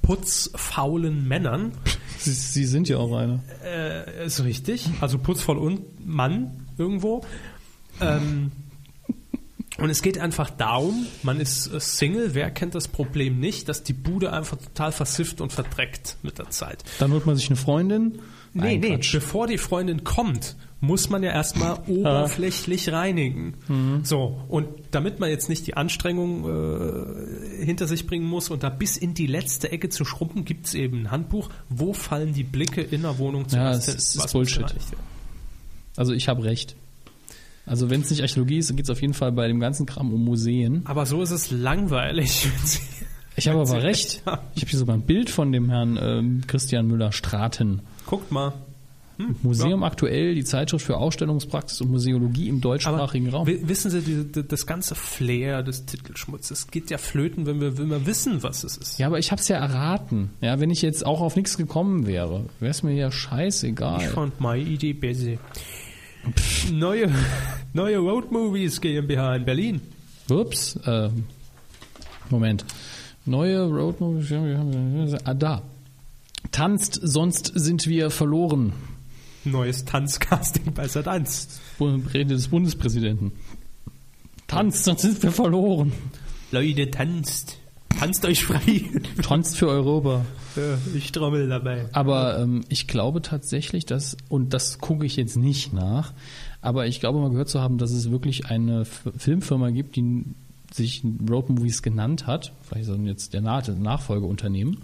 [0.00, 1.72] putzfaulen Männern.
[2.18, 3.40] Sie, Sie sind ja auch einer.
[3.62, 4.88] Äh, ist richtig.
[5.02, 7.22] Also putzvoll und Mann irgendwo.
[8.00, 8.50] Ähm,
[9.78, 13.82] und es geht einfach darum, man ist äh, Single, wer kennt das Problem nicht, dass
[13.82, 16.84] die Bude einfach total versifft und verdreckt mit der Zeit.
[17.00, 18.20] Dann holt man sich eine Freundin.
[18.54, 19.12] Nee, Nein, nee, Quatsch.
[19.12, 23.54] bevor die Freundin kommt, muss man ja erstmal oberflächlich reinigen.
[24.02, 28.68] So, und damit man jetzt nicht die Anstrengung äh, hinter sich bringen muss und da
[28.68, 32.42] bis in die letzte Ecke zu schrumpfen, gibt es eben ein Handbuch, wo fallen die
[32.42, 34.74] Blicke in der Wohnung Ja, zuerst es hin, ist muss Bullshit.
[35.96, 36.74] Also ich habe recht.
[37.64, 39.86] Also wenn es nicht Archäologie ist, dann geht es auf jeden Fall bei dem ganzen
[39.86, 40.82] Kram um Museen.
[40.84, 42.48] Aber so ist es langweilig.
[43.34, 44.20] Ich habe aber recht.
[44.54, 47.80] Ich habe hier sogar ein Bild von dem Herrn ähm, Christian Müller-Straten.
[48.04, 48.52] Guckt mal.
[49.42, 53.46] Museum aktuell, die Zeitschrift für Ausstellungspraxis und Museologie im Aber deutschsprachigen Raum.
[53.46, 57.78] wi- wissen Sie, die, die, das ganze Flair des Titelschmutzes geht ja flöten, wenn wir,
[57.78, 58.98] wenn wir wissen, was es ist.
[58.98, 60.30] Ja, aber ich habe es ja erraten.
[60.40, 64.00] Ja, wenn ich jetzt auch auf nichts gekommen wäre, wäre es mir ja Ich scheißegal.
[64.08, 65.32] fand meine Idee besser.
[66.72, 67.10] Neue,
[67.72, 69.80] neue Road Movies GmbH in Berlin.
[70.30, 71.24] Ups, ähm,
[72.30, 72.64] Moment.
[73.24, 75.62] Neue Roadmovie, ah, da.
[76.50, 78.72] Tanzt, sonst sind wir verloren.
[79.44, 81.60] Neues Tanzcasting bei Sat 1.
[81.78, 83.32] Bu- Rede des Bundespräsidenten.
[84.46, 85.92] Tanzt, sonst sind wir verloren.
[86.50, 87.58] Leute, tanzt.
[87.98, 88.84] Tanzt euch frei.
[89.22, 90.24] Tanzt für Europa.
[90.56, 91.86] Ja, ich trommel dabei.
[91.92, 96.12] Aber ähm, ich glaube tatsächlich, dass, und das gucke ich jetzt nicht nach,
[96.60, 100.24] aber ich glaube mal gehört zu haben, dass es wirklich eine F Filmfirma gibt, die
[100.72, 104.78] sich Road Movies genannt hat, vielleicht so jetzt der Nach Nachfolgeunternehmen,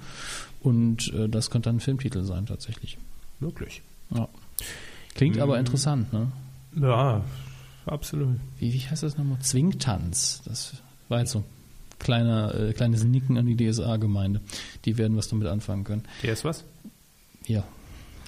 [0.60, 2.98] und äh, das könnte dann ein Filmtitel sein tatsächlich.
[3.40, 3.82] Wirklich.
[4.14, 4.28] Ja.
[5.14, 6.30] Klingt aber interessant, ne?
[6.80, 7.24] Ja,
[7.86, 8.39] absolut.
[8.59, 9.39] Wie, wie heißt das nochmal?
[9.40, 10.43] Zwingtanz.
[10.44, 10.74] Das
[11.09, 11.44] war jetzt so ein
[11.98, 14.40] kleiner, äh, kleines Nicken an die DSA-Gemeinde.
[14.85, 16.05] Die werden was damit anfangen können.
[16.22, 16.64] Der ist was?
[17.47, 17.64] Ja,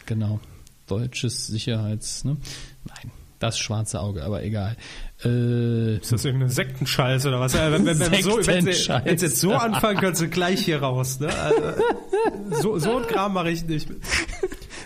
[0.07, 0.41] genau.
[0.87, 2.25] Deutsches Sicherheits...
[2.25, 2.37] Ne?
[2.85, 4.77] Nein, das schwarze Auge, aber egal.
[5.25, 7.55] Äh, Ist das irgendeine Sektenscheiße oder was?
[7.55, 10.81] Wenn, wenn, wenn, so, wenn, sie, wenn sie jetzt so anfangen, können sie gleich hier
[10.83, 11.19] raus.
[11.21, 11.29] Ne?
[11.29, 13.89] Also, so, so ein Kram mache ich nicht.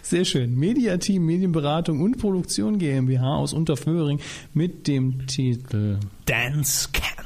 [0.02, 0.54] sehr schön.
[0.54, 4.20] Mediateam, Medienberatung und Produktion GmbH aus Unterföhring
[4.54, 7.23] mit dem Titel Dance Camp.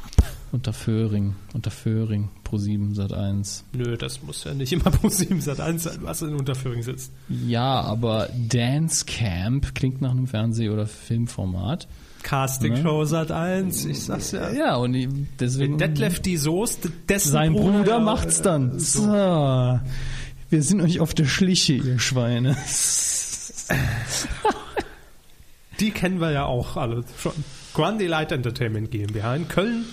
[0.51, 3.65] Unter Föhring, unter Föhring, Pro 7 Sat 1.
[3.75, 7.13] Nö, das muss ja nicht immer pro 7 Sat 1 sein, was in Unterföhring sitzt.
[7.29, 11.87] Ja, aber Dance Camp klingt nach einem Fernseh- oder Filmformat.
[12.23, 14.51] Casting Show Sat 1, ich sag's ja.
[14.51, 14.97] Ja, und
[15.39, 15.77] deswegen.
[15.79, 18.77] Detlef die Soest, dessen sein Bruder ja, macht's dann.
[18.77, 19.81] äh, So.
[20.51, 22.57] Wir sind euch auf der Schliche, ihr Schweine.
[25.81, 27.33] Die kennen wir ja auch alle schon.
[27.75, 29.85] Grandi Light Entertainment GmbH in Köln.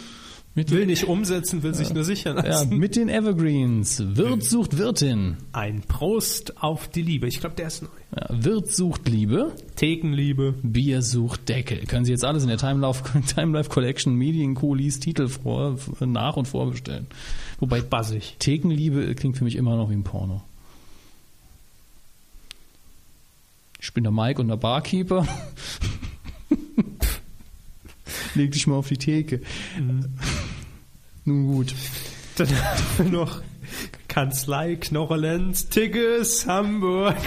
[0.57, 2.77] Mit Will nicht umsetzen, will sich nur sichern ja, lassen.
[2.77, 4.01] mit den Evergreens.
[4.15, 5.35] Wirt sucht Wirtin.
[5.51, 7.27] Ein Prost auf die Liebe.
[7.27, 7.89] Ich glaube, der ist neu.
[8.15, 9.51] Ja, Wirt sucht Liebe.
[9.75, 10.53] Thekenliebe.
[10.63, 11.79] Bier sucht Deckel.
[11.87, 13.03] Können Sie jetzt alles in der Time Life,
[13.35, 17.07] Time Life Collection Medienkulis Titel vor, nach und vorbestellen.
[17.59, 18.37] Wobei Bassig.
[18.39, 20.41] Thekenliebe klingt für mich immer noch wie ein Porno.
[23.81, 25.27] Ich bin der Mike und der Barkeeper.
[28.35, 29.41] Leg dich mal auf die Theke.
[31.25, 31.73] Nun gut.
[32.37, 33.41] Dann haben wir noch
[34.07, 37.17] Kanzlei Knorrelenz, Tigges, Hamburg.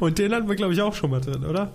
[0.00, 1.72] Und den hatten wir, glaube ich, auch schon mal drin, oder?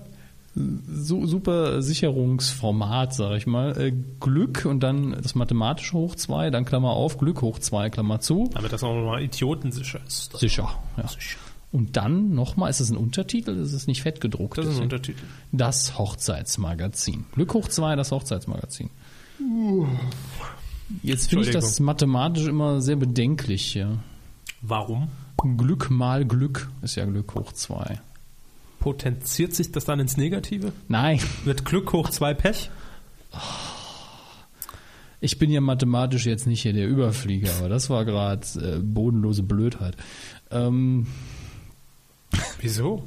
[0.56, 3.80] So, super Sicherungsformat, sag ich mal.
[3.80, 8.22] Äh, Glück und dann das mathematische hoch 2, dann Klammer auf, Glück hoch 2, Klammer
[8.22, 8.50] zu.
[8.54, 10.36] Damit das auch nochmal idiotensicher ist.
[10.38, 11.04] Sicher, ja.
[11.72, 13.52] Und dann nochmal, ist es ein Untertitel?
[13.52, 14.58] Ist es nicht fett gedruckt?
[14.58, 15.24] Das ist ein Untertitel.
[15.52, 17.26] Das Hochzeitsmagazin.
[17.34, 18.90] Glück hoch 2, das Hochzeitsmagazin.
[21.04, 23.74] Jetzt finde ich das mathematisch immer sehr bedenklich.
[23.74, 23.98] Ja.
[24.62, 25.10] Warum?
[25.58, 28.00] Glück mal Glück ist ja Glück hoch 2.
[28.80, 30.72] Potenziert sich das dann ins Negative?
[30.88, 32.70] Nein, Wird Glück hoch zwei Pech?
[35.20, 39.44] ich bin ja mathematisch jetzt nicht hier der Überflieger, aber das war gerade äh, bodenlose
[39.44, 39.98] Blödheit.
[40.52, 41.08] Ähm,
[42.60, 43.04] Wieso?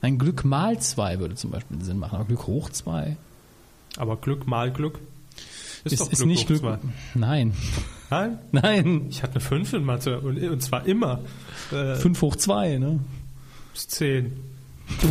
[0.00, 3.16] nein, Glück mal 2 würde zum Beispiel Sinn machen, aber Glück hoch 2
[3.96, 4.98] Aber Glück mal Glück.
[5.84, 6.60] Ist, ist, doch ist Glück nicht hoch Glück.
[6.60, 6.78] zwei.
[7.14, 7.54] Nein,
[8.10, 8.38] Nein?
[8.52, 9.06] nein.
[9.10, 11.20] Ich hatte eine 5 in Mathe und, und zwar immer.
[11.72, 13.00] Äh, 5 hoch 2, ne?
[13.72, 14.32] bis 10.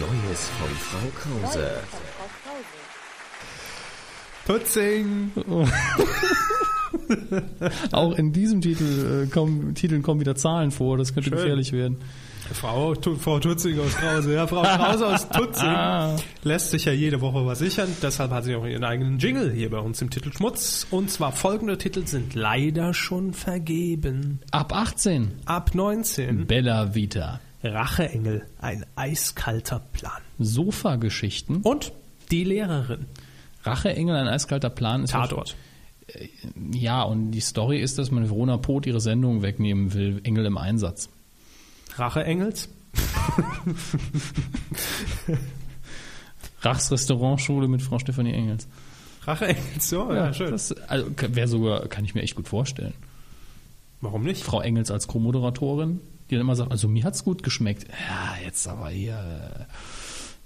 [0.00, 1.70] Neues von Frau Krause.
[4.46, 5.32] Putzing!
[7.92, 11.38] Auch in diesem Titel äh, kommen, Titeln kommen wieder Zahlen vor, das könnte Schön.
[11.38, 11.98] gefährlich werden.
[12.52, 14.34] Frau, Tu- Frau Tutzing aus Krause.
[14.34, 16.14] Ja, Frau Krause aus Tutzing Ah.
[16.44, 17.88] lässt sich ja jede Woche was sichern.
[18.00, 20.86] Deshalb hat sie auch ihren eigenen Jingle hier bei uns im Titel Schmutz.
[20.92, 24.38] Und zwar folgende Titel sind leider schon vergeben.
[24.52, 25.32] Ab 18.
[25.44, 26.46] Ab 19.
[26.46, 27.40] Bella Vita.
[27.64, 30.22] Racheengel, ein eiskalter Plan.
[30.38, 31.62] Sofa-Geschichten.
[31.62, 31.92] Und
[32.30, 33.06] die Lehrerin.
[33.64, 35.56] Racheengel, ein eiskalter Plan ist Tatort.
[36.72, 40.20] Ja, und die Story ist, dass man Verona Poth ihre Sendung wegnehmen will.
[40.24, 41.08] Engel im Einsatz.
[41.96, 42.68] Racheengels?
[46.60, 48.66] Rachs Restaurantschule mit Frau Stefanie Engels.
[49.22, 50.50] Racheengels, so, ja, schön.
[50.52, 52.94] Das also, wäre sogar, kann ich mir echt gut vorstellen.
[54.00, 54.42] Warum nicht?
[54.44, 56.00] Frau Engels als Co-Moderatorin,
[56.30, 57.86] die dann immer sagt, also mir hat's gut geschmeckt.
[58.08, 59.16] Ja, jetzt aber hier.
[59.60, 59.64] äh,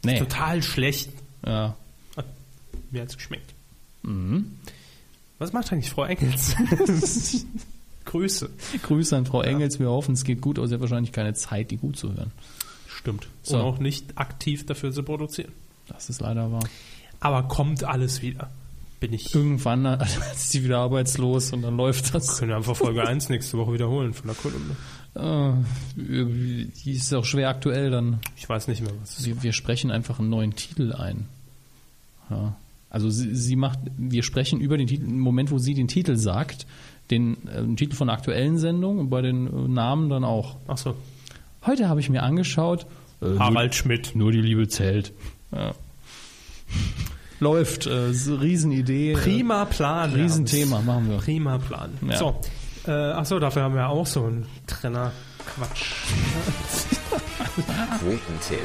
[0.03, 0.19] Nee.
[0.19, 1.11] Total schlecht.
[1.45, 1.77] Ja.
[2.91, 3.53] Mir hat's geschmeckt.
[4.03, 4.53] Mhm.
[5.41, 6.55] Was macht eigentlich Frau Engels?
[8.05, 8.51] Grüße.
[8.83, 9.81] Grüße an Frau Engels.
[9.81, 12.31] Wir hoffen, es geht gut, aber sie hat wahrscheinlich keine Zeit, die gut zu hören.
[12.87, 13.27] Stimmt.
[13.43, 13.57] So.
[13.57, 15.53] Und auch nicht aktiv dafür zu produzieren.
[15.89, 16.69] Das ist leider wahr.
[17.21, 18.51] Aber kommt alles wieder.
[19.01, 19.35] Bin ich.
[19.35, 19.87] Irgendwann
[20.35, 22.37] ist sie wieder arbeitslos und dann läuft das.
[22.37, 24.77] Können wir einfach Folge 1 nächste Woche wiederholen von der Kolumne.
[25.15, 25.65] Äh,
[25.97, 28.21] die ist auch schwer aktuell dann.
[28.37, 29.25] Ich weiß nicht mehr, was.
[29.25, 31.27] Wir, wir sprechen einfach einen neuen Titel ein.
[32.29, 32.55] Ja.
[32.91, 36.17] Also sie, sie macht, wir sprechen über den Titel, im Moment, wo sie den Titel
[36.17, 36.67] sagt,
[37.11, 40.57] den, äh, den Titel von der aktuellen Sendung und bei den äh, Namen dann auch.
[40.67, 40.95] Ach so.
[41.65, 42.87] Heute habe ich mir angeschaut,
[43.23, 44.13] äh, Harald Schmidt.
[44.15, 45.13] nur, nur die Liebe zählt.
[45.53, 45.73] Ja.
[47.39, 49.15] Läuft, äh, so Riesenidee.
[49.15, 50.13] Prima Plan.
[50.13, 51.19] Äh, Riesenthema, machen wir.
[51.19, 51.91] Prima Plan.
[52.09, 52.17] Ja.
[52.19, 52.41] So.
[52.87, 55.13] Äh, ach so, dafür haben wir auch so einen Trenner.
[55.47, 55.93] Quatsch.
[57.99, 58.61] Quotentipp.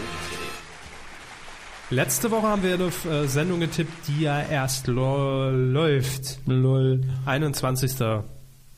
[1.92, 6.40] Letzte Woche haben wir eine äh, Sendung getippt, die ja erst läuft.
[6.48, 7.04] Lol.
[7.26, 7.92] 21.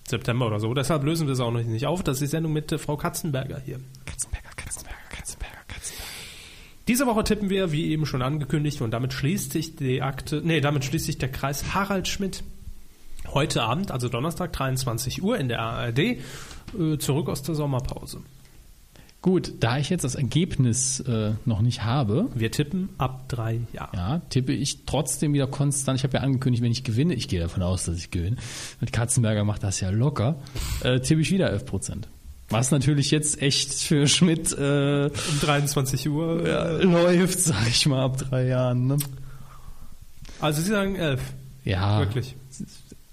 [0.06, 0.74] September oder so.
[0.74, 2.04] Deshalb lösen wir es auch noch nicht auf.
[2.04, 3.80] Das ist die Sendung mit äh, Frau Katzenberger hier.
[4.06, 6.08] Katzenberger, Katzenberger, Katzenberger, Katzenberger.
[6.90, 10.60] Diese Woche tippen wir, wie eben schon angekündigt, und damit schließt sich die Akte, nee,
[10.60, 12.44] damit schließt sich der Kreis Harald Schmidt.
[13.34, 16.18] Heute Abend, also Donnerstag, 23 Uhr in der ARD, äh,
[17.00, 18.20] zurück aus der Sommerpause.
[19.22, 23.90] Gut, da ich jetzt das Ergebnis äh, noch nicht habe, Wir tippen ab drei Jahren.
[23.94, 25.98] ja, tippe ich trotzdem wieder konstant.
[26.00, 28.38] Ich habe ja angekündigt, wenn ich gewinne, ich gehe davon aus, dass ich gewinne.
[28.80, 30.36] Mit Katzenberger macht das ja locker.
[30.82, 32.08] Äh, tippe ich wieder 11 Prozent.
[32.50, 36.48] Was natürlich jetzt echt für Schmidt äh, Um 23 Uhr.
[36.48, 38.88] ja, läuft, sag ich mal, ab drei Jahren.
[38.88, 38.98] Ne?
[40.40, 41.20] Also Sie sagen 11.
[41.66, 42.36] Ja, Wirklich.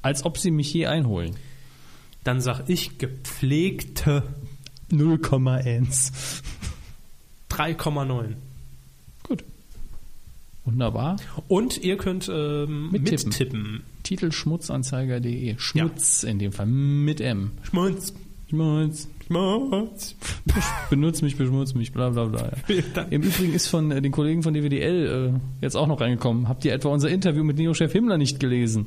[0.02, 1.34] als ob sie mich je einholen.
[2.22, 4.22] Dann sag ich gepflegte
[4.90, 6.12] 0,1.
[7.50, 8.34] 3,9.
[9.22, 9.44] Gut.
[10.64, 11.16] Wunderbar.
[11.48, 13.28] Und ihr könnt ähm, Mittippen.
[13.28, 13.82] mittippen.
[14.02, 15.56] Titel schmutzanzeiger.de.
[15.58, 17.52] Schmutz in dem Fall mit M.
[17.62, 18.14] Schmutz.
[18.48, 19.08] Schmutz.
[19.26, 20.16] Schmutz.
[20.90, 22.52] Benutz mich, beschmutz mich, bla bla bla.
[22.68, 23.02] Ja.
[23.10, 26.48] Im Übrigen ist von äh, den Kollegen von DWDL äh, jetzt auch noch reingekommen.
[26.48, 28.86] Habt ihr etwa unser Interview mit Neo-Chef Himmler nicht gelesen?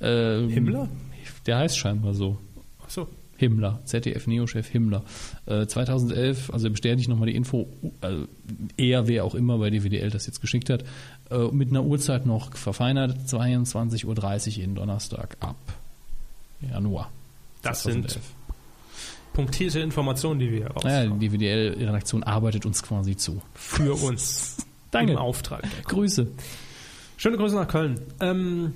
[0.00, 0.88] Ähm, Himmler?
[1.46, 2.38] Der heißt scheinbar so.
[2.82, 3.08] Achso.
[3.40, 5.02] Himmler, ZDF-Neo-Chef Himmler.
[5.46, 7.68] Äh, 2011, also er bestätigt nochmal die Info,
[8.00, 8.26] also
[8.76, 10.84] er, wer auch immer bei DWDL das jetzt geschickt hat,
[11.30, 15.56] äh, mit einer Uhrzeit noch verfeinert, 22.30 Uhr jeden Donnerstag ab
[16.60, 17.10] Januar.
[17.62, 18.18] Das sind
[19.32, 21.18] punktierte Informationen, die wir Naja, raushauen.
[21.20, 23.40] die DWDL-Redaktion arbeitet uns quasi zu.
[23.54, 24.58] Für uns.
[24.90, 25.12] Danke.
[25.12, 25.62] Im Auftrag.
[25.84, 26.26] Grüße.
[27.16, 28.00] Schöne Grüße nach Köln.
[28.20, 28.74] Ähm,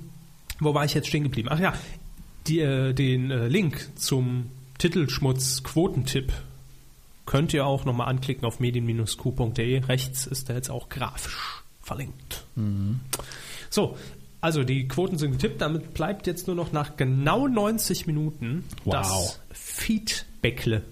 [0.59, 1.49] wo war ich jetzt stehen geblieben?
[1.51, 1.73] Ach ja,
[2.47, 6.31] die, äh, den äh, Link zum Titelschmutz-Quotentipp
[7.25, 9.79] könnt ihr auch nochmal anklicken auf medien-q.de.
[9.85, 12.45] Rechts ist der jetzt auch grafisch verlinkt.
[13.69, 13.97] So,
[14.41, 15.61] also die Quoten sind getippt.
[15.61, 18.93] Damit bleibt jetzt nur noch nach genau 90 Minuten Wow.
[18.93, 20.83] das Feedbackle.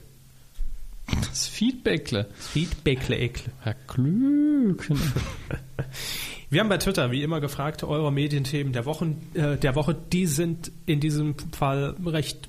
[1.22, 2.30] Das Feedbackle.
[2.36, 3.52] Feedbackle, Eckle.
[3.62, 4.88] Herr Klug.
[6.50, 10.28] Wir haben bei Twitter wie immer gefragt, eure Medienthemen der, Wochen, äh, der Woche, die
[10.28, 12.48] sind in diesem Fall recht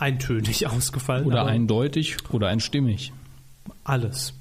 [0.00, 1.26] eintönig ausgefallen.
[1.26, 3.12] Oder eindeutig oder einstimmig.
[3.84, 4.34] Alles.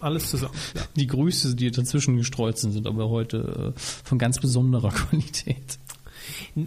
[0.00, 0.54] Alles zusammen.
[0.74, 0.82] Ja.
[0.96, 5.78] Die Grüße, die dazwischen gestreut sind, sind aber heute äh, von ganz besonderer Qualität.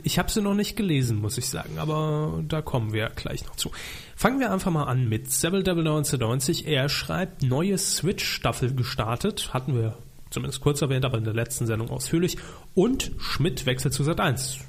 [0.04, 3.56] Ich habe sie noch nicht gelesen, muss ich sagen, aber da kommen wir gleich noch
[3.56, 3.72] zu.
[4.16, 6.68] Fangen wir einfach mal an mit Seville Devil 1990.
[6.68, 9.98] Er schreibt, neue Switch-Staffel gestartet, hatten wir
[10.30, 12.38] zumindest kurz erwähnt, aber in der letzten Sendung ausführlich.
[12.76, 14.60] Und Schmidt wechselt zu Sat 1.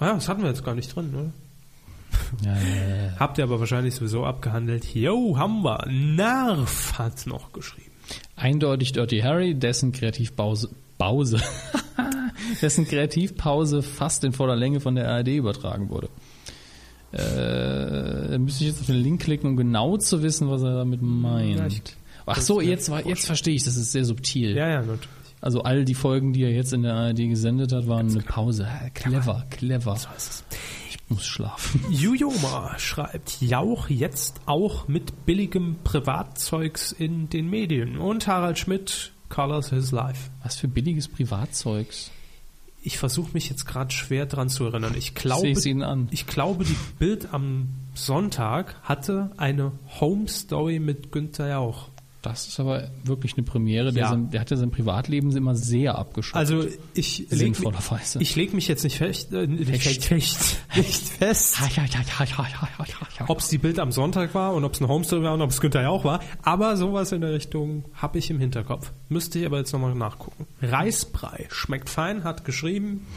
[0.00, 1.32] Ja, das hatten wir jetzt gar nicht drin, oder?
[2.44, 3.12] Ja, ja, ja.
[3.18, 4.94] Habt ihr aber wahrscheinlich sowieso abgehandelt.
[4.94, 5.86] Jo, haben wir.
[5.88, 7.90] Narf hat noch geschrieben.
[8.36, 10.70] Eindeutig Dirty Harry, dessen Kreativpause
[11.00, 11.40] Pause,
[12.62, 16.10] dessen Kreativpause fast in voller Länge von der ARD übertragen wurde.
[17.12, 20.74] Äh, da müsste ich jetzt auf den Link klicken, um genau zu wissen, was er
[20.74, 21.96] damit meint.
[22.26, 24.54] Ach so, jetzt, war, jetzt verstehe ich, das ist sehr subtil.
[24.54, 25.08] Ja, ja, natürlich.
[25.40, 28.68] Also all die Folgen, die er jetzt in der ARD gesendet hat, waren eine Pause.
[28.68, 29.96] Ah, Clever, clever.
[30.90, 31.84] Ich muss schlafen.
[31.90, 37.96] Jujoma schreibt, Jauch jetzt auch mit billigem Privatzeugs in den Medien.
[37.96, 40.30] Und Harald Schmidt, Colors His Life.
[40.42, 42.10] Was für billiges Privatzeugs.
[42.82, 44.94] Ich versuche mich jetzt gerade schwer dran zu erinnern.
[44.96, 46.08] Ich glaube, ich Ihnen an.
[46.10, 51.88] ich glaube, die Bild am Sonntag hatte eine Home Story mit Günther Jauch.
[52.22, 53.92] Das ist aber wirklich eine Premiere.
[53.92, 54.08] Der, Ja.
[54.10, 56.36] sein, der hat ja sein Privatleben immer sehr abgeschottet.
[56.36, 58.20] Also ich leg, Sinnvollerweise.
[58.20, 60.10] ich leg mich jetzt nicht fest, äh, nicht fest,
[60.76, 61.56] nicht fest,
[63.26, 65.50] ob es die Bild am Sonntag war und ob es eine Homestory war und ob
[65.50, 66.20] es Günther Jauch war.
[66.42, 68.92] Aber sowas in der Richtung habe ich im Hinterkopf.
[69.08, 70.46] Müsste ich aber jetzt nochmal nachgucken.
[70.60, 73.06] Reisbrei schmeckt fein, hat geschrieben.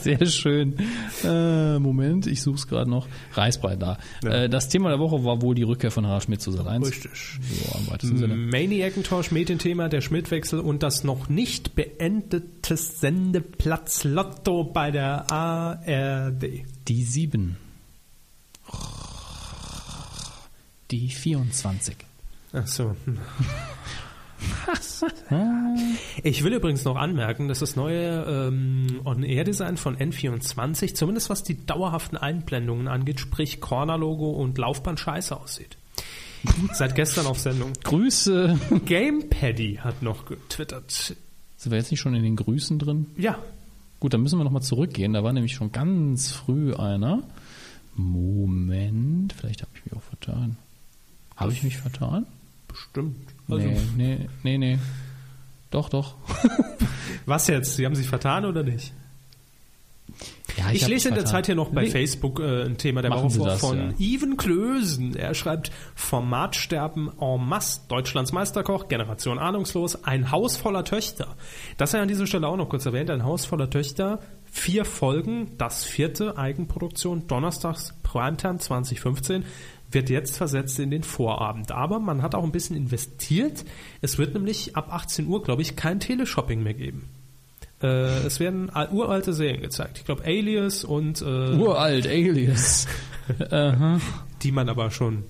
[0.00, 0.76] Sehr schön.
[1.24, 3.06] Äh, Moment, ich suche es gerade noch.
[3.34, 3.98] Reisbrei da.
[4.24, 6.86] Äh, das Thema der Woche war wohl die Rückkehr von Harald Schmidt zu Sat 1.
[6.86, 7.10] Richtig.
[7.40, 8.34] So, im weitesten Sinne.
[8.34, 16.64] Maniac-Tausch, Medienthema, der Schmidtwechsel und das noch nicht beendete Sendeplatz Lotto bei der ARD.
[16.88, 17.56] Die 7.
[20.90, 21.96] Die 24.
[22.52, 22.96] Ach so.
[26.22, 31.66] Ich will übrigens noch anmerken, dass das neue ähm, On-Air-Design von N24, zumindest was die
[31.66, 35.76] dauerhaften Einblendungen angeht, sprich Corner-Logo und Laufband scheiße aussieht.
[36.72, 37.72] Seit gestern auf Sendung.
[37.82, 38.58] Grüße.
[38.84, 41.16] Gamepaddy hat noch getwittert.
[41.56, 43.06] Sind wir jetzt nicht schon in den Grüßen drin?
[43.16, 43.38] Ja,
[44.02, 45.12] Gut, dann müssen wir nochmal zurückgehen.
[45.12, 47.22] Da war nämlich schon ganz früh einer.
[47.94, 50.56] Moment, vielleicht habe ich mich auch vertan.
[51.36, 52.26] Habe ich mich vertan?
[52.66, 53.31] bestimmt.
[53.52, 54.78] Also, nee, nee, nee, nee.
[55.70, 56.14] Doch, doch.
[57.26, 57.76] Was jetzt?
[57.76, 58.92] Sie haben sich vertan oder nicht?
[60.58, 61.24] Ja, Ich, hab lese in der.
[61.24, 61.90] Zeit hier noch bei Nee.
[61.90, 63.94] Facebook äh, ein Thema der Machen Woche das, von ja.
[63.98, 65.16] Even Klösen.
[65.16, 67.80] Er schreibt Formatsterben en masse.
[67.88, 71.36] Deutschlands Meisterkoch, Generation ahnungslos, ein Haus voller Töchter.
[71.78, 73.08] Das sei an dieser Stelle auch noch kurz erwähnt.
[73.10, 74.18] Ein Haus voller Töchter.
[74.50, 79.44] Vier Folgen, das vierte Eigenproduktion, donnerstags Primetime 2015,
[79.92, 81.72] wird jetzt versetzt in den Vorabend.
[81.72, 83.64] Aber man hat auch ein bisschen investiert.
[84.00, 87.08] Es wird nämlich ab 18 Uhr, glaube ich, kein Teleshopping mehr geben.
[87.82, 89.98] Äh, es werden al- uralte Serien gezeigt.
[89.98, 92.86] Ich glaube Alias und äh, Uralt, Alias.
[94.42, 95.24] Die man aber schon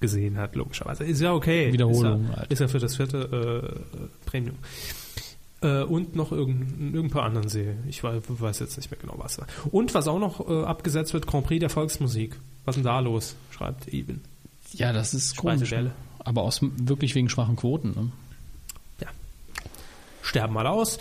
[0.00, 1.04] gesehen hat, logischerweise.
[1.04, 1.72] Ist ja okay.
[1.72, 2.52] Wiederholung Ist ja, halt.
[2.52, 4.56] ist ja für das vierte äh, Premium.
[5.62, 7.74] Äh, und noch irgendein, irgendein paar anderen See.
[7.88, 9.38] Ich weiß, weiß jetzt nicht mehr genau was.
[9.70, 12.36] Und was auch noch äh, abgesetzt wird, Grand Prix der Volksmusik.
[12.64, 13.36] Was ist denn da los?
[13.50, 14.22] Schreibt eben.
[14.72, 15.74] Ja, das ist komisch.
[16.18, 17.90] Aber aus, wirklich wegen schwachen Quoten.
[17.90, 18.12] Ne?
[19.00, 19.08] Ja.
[20.22, 20.98] Sterben alle aus.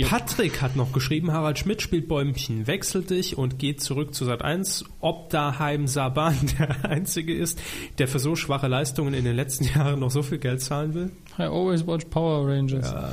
[0.00, 4.42] Patrick hat noch geschrieben, Harald Schmidt spielt Bäumchen, wechselt dich und geht zurück zu Sat
[4.42, 4.86] 1.
[5.00, 7.60] Ob da Haim Saban der Einzige ist,
[7.98, 11.12] der für so schwache Leistungen in den letzten Jahren noch so viel Geld zahlen will.
[11.38, 12.90] I always watch Power Rangers.
[12.90, 13.12] Ja.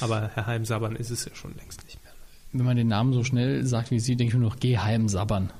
[0.00, 2.12] Aber Herr Haim Saban ist es ja schon längst nicht mehr.
[2.52, 5.08] Wenn man den Namen so schnell sagt wie Sie, denke ich mir noch, geh heim
[5.08, 5.50] sabbern.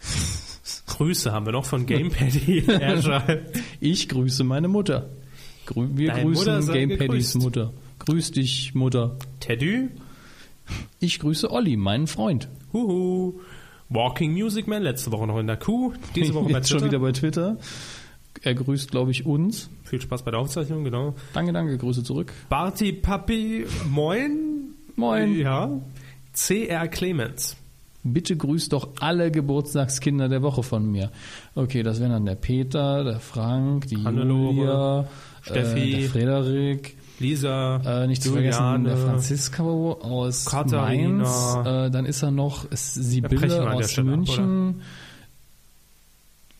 [0.86, 2.64] Grüße haben wir noch von Gamepaddy.
[3.80, 5.10] Ich grüße meine Mutter.
[5.66, 7.34] Grü wir Deine grüßen Gamepaddys.
[7.34, 7.72] Mutter.
[7.98, 9.16] Grüß dich, Mutter.
[9.40, 9.88] Teddy,
[11.00, 12.48] Ich grüße Olli, meinen Freund.
[12.72, 13.40] huhu.
[13.90, 16.92] Walking Music Man, letzte Woche noch in der Kuh, diese Woche bei Jetzt schon Twitter.
[16.92, 17.58] wieder bei Twitter.
[18.42, 19.70] Er grüßt, glaube ich, uns.
[19.84, 21.14] Viel Spaß bei der Aufzeichnung, genau.
[21.34, 22.32] Danke, danke, Grüße zurück.
[22.48, 24.74] Barty Papi, moin.
[24.96, 25.36] Moin.
[25.38, 25.70] Ja.
[26.32, 27.56] CR Clemens.
[28.04, 31.10] Bitte grüßt doch alle Geburtstagskinder der Woche von mir.
[31.54, 35.08] Okay, das wären dann der Peter, der Frank, die Hannelore, Julia,
[35.42, 41.24] Steffi, äh, der Frederik, Lisa, äh, nicht zu vergessen der Francisco aus Katharina.
[41.24, 41.66] Mainz.
[41.66, 44.82] Äh, dann ist er noch ist Sibylle aus Stelle ab, München.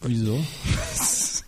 [0.00, 0.38] Wieso?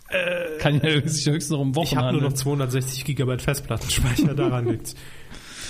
[0.59, 2.35] Kann ja sich höchstens noch um Wochen Ich habe nur noch handeln.
[2.35, 4.95] 260 Gigabyte Festplattenspeicher, daran liegt's.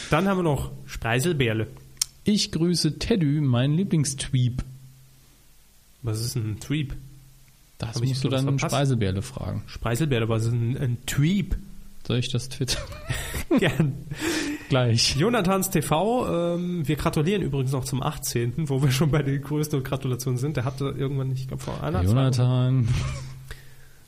[0.10, 1.68] Dann haben wir noch Spreiselbärle.
[2.30, 4.62] Ich grüße Teddy, mein Lieblingstweep.
[6.02, 6.94] Was ist ein Tweep?
[7.78, 8.76] Das Hab musst du dann verpasst?
[8.76, 9.64] Speiselbärle fragen.
[9.66, 11.56] Spreiselbärle, was ist ein, ein Tweep?
[12.06, 12.84] Soll ich das twittern?
[13.60, 13.94] Gern.
[14.68, 15.16] Gleich.
[15.16, 19.82] Jonathans TV, ähm, wir gratulieren übrigens noch zum 18., wo wir schon bei den größten
[19.82, 20.58] Gratulationen sind.
[20.58, 22.90] Der hatte irgendwann, ich glaube vor einer Jonathan,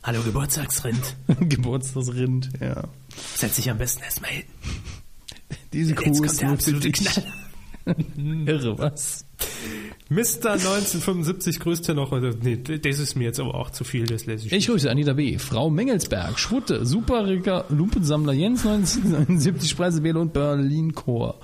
[0.02, 1.16] Hallo Geburtstagsrind.
[1.48, 2.84] Geburtstagsrind, ja.
[3.34, 4.44] Setz dich am besten erstmal hin.
[5.72, 6.92] Diese Kuh ist absolute.
[6.92, 7.49] Knaller.
[8.46, 9.24] Irre, was?
[10.08, 10.52] Mr.
[10.52, 12.10] 1975 grüßt ja noch.
[12.42, 14.52] Nee, das ist mir jetzt aber auch zu viel, das lese ich.
[14.52, 21.38] Ich grüße Anita B., Frau Mengelsberg, Schwutte, Superricker, Lupensammler Jens 1979, Spreisewähler und Berlin Chor.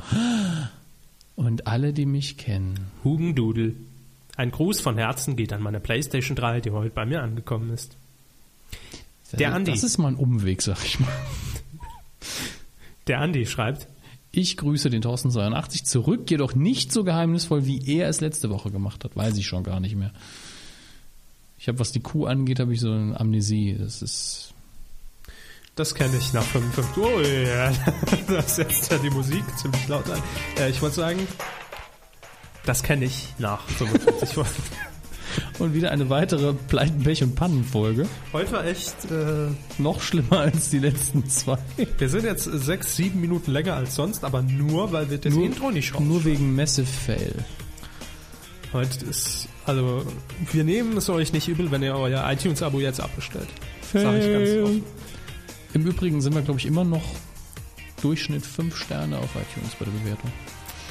[1.37, 2.91] Und alle, die mich kennen.
[3.05, 3.77] Hugendudel.
[4.37, 7.97] Ein Gruß von Herzen geht an meine Playstation 3, die heute bei mir angekommen ist.
[9.33, 9.71] Der Andi.
[9.71, 11.09] Das ist mal ein Umweg, sag ich mal.
[13.07, 13.87] Der Andi schreibt,
[14.39, 18.71] Ich grüße den Thorsten 82 zurück, jedoch nicht so geheimnisvoll, wie er es letzte Woche
[18.71, 19.17] gemacht hat.
[19.17, 20.13] Weiß ich schon gar nicht mehr.
[21.59, 23.77] Ich habe, was die Kuh angeht, habe ich so eine Amnesie.
[23.79, 24.53] Das ist
[25.75, 27.03] das kenne ich nach 55.
[27.03, 27.73] Oh ja,
[28.29, 30.23] das setzt ja die Musik ziemlich laut an.
[30.59, 31.27] Äh, ich wollte sagen,
[32.67, 34.51] das kenne ich nach 55 Folgen.
[35.59, 38.07] Und wieder eine weitere Pleiten, Pech und Pannenfolge.
[38.33, 39.49] Heute war echt, äh,
[39.79, 41.59] Noch schlimmer als die letzten zwei.
[41.99, 45.45] wir sind jetzt sechs, sieben Minuten länger als sonst, aber nur, weil wir das Nur-
[45.45, 46.07] Intro nicht schauen.
[46.09, 47.35] Nur wegen Massive Fail.
[48.73, 50.05] Heute ist, also,
[50.53, 53.49] wir nehmen es euch nicht übel, wenn ihr euer iTunes-Abo jetzt abbestellt.
[53.93, 54.85] Sag ich ganz offen.
[55.73, 57.03] Im Übrigen sind wir, glaube ich, immer noch
[58.03, 60.31] Durchschnitt 5 Sterne auf iTunes bei der Bewertung.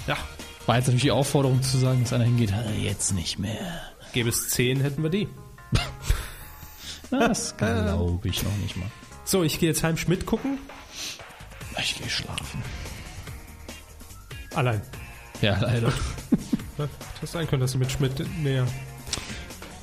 [0.08, 0.18] Ja,
[0.66, 3.82] War jetzt natürlich die Aufforderung zu sagen, dass einer hingeht, "Ah, jetzt nicht mehr.
[4.16, 5.28] Gäbe es zehn, hätten wir die.
[7.12, 8.90] Das glaube ich noch nicht mal.
[9.26, 10.58] So, ich gehe jetzt heim Schmidt gucken.
[11.78, 12.64] Ich gehe schlafen.
[14.56, 14.82] Allein.
[15.42, 15.92] Ja, leider.
[17.20, 18.66] Das sein können, dass du mit Schmidt näher.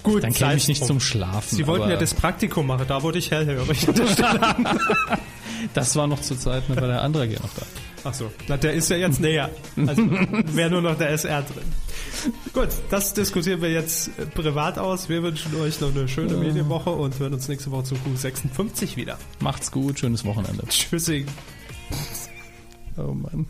[0.03, 1.55] Gut, Dann käme ich nicht zum Schlafen.
[1.55, 3.87] Sie wollten ja das Praktikum machen, da wurde ich hellhörig.
[5.75, 7.63] das war noch zur Zeit, ne, war der andere ja noch da.
[8.05, 9.51] Achso, na, der ist ja jetzt näher.
[9.77, 11.63] Also wäre nur noch der SR drin.
[12.53, 15.09] Gut, das diskutieren wir jetzt privat aus.
[15.09, 19.19] Wir wünschen euch noch eine schöne Medienwoche und hören uns nächste Woche zu Q56 wieder.
[19.41, 20.65] Macht's gut, schönes Wochenende.
[20.69, 21.27] Tschüssing.
[22.97, 23.47] Oh Mann.